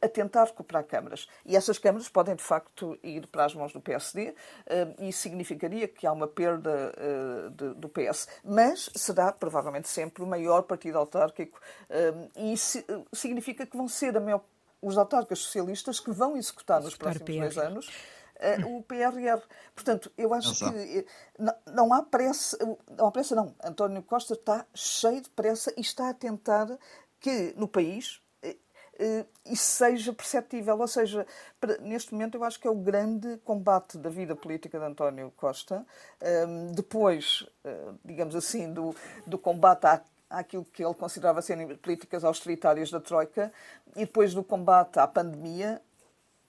a 0.00 0.08
tentar 0.08 0.44
recuperar 0.44 0.84
câmaras. 0.84 1.26
E 1.44 1.56
essas 1.56 1.78
câmaras 1.78 2.08
podem, 2.08 2.34
de 2.34 2.42
facto, 2.42 2.98
ir 3.02 3.26
para 3.26 3.44
as 3.44 3.54
mãos 3.54 3.72
do 3.72 3.80
PSD 3.80 4.34
eh, 4.66 4.94
e 4.98 5.12
significaria 5.12 5.88
que 5.88 6.06
há 6.06 6.12
uma 6.12 6.28
perda 6.28 6.92
eh, 6.96 7.74
do 7.74 7.88
PS. 7.88 8.28
Mas 8.44 8.90
será, 8.94 9.32
provavelmente, 9.32 9.88
sempre 9.88 10.22
o 10.22 10.26
maior 10.26 10.62
partido 10.62 10.98
autárquico 10.98 11.60
eh, 11.90 12.14
e 12.36 12.52
isso 12.52 12.82
significa 13.12 13.66
que 13.66 13.76
vão 13.76 13.88
ser 13.88 14.18
maior, 14.20 14.42
os 14.80 14.96
autárquicos 14.96 15.40
socialistas 15.40 16.00
que 16.00 16.10
vão 16.10 16.36
executar 16.36 16.80
nos 16.80 16.96
próximos 16.96 17.26
dois 17.26 17.58
anos 17.58 17.90
o 18.66 18.82
PRR. 18.82 19.40
Portanto, 19.74 20.12
eu 20.18 20.34
acho 20.34 20.54
que 20.54 21.06
não, 21.38 21.54
não, 21.66 21.94
há 21.94 22.02
pressa, 22.02 22.58
não 22.90 23.06
há 23.06 23.10
pressa 23.10 23.34
não. 23.34 23.54
António 23.64 24.02
Costa 24.02 24.34
está 24.34 24.66
cheio 24.74 25.20
de 25.22 25.30
pressa 25.30 25.72
e 25.76 25.80
está 25.80 26.10
a 26.10 26.14
tentar 26.14 26.66
que 27.20 27.54
no 27.56 27.66
país 27.66 28.20
isso 29.46 29.64
seja 29.64 30.12
perceptível. 30.12 30.78
Ou 30.78 30.88
seja, 30.88 31.26
neste 31.80 32.12
momento 32.12 32.36
eu 32.36 32.44
acho 32.44 32.60
que 32.60 32.66
é 32.66 32.70
o 32.70 32.74
grande 32.74 33.36
combate 33.44 33.98
da 33.98 34.10
vida 34.10 34.34
política 34.36 34.78
de 34.78 34.84
António 34.84 35.32
Costa. 35.36 35.84
Um, 36.48 36.72
depois, 36.72 37.46
uh, 37.64 37.98
digamos 38.04 38.34
assim, 38.34 38.72
do, 38.72 38.94
do 39.26 39.38
combate 39.38 39.86
à 39.86 40.02
àquilo 40.34 40.64
que 40.64 40.84
ele 40.84 40.94
considerava 40.94 41.40
serem 41.40 41.76
políticas 41.76 42.24
austeritárias 42.24 42.90
da 42.90 43.00
Troika 43.00 43.52
e 43.94 44.00
depois 44.00 44.34
do 44.34 44.42
combate 44.42 44.98
à 44.98 45.06
pandemia, 45.06 45.80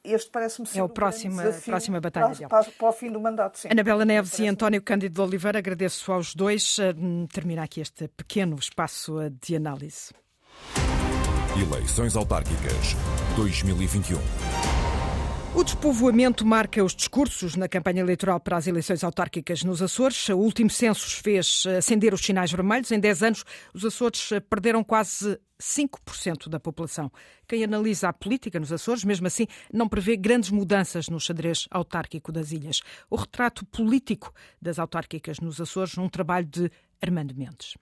este 0.03 0.29
parece-me 0.29 0.67
ser 0.67 0.79
é 0.79 0.83
o 0.83 0.89
próximo, 0.89 1.41
a 1.41 1.51
próxima 1.51 1.99
batalha 1.99 2.35
para, 2.47 2.63
para, 2.63 2.71
para, 2.71 2.89
o 2.89 2.91
fim 2.91 3.11
do 3.11 3.19
mandato. 3.19 3.59
Sim. 3.59 3.69
Anabela 3.71 4.05
Neves 4.05 4.37
e 4.39 4.47
António 4.47 4.81
Cândido 4.81 5.15
de 5.15 5.21
Oliveira, 5.21 5.59
agradeço 5.59 6.11
aos 6.11 6.35
dois. 6.35 6.77
Termina 7.33 7.63
aqui 7.63 7.81
este 7.81 8.07
pequeno 8.09 8.55
espaço 8.55 9.17
de 9.41 9.55
análise. 9.55 10.13
Eleições 11.57 12.17
autárquicas 12.17 12.97
2021. 13.37 14.19
O 15.55 15.63
despovoamento 15.63 16.45
marca 16.45 16.83
os 16.83 16.93
discursos 16.93 17.55
na 17.55 17.69
campanha 17.69 18.01
eleitoral 18.01 18.41
para 18.41 18.57
as 18.57 18.67
eleições 18.67 19.05
autárquicas 19.05 19.63
nos 19.63 19.81
Açores. 19.81 20.27
O 20.27 20.35
último 20.35 20.69
censo 20.69 21.09
fez 21.23 21.63
acender 21.77 22.13
os 22.13 22.19
sinais 22.19 22.51
vermelhos. 22.51 22.91
Em 22.91 22.99
10 22.99 23.23
anos, 23.23 23.45
os 23.73 23.85
Açores 23.85 24.31
perderam 24.49 24.83
quase 24.83 25.39
5% 25.57 26.49
da 26.49 26.59
população. 26.59 27.09
Quem 27.47 27.63
analisa 27.63 28.09
a 28.09 28.13
política 28.13 28.59
nos 28.59 28.73
Açores, 28.73 29.05
mesmo 29.05 29.25
assim, 29.25 29.47
não 29.71 29.87
prevê 29.87 30.17
grandes 30.17 30.49
mudanças 30.49 31.07
no 31.07 31.21
xadrez 31.21 31.69
autárquico 31.71 32.33
das 32.33 32.51
ilhas. 32.51 32.81
O 33.09 33.15
retrato 33.15 33.65
político 33.65 34.33
das 34.61 34.77
autárquicas 34.77 35.39
nos 35.39 35.61
Açores, 35.61 35.95
num 35.95 36.09
trabalho 36.09 36.47
de 36.47 36.69
Armando 37.01 37.33
Mendes. 37.33 37.77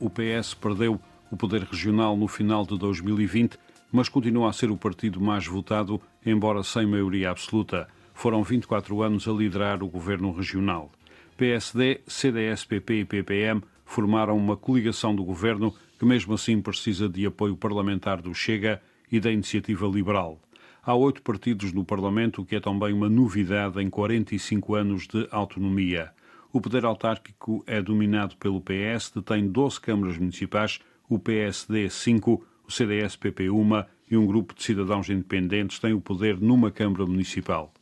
O 0.00 0.08
PS 0.08 0.54
perdeu 0.54 0.98
o 1.30 1.36
poder 1.36 1.62
regional 1.62 2.16
no 2.16 2.28
final 2.28 2.64
de 2.66 2.78
2020 2.78 3.58
mas 3.92 4.08
continua 4.08 4.50
a 4.50 4.52
ser 4.52 4.70
o 4.70 4.76
partido 4.76 5.20
mais 5.20 5.46
votado, 5.46 6.00
embora 6.24 6.62
sem 6.62 6.86
maioria 6.86 7.30
absoluta. 7.30 7.88
Foram 8.14 8.42
24 8.42 9.02
anos 9.02 9.26
a 9.26 9.32
liderar 9.32 9.82
o 9.82 9.88
governo 9.88 10.32
regional. 10.32 10.90
PSD, 11.36 12.00
CDS, 12.06 12.64
PP 12.64 13.00
e 13.00 13.04
PPM 13.04 13.62
formaram 13.84 14.36
uma 14.36 14.56
coligação 14.56 15.14
do 15.14 15.24
governo 15.24 15.74
que, 15.98 16.04
mesmo 16.04 16.34
assim, 16.34 16.60
precisa 16.60 17.08
de 17.08 17.24
apoio 17.24 17.56
parlamentar 17.56 18.20
do 18.20 18.34
Chega 18.34 18.82
e 19.10 19.18
da 19.18 19.30
Iniciativa 19.30 19.86
Liberal. 19.86 20.38
Há 20.82 20.94
oito 20.94 21.22
partidos 21.22 21.72
no 21.72 21.84
Parlamento, 21.84 22.42
o 22.42 22.44
que 22.44 22.56
é 22.56 22.60
também 22.60 22.92
uma 22.92 23.08
novidade 23.08 23.80
em 23.80 23.88
45 23.88 24.74
anos 24.74 25.06
de 25.06 25.26
autonomia. 25.30 26.10
O 26.52 26.60
poder 26.60 26.84
autárquico 26.84 27.62
é 27.66 27.80
dominado 27.80 28.36
pelo 28.36 28.60
PS, 28.60 29.12
detém 29.14 29.46
12 29.46 29.80
câmaras 29.80 30.18
municipais, 30.18 30.80
o 31.08 31.18
PSD 31.18 31.88
5, 31.88 32.44
o 32.66 32.70
CDS-PP 32.70 33.48
uma 33.50 33.86
e 34.10 34.16
um 34.16 34.26
grupo 34.26 34.54
de 34.54 34.62
cidadãos 34.62 35.08
independentes 35.08 35.78
têm 35.78 35.92
o 35.92 36.00
poder 36.00 36.40
numa 36.40 36.70
Câmara 36.70 37.06
Municipal. 37.06 37.72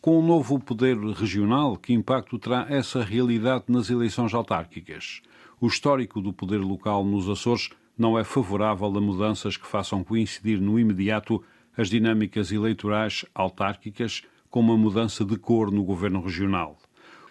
Com 0.00 0.16
o 0.16 0.22
um 0.22 0.26
novo 0.26 0.58
poder 0.60 0.96
regional, 0.96 1.76
que 1.76 1.92
impacto 1.92 2.38
terá 2.38 2.66
essa 2.68 3.02
realidade 3.02 3.64
nas 3.68 3.90
eleições 3.90 4.34
autárquicas? 4.34 5.22
O 5.60 5.66
histórico 5.66 6.20
do 6.20 6.32
poder 6.32 6.58
local 6.58 7.04
nos 7.04 7.28
Açores 7.28 7.70
não 7.96 8.18
é 8.18 8.24
favorável 8.24 8.86
a 8.86 9.00
mudanças 9.00 9.56
que 9.56 9.66
façam 9.66 10.04
coincidir 10.04 10.60
no 10.60 10.78
imediato 10.78 11.42
as 11.76 11.88
dinâmicas 11.88 12.52
eleitorais 12.52 13.24
autárquicas 13.34 14.22
com 14.50 14.60
uma 14.60 14.76
mudança 14.76 15.24
de 15.24 15.36
cor 15.36 15.70
no 15.70 15.82
governo 15.82 16.20
regional. 16.20 16.78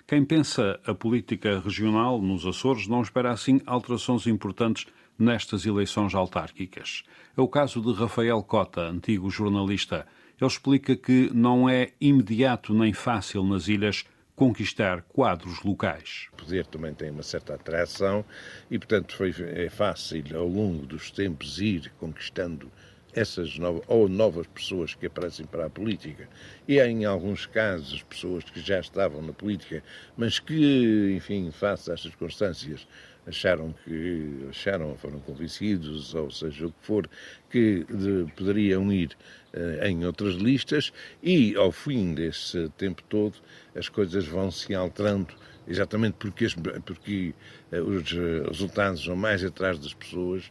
Quem 0.06 0.26
pensa 0.26 0.80
a 0.86 0.93
política 0.93 1.60
regional 1.60 2.22
nos 2.22 2.45
Açores 2.45 2.88
não 2.88 3.01
espera 3.01 3.32
assim 3.32 3.62
alterações 3.66 4.28
importantes 4.28 4.86
nestas 5.18 5.66
eleições 5.66 6.14
autárquicas. 6.14 7.03
É 7.38 7.41
o 7.41 7.47
caso 7.47 7.82
de 7.82 7.93
Rafael 7.93 8.41
Cota, 8.43 8.82
antigo 8.82 9.30
jornalista. 9.30 10.05
Ele 10.39 10.47
explica 10.47 10.95
que 10.95 11.30
não 11.34 11.70
é 11.70 11.91
imediato 11.99 12.74
nem 12.74 12.93
fácil 12.93 13.43
nas 13.43 13.68
ilhas 13.68 14.05
conquistar 14.36 15.03
quadros 15.03 15.61
locais. 15.64 16.28
O 16.34 16.38
poder 16.38 16.66
também 16.66 16.93
tem 16.93 17.11
uma 17.11 17.24
certa 17.24 17.53
atração 17.53 18.26
e, 18.70 18.78
portanto, 18.80 19.16
foi, 19.16 19.34
é 19.39 19.70
fácil 19.70 20.24
ao 20.36 20.47
longo 20.47 20.86
dos 20.86 21.11
tempos 21.11 21.59
ir 21.59 21.91
conquistando 21.99 22.72
essas 23.16 23.57
novas, 23.59 23.84
ou 23.88 24.09
novas 24.09 24.47
pessoas 24.47 24.95
que 24.95 25.05
aparecem 25.05 25.45
para 25.45 25.68
a 25.68 25.70
política. 25.70 26.28
E 26.68 26.80
há, 26.80 26.88
em 26.88 27.05
alguns 27.05 27.45
casos, 27.45 28.01
pessoas 28.03 28.43
que 28.43 28.59
já 28.59 28.80
estavam 28.80 29.22
na 29.22 29.34
política, 29.34 29.84
mas 30.18 30.39
que, 30.39 31.14
enfim, 31.16 31.51
face 31.51 31.91
estas 31.91 32.01
circunstâncias, 32.01 32.88
acharam 33.26 33.74
que 33.84 34.47
acharam, 34.49 34.95
foram 34.97 35.19
convencidos, 35.19 36.13
ou 36.13 36.30
seja, 36.30 36.67
o 36.67 36.71
que 36.71 36.86
for, 36.86 37.09
que 37.49 37.86
de, 37.89 38.32
poderiam 38.36 38.91
ir 38.91 39.15
uh, 39.53 39.86
em 39.86 40.05
outras 40.05 40.36
listas 40.36 40.91
e 41.21 41.55
ao 41.55 41.71
fim 41.71 42.13
desse 42.13 42.69
tempo 42.78 43.01
todo 43.03 43.36
as 43.76 43.89
coisas 43.89 44.26
vão 44.26 44.51
se 44.51 44.74
alterando 44.76 45.34
exatamente 45.67 46.15
porque, 46.19 46.47
porque 46.86 47.34
uh, 47.71 47.82
os 47.82 48.11
resultados 48.11 49.05
vão 49.05 49.15
mais 49.15 49.43
atrás 49.43 49.80
das 49.80 49.93
pessoas 49.93 50.49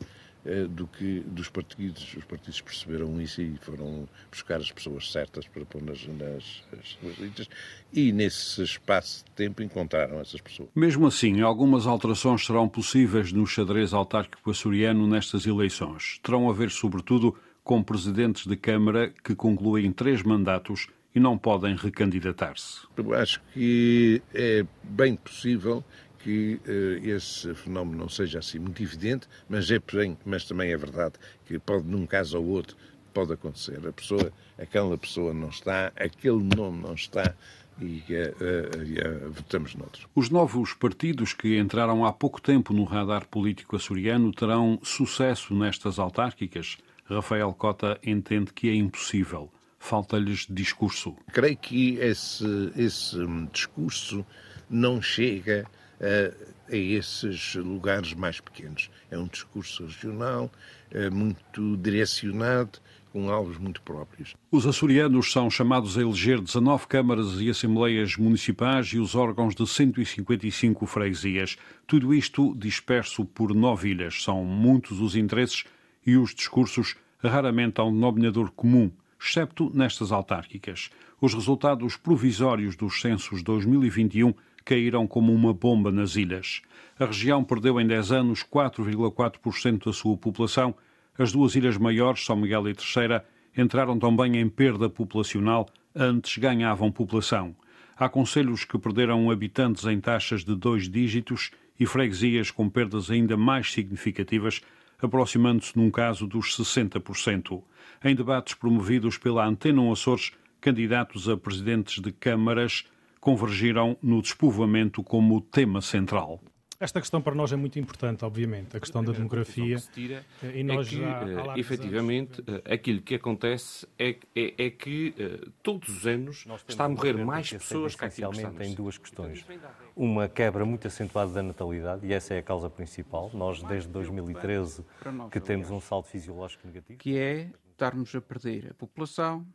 do 0.70 0.86
que 0.86 1.20
dos 1.20 1.48
partidos. 1.48 2.14
Os 2.16 2.24
partidos 2.24 2.60
perceberam 2.60 3.20
isso 3.20 3.40
e 3.40 3.56
foram 3.58 4.08
buscar 4.30 4.56
as 4.56 4.70
pessoas 4.70 5.10
certas 5.10 5.46
para 5.46 5.64
pôr 5.64 5.82
nas, 5.82 6.06
nas, 6.06 6.62
nas 7.02 7.18
listas 7.18 7.48
e 7.92 8.12
nesse 8.12 8.62
espaço 8.62 9.24
de 9.24 9.30
tempo 9.32 9.62
encontraram 9.62 10.20
essas 10.20 10.40
pessoas. 10.40 10.68
Mesmo 10.74 11.06
assim, 11.06 11.40
algumas 11.40 11.86
alterações 11.86 12.44
serão 12.44 12.68
possíveis 12.68 13.32
no 13.32 13.46
xadrez 13.46 13.92
autárquico 13.92 14.50
açoriano 14.50 15.06
nestas 15.06 15.46
eleições. 15.46 16.18
Terão 16.22 16.50
a 16.50 16.52
ver, 16.52 16.70
sobretudo, 16.70 17.36
com 17.62 17.82
presidentes 17.82 18.46
de 18.46 18.56
Câmara 18.56 19.12
que 19.22 19.34
concluem 19.34 19.92
três 19.92 20.22
mandatos 20.22 20.88
e 21.14 21.20
não 21.20 21.36
podem 21.36 21.76
recandidatar-se. 21.76 22.86
Acho 23.14 23.40
que 23.52 24.22
é 24.34 24.64
bem 24.82 25.14
possível 25.14 25.84
que 26.22 26.60
uh, 26.66 27.06
esse 27.06 27.54
fenómeno 27.54 27.98
não 27.98 28.08
seja 28.08 28.38
assim 28.38 28.58
muito 28.58 28.82
evidente, 28.82 29.26
mas, 29.48 29.70
é, 29.70 29.80
mas 30.24 30.44
também 30.44 30.72
é 30.72 30.76
verdade 30.76 31.14
que 31.44 31.58
pode, 31.58 31.86
num 31.86 32.06
caso 32.06 32.38
ou 32.38 32.46
outro, 32.46 32.76
pode 33.12 33.32
acontecer. 33.32 33.86
A 33.86 33.92
pessoa, 33.92 34.32
aquela 34.58 34.96
pessoa 34.96 35.34
não 35.34 35.48
está, 35.48 35.92
aquele 35.96 36.42
nome 36.42 36.82
não 36.82 36.94
está 36.94 37.34
e 37.80 38.02
uh, 38.10 39.28
uh, 39.28 39.32
votamos 39.32 39.74
noutros. 39.74 40.06
Os 40.14 40.30
novos 40.30 40.72
partidos 40.74 41.32
que 41.32 41.58
entraram 41.58 42.04
há 42.04 42.12
pouco 42.12 42.40
tempo 42.40 42.72
no 42.72 42.84
radar 42.84 43.26
político 43.26 43.76
açoriano 43.76 44.32
terão 44.32 44.78
sucesso 44.82 45.54
nestas 45.54 45.98
autárquicas? 45.98 46.78
Rafael 47.04 47.52
Cota 47.52 47.98
entende 48.04 48.52
que 48.52 48.68
é 48.68 48.74
impossível. 48.74 49.50
Falta-lhes 49.78 50.46
discurso. 50.48 51.16
Creio 51.32 51.56
que 51.56 51.96
esse, 51.96 52.72
esse 52.76 53.16
discurso 53.52 54.24
não 54.70 55.02
chega 55.02 55.66
a, 56.02 56.72
a 56.72 56.76
esses 56.76 57.54
lugares 57.54 58.12
mais 58.14 58.40
pequenos. 58.40 58.90
É 59.10 59.16
um 59.16 59.26
discurso 59.26 59.84
regional, 59.84 60.50
é 60.90 61.08
muito 61.08 61.76
direcionado, 61.76 62.78
com 63.12 63.30
alvos 63.30 63.58
muito 63.58 63.82
próprios. 63.82 64.34
Os 64.50 64.66
açorianos 64.66 65.30
são 65.30 65.50
chamados 65.50 65.98
a 65.98 66.00
eleger 66.00 66.40
19 66.40 66.86
câmaras 66.86 67.40
e 67.40 67.50
assembleias 67.50 68.16
municipais 68.16 68.86
e 68.88 68.98
os 68.98 69.14
órgãos 69.14 69.54
de 69.54 69.66
155 69.66 70.86
freguesias. 70.86 71.58
Tudo 71.86 72.14
isto 72.14 72.54
disperso 72.56 73.24
por 73.24 73.54
nove 73.54 73.90
ilhas. 73.90 74.22
São 74.22 74.44
muitos 74.44 74.98
os 75.00 75.14
interesses 75.14 75.64
e 76.06 76.16
os 76.16 76.34
discursos 76.34 76.96
raramente 77.22 77.80
há 77.80 77.84
um 77.84 77.92
denominador 77.92 78.50
comum, 78.50 78.90
excepto 79.20 79.70
nestas 79.74 80.10
autárquicas. 80.10 80.90
Os 81.20 81.34
resultados 81.34 81.96
provisórios 81.96 82.74
dos 82.74 83.00
censos 83.00 83.42
2021 83.42 84.34
caíram 84.64 85.06
como 85.06 85.32
uma 85.32 85.52
bomba 85.52 85.90
nas 85.90 86.16
ilhas. 86.16 86.62
A 86.98 87.06
região 87.06 87.42
perdeu 87.42 87.80
em 87.80 87.86
10 87.86 88.12
anos 88.12 88.42
4,4% 88.42 89.86
da 89.86 89.92
sua 89.92 90.16
população. 90.16 90.74
As 91.18 91.32
duas 91.32 91.54
ilhas 91.54 91.76
maiores, 91.76 92.24
São 92.24 92.36
Miguel 92.36 92.68
e 92.68 92.74
Terceira, 92.74 93.24
entraram 93.56 93.98
também 93.98 94.38
em 94.38 94.48
perda 94.48 94.88
populacional, 94.88 95.68
antes 95.94 96.38
ganhavam 96.38 96.90
população. 96.90 97.54
Há 97.96 98.08
conselhos 98.08 98.64
que 98.64 98.78
perderam 98.78 99.30
habitantes 99.30 99.84
em 99.84 100.00
taxas 100.00 100.44
de 100.44 100.56
dois 100.56 100.88
dígitos 100.88 101.50
e 101.78 101.86
freguesias 101.86 102.50
com 102.50 102.68
perdas 102.68 103.10
ainda 103.10 103.36
mais 103.36 103.72
significativas, 103.72 104.60
aproximando-se 105.00 105.76
num 105.76 105.90
caso 105.90 106.26
dos 106.26 106.56
60%. 106.56 107.62
Em 108.04 108.14
debates 108.14 108.54
promovidos 108.54 109.18
pela 109.18 109.46
Antena 109.46 109.92
Açores, 109.92 110.32
candidatos 110.60 111.28
a 111.28 111.36
presidentes 111.36 112.00
de 112.00 112.12
câmaras 112.12 112.84
convergiram 113.22 113.96
no 114.02 114.20
despovoamento 114.20 115.00
como 115.00 115.40
tema 115.40 115.80
central. 115.80 116.40
Esta 116.80 117.00
questão 117.00 117.22
para 117.22 117.32
nós 117.36 117.52
é 117.52 117.56
muito 117.56 117.78
importante, 117.78 118.24
obviamente, 118.24 118.76
a 118.76 118.80
questão 118.80 119.04
da 119.04 119.12
demografia. 119.12 119.76
Que 119.76 119.92
tira 119.92 120.26
eh, 120.42 120.58
e 120.58 120.64
nós 120.64 120.88
é 120.88 120.90
que, 120.90 120.96
já, 120.96 121.24
uh, 121.24 121.56
efetivamente, 121.56 122.40
uh, 122.40 122.44
aquilo 122.68 123.00
que 123.00 123.14
acontece 123.14 123.86
é, 123.96 124.16
é, 124.34 124.66
é 124.66 124.70
que 124.70 125.14
todos 125.62 125.88
os 125.88 126.04
anos 126.04 126.44
está 126.66 126.86
a 126.86 126.88
morrer 126.88 127.24
mais 127.24 127.48
pessoas 127.52 127.94
que 127.94 128.04
essencialmente 128.04 128.64
em 128.64 128.74
duas 128.74 128.98
questões. 128.98 129.46
Uma 129.94 130.28
quebra 130.28 130.64
muito 130.64 130.88
acentuada 130.88 131.30
da 131.30 131.42
natalidade, 131.44 132.04
e 132.04 132.12
essa 132.12 132.34
é 132.34 132.38
a 132.38 132.42
causa 132.42 132.68
principal. 132.68 133.30
Nós, 133.32 133.62
desde 133.62 133.88
2013, 133.90 134.84
que 135.30 135.38
temos 135.38 135.70
um 135.70 135.78
saldo 135.78 136.08
fisiológico 136.08 136.66
negativo. 136.66 136.98
Que 136.98 137.16
é 137.16 137.50
estarmos 137.70 138.12
a 138.16 138.20
perder 138.20 138.70
a 138.72 138.74
população, 138.74 139.46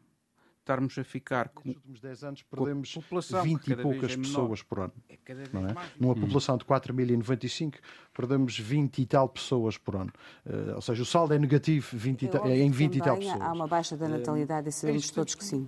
estarmos 0.68 0.98
a 0.98 1.04
ficar 1.04 1.50
com. 1.50 1.70
Nos 1.70 1.78
últimos 1.78 2.02
10 2.02 2.24
anos 2.26 2.44
perdemos 2.44 3.00
20 3.44 3.72
e 3.72 3.76
poucas 3.78 4.12
é 4.12 4.18
pessoas 4.18 4.62
por 4.62 4.80
ano. 4.80 4.94
É 5.08 5.16
cada 5.24 5.40
vez 5.40 5.54
não 5.54 5.70
é? 5.70 5.74
mais. 5.74 5.92
Numa 5.98 6.16
população 6.16 6.58
de 6.58 6.66
4.095, 6.66 7.76
perdemos 8.14 8.60
20 8.60 9.00
e 9.00 9.06
tal 9.06 9.30
pessoas 9.30 9.78
por 9.78 9.96
ano. 9.96 10.12
Uh, 10.46 10.76
ou 10.76 10.82
seja, 10.82 11.02
o 11.02 11.06
saldo 11.06 11.34
é 11.34 11.40
negativo 11.40 11.88
20 11.94 12.24
e 12.24 12.30
é 12.50 12.58
em 12.58 12.70
20 12.70 12.96
e 12.96 13.02
tal 13.02 13.18
pessoas. 13.18 13.42
Há 13.42 13.54
uma 13.54 13.68
baixa 13.68 13.96
da 13.96 14.08
natalidade 14.10 14.68
e 14.68 14.72
sabemos 14.72 15.10
é 15.10 15.14
todos 15.14 15.36
que 15.36 15.46
sim. 15.46 15.66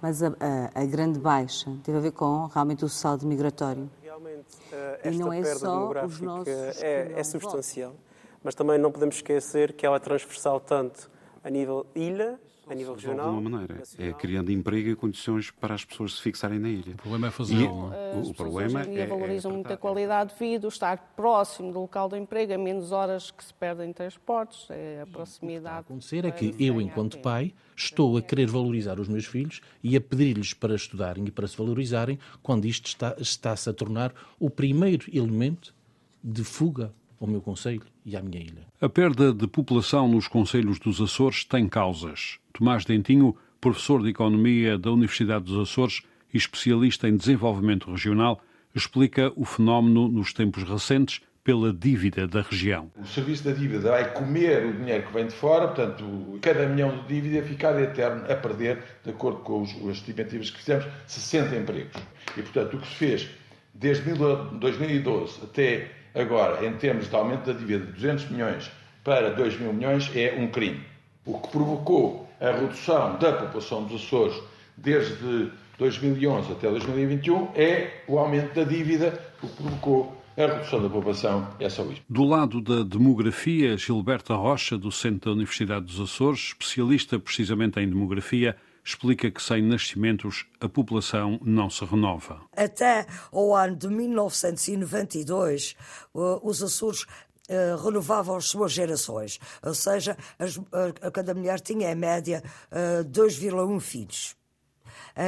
Mas 0.00 0.22
a, 0.22 0.28
a, 0.28 0.82
a, 0.82 0.84
grande 0.84 1.18
baixa 1.18 1.74
teve 1.82 1.98
a 1.98 2.00
ver 2.00 2.12
com 2.12 2.46
realmente 2.46 2.84
o 2.84 2.88
saldo 2.88 3.26
migratório. 3.26 3.90
Realmente, 4.02 4.54
uh, 4.70 4.98
esta 5.02 5.08
e 5.08 5.18
não 5.18 5.32
é 5.32 5.42
perda 5.42 5.58
só 5.58 5.78
demográfica 5.78 6.50
é, 6.80 7.12
é 7.16 7.24
substancial. 7.24 7.96
Mas 8.44 8.54
também 8.54 8.78
não 8.78 8.92
podemos 8.92 9.16
esquecer 9.16 9.72
que 9.72 9.84
ela 9.84 9.96
é 9.96 9.98
transversal 9.98 10.60
tanto 10.60 11.10
a 11.42 11.50
nível 11.50 11.86
ilha 11.94 12.38
a 12.68 12.74
nível 12.74 12.94
regional. 12.94 13.30
De 13.30 13.36
alguma 13.36 13.50
maneira. 13.50 13.82
É 13.98 14.12
criando 14.12 14.50
emprego 14.50 14.88
e 14.88 14.96
condições 14.96 15.50
para 15.50 15.74
as 15.74 15.84
pessoas 15.84 16.16
se 16.16 16.22
fixarem 16.22 16.58
na 16.58 16.68
ilha. 16.68 16.94
O 16.94 16.96
problema 16.96 17.28
é 17.28 17.30
fazê-lo. 17.30 17.92
O, 18.14 18.30
o 18.30 18.34
problema 18.34 18.80
hoje 18.80 18.88
em 18.88 18.92
dia 18.92 19.02
é, 19.04 19.06
valorizam 19.06 19.50
é 19.50 19.54
muito 19.54 19.72
a 19.72 19.76
qualidade 19.76 20.32
de 20.32 20.38
vida, 20.38 20.66
o 20.66 20.68
estar 20.68 21.12
próximo 21.16 21.72
do 21.72 21.80
local 21.80 22.08
do 22.08 22.16
emprego, 22.16 22.52
é 22.52 22.58
menos 22.58 22.90
horas 22.92 23.30
que 23.30 23.44
se 23.44 23.54
perdem 23.54 23.90
em 23.90 23.92
transportes, 23.92 24.68
é 24.70 25.02
a 25.02 25.06
proximidade. 25.06 25.46
O 25.46 25.46
que 25.46 25.58
está 25.58 25.70
a 25.70 25.78
acontecer 25.78 26.24
é 26.24 26.30
que 26.30 26.64
eu, 26.64 26.80
enquanto 26.80 27.18
pai, 27.18 27.54
estou 27.76 28.16
a 28.16 28.22
querer 28.22 28.48
valorizar 28.48 28.98
os 28.98 29.08
meus 29.08 29.26
filhos 29.26 29.60
e 29.82 29.96
a 29.96 30.00
pedir-lhes 30.00 30.52
para 30.52 30.74
estudarem 30.74 31.24
e 31.26 31.30
para 31.30 31.46
se 31.46 31.56
valorizarem 31.56 32.18
quando 32.42 32.66
isto 32.66 32.86
está, 32.86 33.14
está-se 33.18 33.70
a 33.70 33.72
tornar 33.72 34.12
o 34.40 34.50
primeiro 34.50 35.06
elemento 35.12 35.74
de 36.22 36.42
fuga 36.42 36.92
ao 37.20 37.26
meu 37.26 37.40
conselho 37.40 37.82
e 38.04 38.16
à 38.16 38.22
minha 38.22 38.40
ilha. 38.40 38.66
A 38.80 38.88
perda 38.88 39.32
de 39.32 39.46
população 39.46 40.08
nos 40.08 40.28
conselhos 40.28 40.78
dos 40.78 41.00
Açores 41.00 41.44
tem 41.44 41.68
causas. 41.68 42.38
Tomás 42.52 42.84
Dentinho, 42.84 43.36
professor 43.60 44.02
de 44.02 44.10
Economia 44.10 44.78
da 44.78 44.90
Universidade 44.90 45.44
dos 45.44 45.68
Açores 45.68 46.02
e 46.32 46.36
especialista 46.36 47.08
em 47.08 47.16
desenvolvimento 47.16 47.90
regional, 47.90 48.40
explica 48.74 49.32
o 49.36 49.44
fenómeno 49.44 50.08
nos 50.08 50.32
tempos 50.32 50.62
recentes 50.62 51.20
pela 51.46 51.72
dívida 51.72 52.26
da 52.26 52.42
região. 52.42 52.90
O 52.96 53.06
serviço 53.06 53.44
da 53.44 53.52
dívida 53.52 53.90
vai 53.90 54.12
comer 54.12 54.66
o 54.66 54.72
dinheiro 54.72 55.06
que 55.06 55.12
vem 55.12 55.28
de 55.28 55.32
fora, 55.32 55.68
portanto, 55.68 56.38
cada 56.42 56.68
milhão 56.68 56.98
de 56.98 57.06
dívida 57.06 57.46
ficar 57.46 57.80
eterno 57.80 58.24
a 58.28 58.34
perder, 58.34 58.82
de 59.04 59.10
acordo 59.10 59.38
com 59.42 59.62
os, 59.62 59.70
as 59.88 59.98
estimativas 59.98 60.50
que 60.50 60.58
fizemos, 60.58 60.86
60 61.06 61.54
empregos. 61.54 62.02
E, 62.36 62.42
portanto, 62.42 62.76
o 62.76 62.80
que 62.80 62.88
se 62.88 62.94
fez 62.94 63.30
desde 63.72 64.12
2012 64.12 65.44
até 65.44 65.92
agora, 66.16 66.66
em 66.66 66.72
termos 66.74 67.08
de 67.08 67.14
aumento 67.14 67.46
da 67.46 67.52
dívida 67.52 67.86
de 67.86 67.92
200 67.92 68.30
milhões 68.30 68.70
para 69.04 69.30
2 69.30 69.60
mil 69.60 69.72
milhões, 69.72 70.10
é 70.14 70.34
um 70.38 70.48
crime. 70.48 70.80
O 71.24 71.38
que 71.38 71.48
provocou 71.48 72.28
a 72.40 72.50
redução 72.50 73.18
da 73.18 73.32
população 73.32 73.84
dos 73.84 74.02
Açores 74.02 74.36
desde 74.76 75.50
2011 75.78 76.52
até 76.52 76.68
2021 76.68 77.48
é 77.54 78.02
o 78.06 78.18
aumento 78.18 78.54
da 78.54 78.64
dívida, 78.64 79.20
o 79.42 79.46
que 79.46 79.56
provocou 79.56 80.16
a 80.36 80.46
redução 80.46 80.82
da 80.82 80.88
população 80.88 81.48
é 81.58 81.68
só 81.68 81.82
isto. 81.84 82.04
Do 82.08 82.24
lado 82.24 82.60
da 82.60 82.82
demografia, 82.82 83.76
Gilberta 83.76 84.34
Rocha, 84.34 84.76
docente 84.76 85.24
da 85.24 85.32
Universidade 85.32 85.86
dos 85.86 85.98
Açores, 85.98 86.40
especialista 86.48 87.18
precisamente 87.18 87.80
em 87.80 87.88
demografia, 87.88 88.54
explica 88.86 89.30
que 89.30 89.42
sem 89.42 89.60
nascimentos 89.62 90.46
a 90.60 90.68
população 90.68 91.40
não 91.42 91.68
se 91.68 91.84
renova. 91.84 92.40
Até 92.56 93.04
o 93.32 93.52
ano 93.54 93.74
de 93.74 93.88
1992, 93.88 95.74
os 96.14 96.62
Açores 96.62 97.04
Uh, 97.48 97.76
renovavam 97.80 98.34
as 98.34 98.46
suas 98.46 98.72
gerações, 98.72 99.38
ou 99.62 99.72
seja, 99.72 100.18
as, 100.36 100.58
a 101.00 101.12
cada 101.12 101.32
mulher 101.32 101.60
tinha 101.60 101.92
em 101.92 101.94
média 101.94 102.42
uh, 102.72 103.04
2,1 103.04 103.78
filhos 103.78 104.34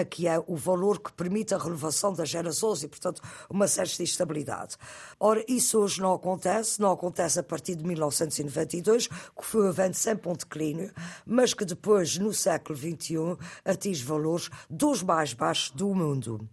que 0.04 0.26
é 0.28 0.38
o 0.46 0.56
valor 0.56 1.00
que 1.00 1.12
permite 1.12 1.54
a 1.54 1.58
renovação 1.58 2.12
das 2.12 2.28
gerações 2.28 2.82
e, 2.82 2.88
portanto, 2.88 3.22
uma 3.48 3.66
certa 3.66 4.02
estabilidade. 4.02 4.76
Ora, 5.18 5.44
isso 5.48 5.78
hoje 5.78 6.00
não 6.00 6.12
acontece, 6.14 6.80
não 6.80 6.92
acontece 6.92 7.40
a 7.40 7.42
partir 7.42 7.74
de 7.74 7.84
1992, 7.84 9.06
que 9.06 9.44
foi 9.44 9.66
um 9.66 9.70
evento 9.70 9.96
sempre 9.96 10.28
um 10.28 10.34
declínio, 10.34 10.92
mas 11.26 11.54
que 11.54 11.64
depois, 11.64 12.18
no 12.18 12.32
século 12.32 12.78
XXI, 12.78 13.36
atinge 13.64 14.04
valores 14.04 14.50
dos 14.68 15.02
mais 15.02 15.32
baixos 15.32 15.70
do 15.70 15.94
mundo. 15.94 16.48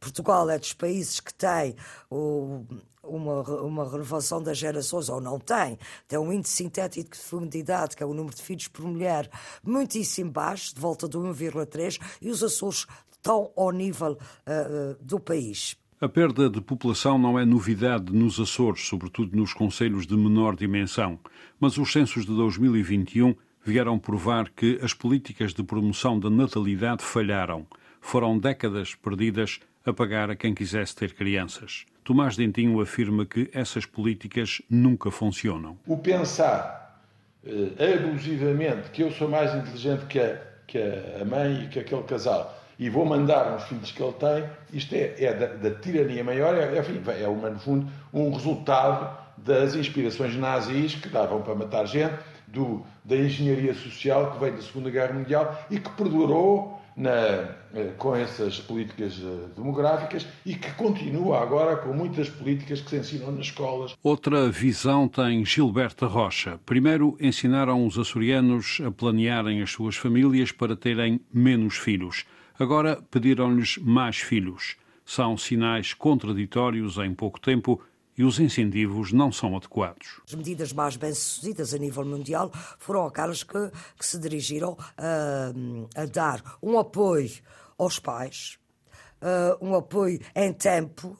Portugal 0.00 0.48
é 0.48 0.58
dos 0.58 0.72
países 0.72 1.20
que 1.20 1.34
tem 1.34 1.74
o, 2.10 2.64
uma, 3.08 3.42
uma 3.62 3.88
renovação 3.88 4.42
das 4.42 4.58
gerações, 4.58 5.08
ou 5.08 5.20
não 5.20 5.38
tem, 5.38 5.78
tem 6.06 6.18
um 6.18 6.32
índice 6.32 6.56
sintético 6.56 7.16
de 7.16 7.18
fecundidade, 7.18 7.96
que 7.96 8.02
é 8.02 8.06
o 8.06 8.14
número 8.14 8.34
de 8.34 8.42
filhos 8.42 8.68
por 8.68 8.84
mulher, 8.84 9.30
muitíssimo 9.62 10.30
baixo, 10.30 10.74
de 10.74 10.80
volta 10.80 11.08
de 11.08 11.16
1,3, 11.16 12.00
e 12.20 12.30
os 12.30 12.42
Açores 12.42 12.86
estão 13.10 13.50
ao 13.56 13.70
nível 13.72 14.12
uh, 14.12 15.04
do 15.04 15.18
país. 15.18 15.76
A 16.00 16.08
perda 16.08 16.48
de 16.48 16.60
população 16.60 17.18
não 17.18 17.36
é 17.36 17.44
novidade 17.44 18.12
nos 18.12 18.38
Açores, 18.38 18.86
sobretudo 18.86 19.36
nos 19.36 19.52
conselhos 19.52 20.06
de 20.06 20.16
menor 20.16 20.54
dimensão, 20.54 21.18
mas 21.58 21.76
os 21.76 21.92
censos 21.92 22.24
de 22.24 22.32
2021 22.36 23.34
vieram 23.64 23.98
provar 23.98 24.48
que 24.50 24.78
as 24.80 24.94
políticas 24.94 25.52
de 25.52 25.62
promoção 25.62 26.18
da 26.18 26.30
natalidade 26.30 27.02
falharam. 27.02 27.66
Foram 28.00 28.38
décadas 28.38 28.94
perdidas 28.94 29.58
a 29.88 29.92
pagar 29.92 30.30
a 30.30 30.36
quem 30.36 30.54
quisesse 30.54 30.94
ter 30.94 31.14
crianças. 31.14 31.86
Tomás 32.04 32.36
Dentinho 32.36 32.80
afirma 32.80 33.26
que 33.26 33.50
essas 33.52 33.86
políticas 33.86 34.62
nunca 34.68 35.10
funcionam. 35.10 35.78
O 35.86 35.96
pensar 35.96 37.02
eh, 37.44 37.94
abusivamente 37.94 38.90
que 38.90 39.02
eu 39.02 39.10
sou 39.10 39.28
mais 39.28 39.54
inteligente 39.54 40.06
que 40.06 40.20
a, 40.20 40.40
que 40.66 40.78
a 40.78 41.24
mãe 41.24 41.64
e 41.64 41.68
que 41.68 41.78
aquele 41.78 42.02
casal 42.02 42.54
e 42.78 42.88
vou 42.88 43.04
mandar 43.04 43.54
uns 43.54 43.64
filhos 43.64 43.90
que 43.90 44.00
ele 44.00 44.12
tem, 44.12 44.44
isto 44.72 44.94
é, 44.94 45.14
é 45.18 45.34
da, 45.34 45.46
da, 45.46 45.70
tirania 45.80 46.22
maior, 46.22 46.54
é, 46.54 46.78
enfim, 46.78 47.02
é 47.20 47.26
uma, 47.26 47.50
no 47.50 47.58
fundo, 47.58 47.90
um 48.12 48.30
resultado 48.32 49.18
das 49.36 49.74
inspirações 49.74 50.36
nazis 50.36 50.94
que 50.94 51.08
davam 51.08 51.42
para 51.42 51.56
matar 51.56 51.86
gente, 51.86 52.14
do, 52.46 52.84
da 53.04 53.16
engenharia 53.16 53.74
social 53.74 54.32
que 54.32 54.38
veio 54.38 54.56
da 54.56 54.62
Segunda 54.62 54.90
Guerra 54.90 55.12
Mundial 55.12 55.66
e 55.70 55.78
que 55.78 55.90
perdurou 55.90 56.77
na, 56.98 57.54
eh, 57.74 57.92
com 57.96 58.14
essas 58.14 58.58
políticas 58.58 59.22
eh, 59.22 59.48
demográficas 59.56 60.26
e 60.44 60.54
que 60.54 60.72
continua 60.72 61.40
agora 61.40 61.76
com 61.76 61.92
muitas 61.92 62.28
políticas 62.28 62.80
que 62.80 62.90
se 62.90 62.96
ensinam 62.96 63.30
nas 63.30 63.46
escolas. 63.46 63.96
Outra 64.02 64.50
visão 64.50 65.06
tem 65.06 65.44
Gilberta 65.44 66.06
Rocha. 66.06 66.58
Primeiro, 66.66 67.16
ensinaram 67.20 67.86
os 67.86 67.96
açorianos 67.96 68.80
a 68.84 68.90
planearem 68.90 69.62
as 69.62 69.70
suas 69.70 69.94
famílias 69.94 70.50
para 70.50 70.74
terem 70.76 71.20
menos 71.32 71.76
filhos. 71.76 72.24
Agora 72.58 73.00
pediram-lhes 73.08 73.78
mais 73.78 74.16
filhos. 74.16 74.76
São 75.04 75.38
sinais 75.38 75.94
contraditórios 75.94 76.98
em 76.98 77.14
pouco 77.14 77.40
tempo 77.40 77.80
e 78.18 78.24
os 78.24 78.40
incentivos 78.40 79.12
não 79.12 79.30
são 79.30 79.56
adequados. 79.56 80.20
As 80.26 80.34
medidas 80.34 80.72
mais 80.72 80.96
bem-sucedidas 80.96 81.72
a 81.72 81.78
nível 81.78 82.04
mundial 82.04 82.50
foram 82.78 83.06
aquelas 83.06 83.44
que, 83.44 83.70
que 83.96 84.04
se 84.04 84.18
dirigiram 84.18 84.76
a, 84.96 86.02
a, 86.02 86.04
dar 86.06 86.42
um 86.60 86.76
apoio 86.76 87.30
aos 87.78 88.00
pais, 88.00 88.58
uh, 89.22 89.64
um 89.64 89.74
apoio 89.76 90.20
em 90.34 90.52
tempo. 90.52 91.16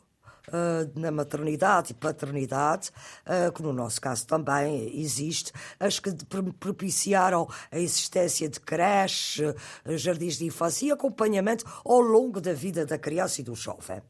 Uh, 0.48 0.98
na 0.98 1.10
maternidade 1.10 1.92
e 1.92 1.94
paternidade, 1.94 2.90
uh, 3.26 3.52
que 3.52 3.62
no 3.62 3.70
nosso 3.70 4.00
caso 4.00 4.26
também 4.26 4.98
existe, 4.98 5.52
as 5.78 6.00
que 6.00 6.10
propiciaram 6.58 7.46
a 7.70 7.78
existência 7.78 8.48
de 8.48 8.58
creche, 8.58 9.42
jardins 9.84 10.38
de 10.38 10.46
infância 10.46 10.86
e 10.86 10.90
acompanhamento 10.90 11.66
ao 11.84 12.00
longo 12.00 12.40
da 12.40 12.54
vida 12.54 12.86
da 12.86 12.96
criança 12.96 13.42
e 13.42 13.44
do 13.44 13.54
jovem. 13.54 14.00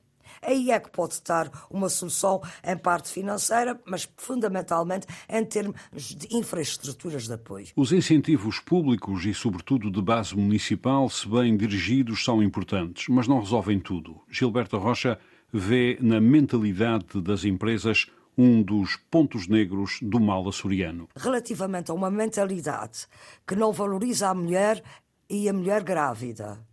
Aí 0.43 0.71
é 0.71 0.79
que 0.79 0.91
pode 0.91 1.15
estar 1.15 1.51
uma 1.71 1.89
solução 1.89 2.43
em 2.65 2.77
parte 2.77 3.11
financeira, 3.11 3.81
mas 3.85 4.09
fundamentalmente 4.17 5.07
em 5.29 5.45
termos 5.45 5.79
de 5.93 6.37
infraestruturas 6.37 7.27
de 7.27 7.33
apoio. 7.33 7.67
Os 7.77 7.93
incentivos 7.93 8.61
públicos 8.61 9.25
e, 9.25 9.35
sobretudo, 9.35 9.91
de 9.91 10.03
base 10.03 10.37
municipal, 10.37 11.09
se 11.09 11.29
bem 11.29 11.57
dirigidos, 11.57 12.25
são 12.25 12.43
importantes, 12.43 13.09
mas 13.09 13.27
não 13.27 13.41
resolvem 13.41 13.79
tudo. 13.79 14.21
Gilberto 14.31 14.79
Rocha 14.79 15.19
vê 15.53 15.99
na 16.01 16.21
mentalidade 16.21 17.21
das 17.21 17.45
empresas 17.45 18.07
um 18.37 18.63
dos 18.63 18.97
pontos 19.11 19.49
negros 19.49 19.99
do 20.01 20.21
mal 20.21 20.49
açoriano. 20.49 21.09
Relativamente 21.17 21.91
a 21.91 21.95
uma 21.95 22.11
mentalidade 22.11 23.07
que 23.45 23.57
não 23.57 23.73
valoriza 23.73 24.29
a 24.29 24.35
mulher 24.35 24.83
e 25.29 25.49
a 25.49 25.53
mulher 25.53 25.83
grávida, 25.83 26.65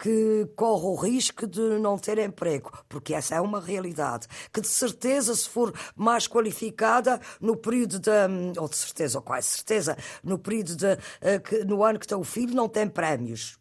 que 0.00 0.48
corre 0.56 0.86
o 0.86 0.94
risco 0.94 1.46
de 1.46 1.60
não 1.78 1.98
ter 1.98 2.18
emprego, 2.18 2.72
porque 2.88 3.14
essa 3.14 3.34
é 3.34 3.40
uma 3.40 3.60
realidade, 3.60 4.26
que 4.52 4.60
de 4.60 4.66
certeza 4.66 5.34
se 5.34 5.48
for 5.48 5.74
mais 5.94 6.26
qualificada 6.26 7.20
no 7.40 7.54
período 7.54 7.98
de, 7.98 8.10
hum, 8.10 8.52
ou 8.56 8.68
de 8.68 8.76
certeza, 8.76 9.18
ou 9.18 9.22
quase 9.22 9.48
certeza, 9.48 9.96
no 10.24 10.38
período 10.38 10.74
de, 10.74 10.98
eh, 11.20 11.64
no 11.66 11.84
ano 11.84 11.98
que 11.98 12.06
tem 12.06 12.16
o 12.16 12.24
filho, 12.24 12.54
não 12.54 12.68
tem 12.68 12.88
prémios. 12.88 13.59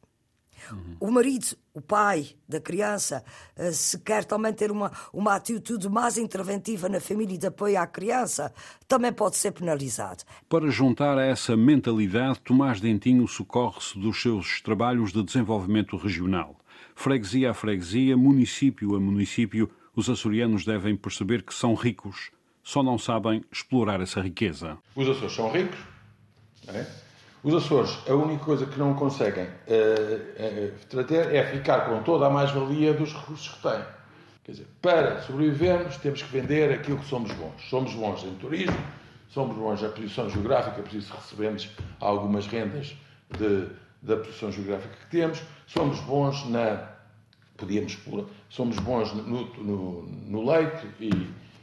Uhum. 0.71 0.95
O 0.99 1.11
marido, 1.11 1.55
o 1.73 1.81
pai 1.81 2.29
da 2.47 2.59
criança, 2.59 3.23
eh, 3.55 3.71
se 3.71 3.99
quer 3.99 4.25
também 4.25 4.53
ter 4.53 4.71
uma, 4.71 4.91
uma 5.13 5.35
atitude 5.35 5.89
mais 5.89 6.17
interventiva 6.17 6.89
na 6.89 6.99
família 6.99 7.35
e 7.35 7.37
de 7.37 7.47
apoio 7.47 7.79
à 7.79 7.87
criança, 7.87 8.53
também 8.87 9.11
pode 9.13 9.37
ser 9.37 9.51
penalizado. 9.51 10.23
Para 10.47 10.69
juntar 10.69 11.17
a 11.17 11.23
essa 11.23 11.55
mentalidade, 11.55 12.39
Tomás 12.41 12.79
Dentinho 12.79 13.27
socorre-se 13.27 13.97
dos 13.97 14.21
seus 14.21 14.61
trabalhos 14.61 15.11
de 15.11 15.23
desenvolvimento 15.23 15.97
regional. 15.97 16.55
Freguesia 16.95 17.51
a 17.51 17.53
freguesia, 17.53 18.17
município 18.17 18.95
a 18.95 18.99
município, 18.99 19.69
os 19.95 20.09
açorianos 20.09 20.65
devem 20.65 20.95
perceber 20.95 21.43
que 21.43 21.53
são 21.53 21.73
ricos, 21.73 22.31
só 22.63 22.83
não 22.83 22.97
sabem 22.97 23.43
explorar 23.51 24.01
essa 24.01 24.21
riqueza. 24.21 24.77
Os 24.95 25.07
Açores 25.07 25.33
são 25.33 25.51
ricos, 25.51 25.79
não 26.67 26.75
é? 26.75 27.08
Os 27.41 27.53
Açores, 27.53 27.97
a 28.07 28.13
única 28.13 28.43
coisa 28.43 28.65
que 28.65 28.77
não 28.77 28.93
conseguem 28.93 29.45
uh, 29.45 29.47
uh, 29.47 31.13
é 31.31 31.45
ficar 31.45 31.85
com 31.85 32.03
toda 32.03 32.27
a 32.27 32.29
mais-valia 32.29 32.93
dos 32.93 33.13
recursos 33.13 33.47
que 33.47 33.61
têm. 33.61 33.81
Quer 34.43 34.51
dizer, 34.51 34.67
para 34.81 35.21
sobrevivermos, 35.21 35.95
temos 35.97 36.21
que 36.21 36.29
vender 36.29 36.73
aquilo 36.73 36.97
que 36.97 37.05
somos 37.05 37.31
bons. 37.31 37.69
Somos 37.69 37.93
bons 37.93 38.23
em 38.25 38.33
turismo, 38.35 38.77
somos 39.29 39.55
bons 39.55 39.81
na 39.81 39.87
posição 39.87 40.29
geográfica, 40.29 40.81
por 40.81 40.93
isso 40.93 41.13
recebemos 41.13 41.69
algumas 42.01 42.45
rendas 42.45 42.97
de, 43.37 43.67
da 44.01 44.17
posição 44.17 44.51
geográfica 44.51 44.93
que 44.95 45.09
temos, 45.09 45.41
somos 45.65 45.99
bons 46.01 46.49
na. 46.49 46.89
Podíamos 47.55 47.97
somos 48.49 48.79
bons 48.79 49.13
no, 49.13 49.45
no, 49.55 50.01
no 50.03 50.49
leite 50.49 50.87
e, 50.99 51.09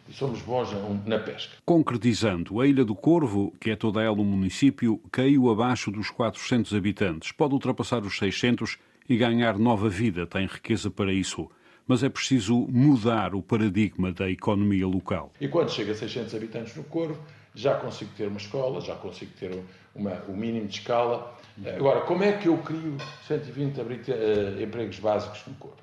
e 0.09 0.13
somos 0.13 0.41
bons 0.43 0.71
na 1.05 1.19
pesca. 1.19 1.57
Concretizando, 1.65 2.61
a 2.61 2.67
Ilha 2.67 2.85
do 2.85 2.95
Corvo, 2.95 3.53
que 3.61 3.71
é 3.71 3.77
toda 3.77 4.03
ela 4.03 4.17
um 4.17 4.25
município, 4.25 5.01
caiu 5.11 5.51
abaixo 5.51 5.91
dos 5.91 6.11
400 6.11 6.75
habitantes. 6.75 7.33
Pode 7.33 7.55
ultrapassar 7.55 8.03
os 8.03 8.19
600 8.19 8.79
e 9.09 9.17
ganhar 9.17 9.59
nova 9.59 9.89
vida, 9.89 10.27
tem 10.27 10.47
riqueza 10.47 10.91
para 10.91 11.13
isso. 11.13 11.49
Mas 11.87 12.03
é 12.03 12.09
preciso 12.09 12.67
mudar 12.69 13.35
o 13.35 13.43
paradigma 13.43 14.13
da 14.13 14.29
economia 14.29 14.87
local. 14.87 15.33
E 15.41 15.47
quando 15.47 15.71
chega 15.71 15.93
a 15.93 15.95
600 15.95 16.35
habitantes 16.35 16.75
no 16.75 16.83
Corvo, 16.85 17.21
já 17.55 17.77
consigo 17.77 18.11
ter 18.17 18.27
uma 18.27 18.39
escola, 18.39 18.81
já 18.81 18.97
consigo 18.97 19.33
ter 19.39 19.63
uma, 19.95 20.13
o 20.29 20.37
mínimo 20.37 20.67
de 20.67 20.79
escala. 20.81 21.35
Agora, 21.77 22.01
como 22.03 22.23
é 22.23 22.33
que 22.33 22.49
eu 22.49 22.59
crio 22.59 22.97
120 23.27 23.81
eh, 23.81 24.63
empregos 24.63 24.99
básicos 24.99 25.43
no 25.47 25.55
Corvo? 25.55 25.77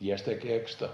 E 0.00 0.10
esta 0.10 0.32
é 0.32 0.34
que 0.34 0.48
é 0.48 0.56
a 0.56 0.60
questão. 0.60 0.90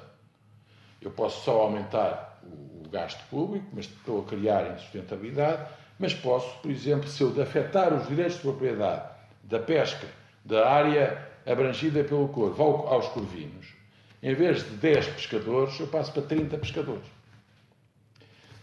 Eu 1.00 1.10
posso 1.10 1.44
só 1.44 1.62
aumentar 1.62 2.31
o 2.44 2.88
gasto 2.88 3.22
público, 3.28 3.66
mas 3.72 3.86
estou 3.86 4.22
a 4.22 4.24
criar 4.24 4.74
insustentabilidade, 4.74 5.66
mas 5.98 6.14
posso, 6.14 6.58
por 6.58 6.70
exemplo, 6.70 7.08
se 7.08 7.22
eu 7.22 7.42
afetar 7.42 7.92
os 7.94 8.08
direitos 8.08 8.36
de 8.36 8.42
propriedade 8.42 9.08
da 9.44 9.58
pesca, 9.58 10.06
da 10.44 10.68
área 10.68 11.28
abrangida 11.46 12.02
pelo 12.04 12.28
corvo 12.28 12.86
aos 12.88 13.08
corvinos, 13.08 13.74
em 14.22 14.34
vez 14.34 14.64
de 14.64 14.76
10 14.76 15.08
pescadores, 15.08 15.78
eu 15.80 15.86
passo 15.88 16.12
para 16.12 16.22
30 16.22 16.56
pescadores. 16.58 17.04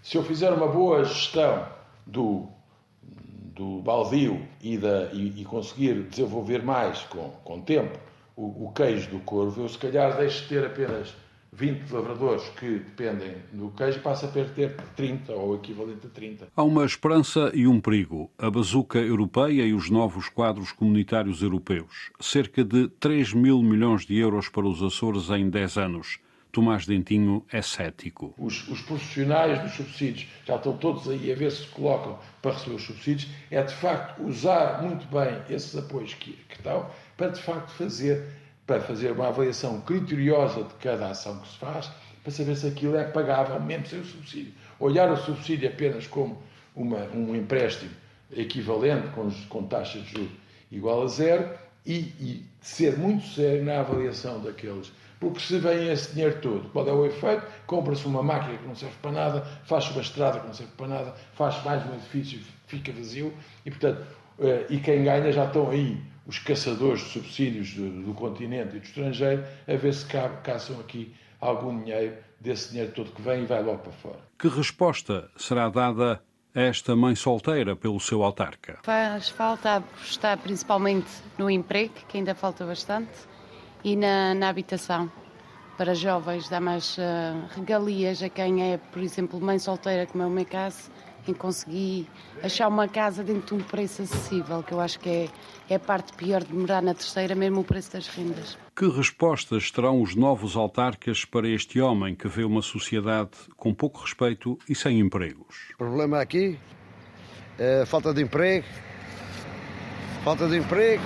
Se 0.01 0.17
eu 0.17 0.23
fizer 0.23 0.51
uma 0.51 0.67
boa 0.67 1.03
gestão 1.03 1.67
do, 2.05 2.47
do 3.01 3.82
baldio 3.82 4.47
e, 4.61 4.77
da, 4.77 5.09
e, 5.11 5.41
e 5.41 5.45
conseguir 5.45 6.03
desenvolver 6.03 6.63
mais 6.63 7.01
com, 7.03 7.30
com 7.43 7.61
tempo 7.61 7.99
o, 8.36 8.67
o 8.67 8.71
queijo 8.73 9.09
do 9.09 9.19
corvo, 9.19 9.61
eu 9.61 9.69
se 9.69 9.77
calhar 9.77 10.15
deixo 10.15 10.43
de 10.43 10.49
ter 10.49 10.65
apenas 10.65 11.13
20 11.52 11.91
lavradores 11.91 12.43
que 12.50 12.80
dependem 12.80 13.36
do 13.52 13.70
queijo 13.72 14.00
passa 14.02 14.28
a 14.28 14.30
ter 14.30 14.76
30 14.95 15.34
ou 15.34 15.56
equivalente 15.56 16.06
a 16.06 16.10
30. 16.10 16.47
Há 16.56 16.64
uma 16.64 16.86
esperança 16.86 17.52
e 17.54 17.68
um 17.68 17.82
perigo. 17.82 18.30
A 18.38 18.50
bazuca 18.50 19.00
europeia 19.00 19.64
e 19.64 19.74
os 19.74 19.89
novos 19.89 20.30
quadros 20.30 20.72
comunitários 20.72 21.41
europeus. 21.41 22.12
Cerca 22.20 22.64
de 22.64 22.88
3 23.00 23.34
mil 23.34 23.62
milhões 23.62 24.06
de 24.06 24.18
euros 24.18 24.50
para 24.50 24.68
os 24.68 24.82
Açores 24.82 25.30
em 25.30 25.50
10 25.50 25.78
anos. 25.78 26.20
Tomás 26.52 26.86
Dentinho 26.86 27.45
é 27.52 27.62
cético. 27.62 28.34
Os, 28.38 28.68
os, 28.70 28.82
profissionais 28.82 29.62
dos 29.62 29.74
subsídios 29.74 30.28
já 30.45 30.56
estão 30.56 30.76
todos 30.78 31.08
aí 31.08 31.32
a 31.32 31.36
ver 31.36 31.52
se 31.52 31.64
se 31.64 31.68
colocam 31.68 32.18
para 32.41 32.54
receber 32.54 32.76
os 32.76 32.84
subsídios. 32.84 33.32
É 33.52 33.62
de 33.62 33.74
facto 33.76 34.24
usar 34.24 34.82
muito 34.82 35.06
bem 35.08 35.41
esses 35.47 35.76
apoios 35.76 36.16
que, 36.16 36.32
que 36.32 36.56
estão 36.56 36.89
para 37.16 37.30
de 37.30 37.41
facto 37.41 37.70
fazer 37.70 38.26
para 38.70 38.82
fazer 38.82 39.11
uma 39.11 39.30
avaliação 39.30 39.82
criteriosa 39.82 40.61
de 40.61 40.76
cada 40.76 41.09
ação 41.09 41.39
que 41.39 41.47
se 41.47 41.57
faz, 41.57 41.89
para 42.22 42.32
saber 42.32 42.55
se 42.55 42.67
aquilo 42.67 42.95
é 42.95 43.03
pagável 43.03 43.59
mesmo 43.59 43.88
sem 43.88 43.99
o 43.99 44.05
subsídio. 44.05 44.53
Olhar 44.80 45.11
o 45.11 45.17
subsídio 45.17 45.67
apenas 45.67 46.05
como 46.05 46.38
uma, 46.76 46.99
um 47.15 47.36
empréstimo 47.36 47.89
equivalente, 48.32 49.07
com, 49.07 49.32
com 49.49 49.63
taxa 49.63 49.97
de 49.99 50.11
juros 50.11 50.30
igual 50.72 51.01
a 51.01 51.07
zero, 51.07 51.49
e, 51.84 52.13
e, 52.20 52.45
ser 52.61 52.95
muito 52.95 53.26
sério 53.30 53.65
na 53.65 53.80
avaliação 53.80 54.39
daqueles. 54.39 54.91
Porque 55.20 55.39
se 55.39 55.57
vem 55.57 55.91
esse 55.91 56.11
dinheiro 56.11 56.39
todo, 56.39 56.70
qual 56.70 56.88
é 56.88 56.93
o 56.93 57.07
efeito? 57.07 57.43
Compra-se 57.65 58.05
uma 58.05 58.22
máquina 58.22 58.55
que 58.55 58.67
não 58.67 58.76
serve 58.76 58.95
para 59.01 59.11
nada, 59.11 59.41
faz-se 59.65 59.91
uma 59.93 60.01
estrada 60.01 60.39
que 60.39 60.45
não 60.45 60.53
serve 60.53 60.74
para 60.78 60.88
nada, 60.88 61.15
faz 61.34 61.63
mais 61.63 61.84
um 61.89 61.95
edifício 61.95 62.39
fica 62.67 62.91
vazio, 62.91 63.34
e 63.65 63.72
portanto, 63.72 64.05
eh, 64.39 64.65
e 64.70 64.78
quem 64.78 65.03
ganha 65.03 65.32
já 65.32 65.45
estão 65.45 65.72
aí 65.72 65.99
os 66.30 66.38
caçadores 66.38 67.01
de 67.01 67.07
subsídios 67.07 67.73
do, 67.73 67.89
do, 68.03 68.13
continente 68.13 68.75
e 68.75 68.80
do 68.80 68.86
estrangeiro 68.86 69.43
a 69.67 69.75
ver 69.75 69.91
se 69.91 70.05
caçam 70.05 70.80
aqui 70.80 71.11
algum 71.41 71.75
dinheiro 71.82 72.17
desse 72.39 72.69
dinheiro 72.69 72.91
todo 72.91 73.11
que 73.11 73.21
vem 73.21 73.41
e 73.41 73.45
vai 73.47 73.63
logo 73.63 73.80
para 73.80 73.91
fora. 73.91 74.19
Que 74.38 74.47
resposta 74.47 75.27
será 75.36 75.69
dada 75.69 76.21
a 76.53 76.61
esta 76.61 76.95
mãe 76.95 77.15
solteira 77.15 77.75
pelo 77.75 77.99
seu 77.99 78.21
autarca? 78.21 78.77
Faz 78.84 79.30
falta 79.30 79.77
apostar 79.77 80.38
principalmente 80.38 81.09
no 81.36 81.49
emprego, 81.49 81.95
que 82.07 82.19
ainda 82.19 82.36
falta 82.36 82.63
bastante, 82.63 83.09
e 83.84 83.95
na, 83.95 84.36
na 84.36 84.49
habitação. 84.49 85.11
Para 85.80 85.95
jovens, 85.95 86.47
dá 86.47 86.59
mais 86.59 86.95
uh, 86.97 87.01
regalias 87.55 88.21
a 88.21 88.30
quem 88.30 88.73
é, 88.73 88.77
por 88.77 89.01
exemplo, 89.01 89.41
mãe 89.41 89.57
solteira, 89.57 90.05
como 90.05 90.23
é 90.23 90.27
o 90.27 90.30
meu 90.30 90.45
caso, 90.45 90.91
em 91.30 91.34
conseguir 91.34 92.07
achar 92.43 92.67
uma 92.67 92.88
casa 92.88 93.23
dentro 93.23 93.55
de 93.55 93.61
um 93.61 93.65
preço 93.65 94.01
acessível, 94.01 94.63
que 94.63 94.71
eu 94.71 94.80
acho 94.80 94.99
que 94.99 95.09
é, 95.09 95.30
é 95.69 95.75
a 95.75 95.80
parte 95.80 96.13
pior 96.13 96.43
de 96.43 96.53
morar 96.53 96.82
na 96.82 96.93
terceira, 96.93 97.36
mesmo 97.36 97.61
o 97.61 97.63
preço 97.63 97.93
das 97.93 98.07
rendas. 98.07 98.57
Que 98.75 98.88
respostas 98.89 99.71
terão 99.71 100.01
os 100.01 100.15
novos 100.15 100.55
autarcas 100.55 101.25
para 101.25 101.47
este 101.47 101.80
homem 101.80 102.15
que 102.15 102.27
vê 102.27 102.43
uma 102.43 102.61
sociedade 102.61 103.32
com 103.55 103.73
pouco 103.73 104.01
respeito 104.01 104.57
e 104.67 104.75
sem 104.75 104.99
empregos? 104.99 105.69
O 105.75 105.77
problema 105.77 106.19
aqui 106.19 106.57
é 107.57 107.86
falta 107.86 108.13
de 108.13 108.21
emprego, 108.23 108.65
falta 110.23 110.47
de 110.47 110.57
emprego 110.57 111.03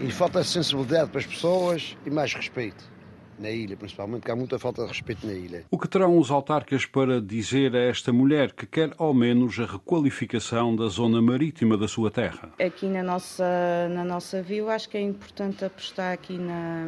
e 0.00 0.10
falta 0.10 0.40
de 0.40 0.48
sensibilidade 0.48 1.10
para 1.10 1.20
as 1.20 1.26
pessoas 1.26 1.96
e 2.06 2.10
mais 2.10 2.32
respeito 2.32 2.91
na 3.38 3.50
ilha, 3.50 3.76
principalmente, 3.76 4.24
que 4.24 4.30
há 4.30 4.36
muita 4.36 4.58
falta 4.58 4.82
de 4.82 4.88
respeito 4.88 5.26
na 5.26 5.32
ilha. 5.32 5.64
O 5.70 5.78
que 5.78 5.88
terão 5.88 6.18
os 6.18 6.30
autarcas 6.30 6.86
para 6.86 7.20
dizer 7.20 7.74
a 7.74 7.80
esta 7.80 8.12
mulher 8.12 8.52
que 8.52 8.66
quer 8.66 8.92
ao 8.98 9.12
menos 9.14 9.58
a 9.58 9.66
requalificação 9.66 10.74
da 10.74 10.88
zona 10.88 11.20
marítima 11.20 11.76
da 11.76 11.88
sua 11.88 12.10
terra? 12.10 12.50
Aqui 12.60 12.86
na 12.86 13.02
nossa, 13.02 13.88
na 13.90 14.04
nossa 14.04 14.42
vila, 14.42 14.74
acho 14.74 14.88
que 14.88 14.96
é 14.96 15.00
importante 15.00 15.64
apostar 15.64 16.12
aqui 16.12 16.38
na, 16.38 16.86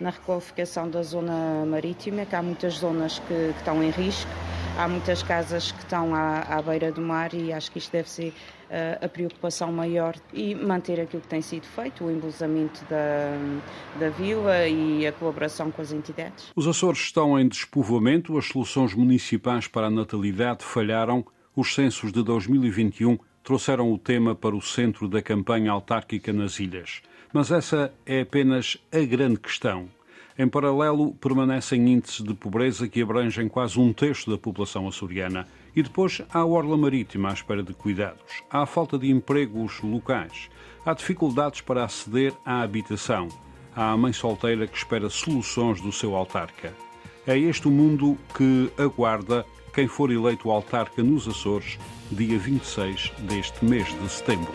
na 0.00 0.10
requalificação 0.10 0.88
da 0.88 1.02
zona 1.02 1.64
marítima, 1.66 2.24
que 2.24 2.34
há 2.34 2.42
muitas 2.42 2.74
zonas 2.74 3.18
que, 3.20 3.52
que 3.52 3.58
estão 3.58 3.82
em 3.82 3.90
risco, 3.90 4.30
há 4.78 4.88
muitas 4.88 5.22
casas 5.22 5.72
que 5.72 5.80
estão 5.80 6.14
à, 6.14 6.40
à 6.42 6.62
beira 6.62 6.90
do 6.90 7.02
mar 7.02 7.34
e 7.34 7.52
acho 7.52 7.70
que 7.70 7.78
isto 7.78 7.92
deve 7.92 8.08
ser 8.08 8.32
a 9.00 9.08
preocupação 9.08 9.72
maior 9.72 10.14
e 10.32 10.54
manter 10.54 11.00
aquilo 11.00 11.22
que 11.22 11.28
tem 11.28 11.40
sido 11.40 11.66
feito, 11.66 12.04
o 12.04 12.10
embelezamento 12.10 12.84
da, 12.84 13.32
da 13.98 14.10
vila 14.10 14.66
e 14.66 15.06
a 15.06 15.12
colaboração 15.12 15.70
com 15.70 15.80
as 15.80 15.92
entidades. 15.92 16.52
Os 16.54 16.66
Açores 16.66 17.00
estão 17.00 17.38
em 17.38 17.48
despovoamento, 17.48 18.36
as 18.36 18.46
soluções 18.46 18.94
municipais 18.94 19.66
para 19.66 19.86
a 19.86 19.90
natalidade 19.90 20.64
falharam, 20.64 21.24
os 21.56 21.74
censos 21.74 22.12
de 22.12 22.22
2021 22.22 23.18
trouxeram 23.42 23.92
o 23.92 23.98
tema 23.98 24.34
para 24.34 24.54
o 24.54 24.60
centro 24.60 25.08
da 25.08 25.22
campanha 25.22 25.72
autárquica 25.72 26.32
nas 26.32 26.60
ilhas. 26.60 27.00
Mas 27.32 27.50
essa 27.50 27.92
é 28.04 28.20
apenas 28.20 28.76
a 28.92 29.00
grande 29.00 29.38
questão. 29.38 29.88
Em 30.38 30.46
paralelo, 30.46 31.12
permanecem 31.14 31.88
índices 31.88 32.22
de 32.24 32.32
pobreza 32.32 32.86
que 32.86 33.02
abrangem 33.02 33.48
quase 33.48 33.80
um 33.80 33.92
terço 33.92 34.30
da 34.30 34.38
população 34.38 34.86
açoriana 34.86 35.48
e 35.74 35.82
depois 35.82 36.22
há 36.30 36.38
a 36.38 36.46
orla 36.46 36.76
marítima 36.76 37.30
à 37.30 37.32
espera 37.32 37.60
de 37.60 37.74
cuidados. 37.74 38.44
Há 38.48 38.62
a 38.62 38.66
falta 38.66 38.96
de 38.96 39.10
empregos 39.10 39.80
locais. 39.82 40.48
Há 40.86 40.94
dificuldades 40.94 41.60
para 41.60 41.82
aceder 41.82 42.32
à 42.46 42.62
habitação. 42.62 43.26
Há 43.74 43.90
a 43.90 43.96
mãe 43.96 44.12
solteira 44.12 44.68
que 44.68 44.78
espera 44.78 45.10
soluções 45.10 45.80
do 45.80 45.90
seu 45.90 46.14
autarca. 46.14 46.72
É 47.26 47.36
este 47.36 47.66
o 47.66 47.70
mundo 47.72 48.16
que 48.36 48.70
aguarda 48.78 49.44
quem 49.74 49.88
for 49.88 50.08
eleito 50.08 50.52
autarca 50.52 51.02
nos 51.02 51.26
Açores, 51.26 51.80
dia 52.12 52.38
26 52.38 53.12
deste 53.28 53.64
mês 53.64 53.88
de 54.00 54.08
setembro. 54.08 54.52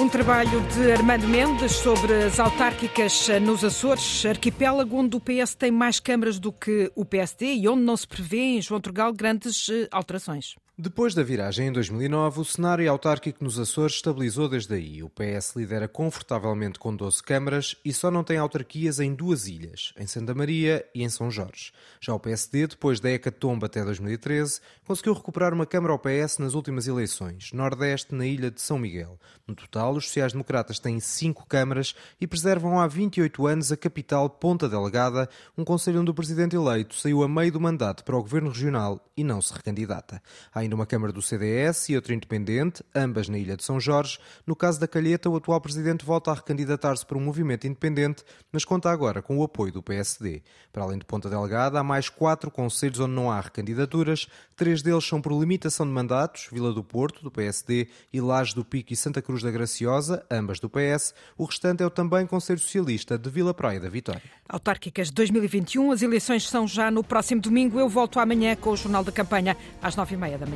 Um 0.00 0.08
trabalho 0.08 0.60
de 0.74 0.90
Armando 0.90 1.26
Mendes 1.28 1.72
sobre 1.72 2.24
as 2.24 2.40
autárquicas 2.40 3.28
nos 3.40 3.62
Açores, 3.64 4.26
arquipélago 4.26 4.96
onde 4.96 5.16
o 5.16 5.20
PS 5.20 5.54
tem 5.54 5.70
mais 5.70 6.00
câmaras 6.00 6.40
do 6.40 6.52
que 6.52 6.90
o 6.96 7.04
PSD 7.04 7.54
e 7.54 7.68
onde 7.68 7.82
não 7.82 7.96
se 7.96 8.06
prevê 8.06 8.56
em 8.56 8.62
João 8.62 8.80
Turgal 8.80 9.12
grandes 9.12 9.68
eh, 9.68 9.88
alterações. 9.92 10.56
Depois 10.76 11.14
da 11.14 11.22
viragem 11.22 11.68
em 11.68 11.72
2009, 11.72 12.40
o 12.40 12.44
cenário 12.44 12.90
autárquico 12.90 13.44
nos 13.44 13.60
Açores 13.60 13.94
estabilizou 13.94 14.48
desde 14.48 14.74
aí. 14.74 15.04
O 15.04 15.08
PS 15.08 15.54
lidera 15.54 15.86
confortavelmente 15.86 16.80
com 16.80 16.96
12 16.96 17.22
câmaras 17.22 17.76
e 17.84 17.92
só 17.92 18.10
não 18.10 18.24
tem 18.24 18.38
autarquias 18.38 18.98
em 18.98 19.14
duas 19.14 19.46
ilhas, 19.46 19.94
em 19.96 20.04
Santa 20.04 20.34
Maria 20.34 20.84
e 20.92 21.04
em 21.04 21.08
São 21.08 21.30
Jorge. 21.30 21.70
Já 22.00 22.12
o 22.12 22.18
PSD, 22.18 22.66
depois 22.66 22.98
da 22.98 23.08
hecatombe 23.08 23.66
até 23.66 23.84
2013, 23.84 24.60
conseguiu 24.84 25.14
recuperar 25.14 25.54
uma 25.54 25.64
câmara 25.64 25.92
ao 25.92 25.98
PS 25.98 26.38
nas 26.38 26.54
últimas 26.54 26.88
eleições, 26.88 27.52
Nordeste, 27.52 28.12
na 28.12 28.26
ilha 28.26 28.50
de 28.50 28.60
São 28.60 28.76
Miguel. 28.76 29.16
No 29.46 29.54
total, 29.54 29.94
os 29.94 30.06
sociais-democratas 30.06 30.80
têm 30.80 30.98
cinco 30.98 31.46
câmaras 31.46 31.94
e 32.20 32.26
preservam 32.26 32.80
há 32.80 32.88
28 32.88 33.46
anos 33.46 33.70
a 33.70 33.76
capital 33.76 34.28
Ponta 34.28 34.68
Delegada, 34.68 35.28
um 35.56 35.64
conselho 35.64 36.00
onde 36.00 36.10
o 36.10 36.14
presidente 36.14 36.56
eleito 36.56 36.96
saiu 36.96 37.22
a 37.22 37.28
meio 37.28 37.52
do 37.52 37.60
mandato 37.60 38.02
para 38.02 38.16
o 38.16 38.22
governo 38.22 38.48
regional 38.48 39.00
e 39.16 39.22
não 39.22 39.40
se 39.40 39.52
recandidata. 39.52 40.20
Há 40.52 40.63
ainda 40.64 40.74
uma 40.74 40.86
Câmara 40.86 41.12
do 41.12 41.22
CDS 41.22 41.88
e 41.88 41.96
outra 41.96 42.14
independente, 42.14 42.82
ambas 42.94 43.28
na 43.28 43.38
Ilha 43.38 43.56
de 43.56 43.62
São 43.62 43.78
Jorge. 43.78 44.18
No 44.46 44.56
caso 44.56 44.80
da 44.80 44.88
Calheta, 44.88 45.30
o 45.30 45.36
atual 45.36 45.60
presidente 45.60 46.04
volta 46.04 46.30
a 46.30 46.34
recandidatar-se 46.34 47.06
para 47.06 47.16
um 47.16 47.20
movimento 47.20 47.66
independente, 47.66 48.24
mas 48.50 48.64
conta 48.64 48.90
agora 48.90 49.22
com 49.22 49.38
o 49.38 49.42
apoio 49.42 49.72
do 49.72 49.82
PSD. 49.82 50.42
Para 50.72 50.82
além 50.82 50.98
de 50.98 51.04
Ponta 51.04 51.30
Delgada, 51.30 51.78
há 51.78 51.84
mais 51.84 52.08
quatro 52.08 52.50
conselhos 52.50 52.98
onde 52.98 53.12
não 53.12 53.30
há 53.30 53.40
recandidaturas. 53.40 54.26
Três 54.56 54.82
deles 54.82 55.04
são 55.04 55.20
por 55.20 55.32
limitação 55.32 55.86
de 55.86 55.92
mandatos, 55.92 56.48
Vila 56.50 56.72
do 56.72 56.82
Porto, 56.82 57.22
do 57.22 57.30
PSD, 57.30 57.88
e 58.12 58.20
Laje 58.20 58.54
do 58.54 58.64
Pico 58.64 58.92
e 58.92 58.96
Santa 58.96 59.20
Cruz 59.20 59.42
da 59.42 59.50
Graciosa, 59.50 60.24
ambas 60.30 60.58
do 60.58 60.70
PS. 60.70 61.14
O 61.36 61.44
restante 61.44 61.82
é 61.82 61.86
o 61.86 61.90
também 61.90 62.26
Conselho 62.26 62.58
Socialista 62.58 63.18
de 63.18 63.28
Vila 63.28 63.52
Praia 63.52 63.80
da 63.80 63.88
Vitória. 63.88 64.22
Autárquicas 64.48 65.10
2021, 65.10 65.90
as 65.90 66.02
eleições 66.02 66.48
são 66.48 66.66
já 66.66 66.90
no 66.90 67.02
próximo 67.02 67.40
domingo. 67.40 67.78
Eu 67.78 67.88
volto 67.88 68.18
amanhã 68.18 68.56
com 68.56 68.70
o 68.70 68.76
Jornal 68.76 69.04
da 69.04 69.12
Campanha 69.12 69.56
às 69.82 69.96
nove 69.96 70.14
e 70.14 70.18
meia 70.18 70.38
da 70.38 70.46
manhã. 70.46 70.53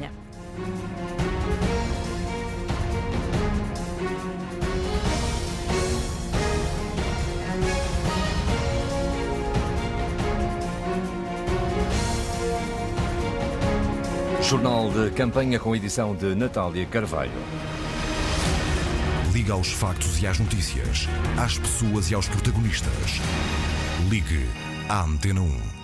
Jornal 14.49 14.91
de 14.91 15.11
Campanha 15.11 15.59
com 15.61 15.77
edição 15.77 16.15
de 16.15 16.35
Natália 16.35 16.87
Carvalho. 16.87 17.31
Liga 19.31 19.53
aos 19.53 19.71
factos 19.71 20.23
e 20.23 20.27
às 20.27 20.39
notícias, 20.39 21.07
às 21.37 21.59
pessoas 21.59 22.11
e 22.11 22.15
aos 22.15 22.29
protagonistas. 22.29 23.21
Ligue 24.09 24.49
à 24.89 25.03
Antena 25.03 25.43
1. 25.43 25.78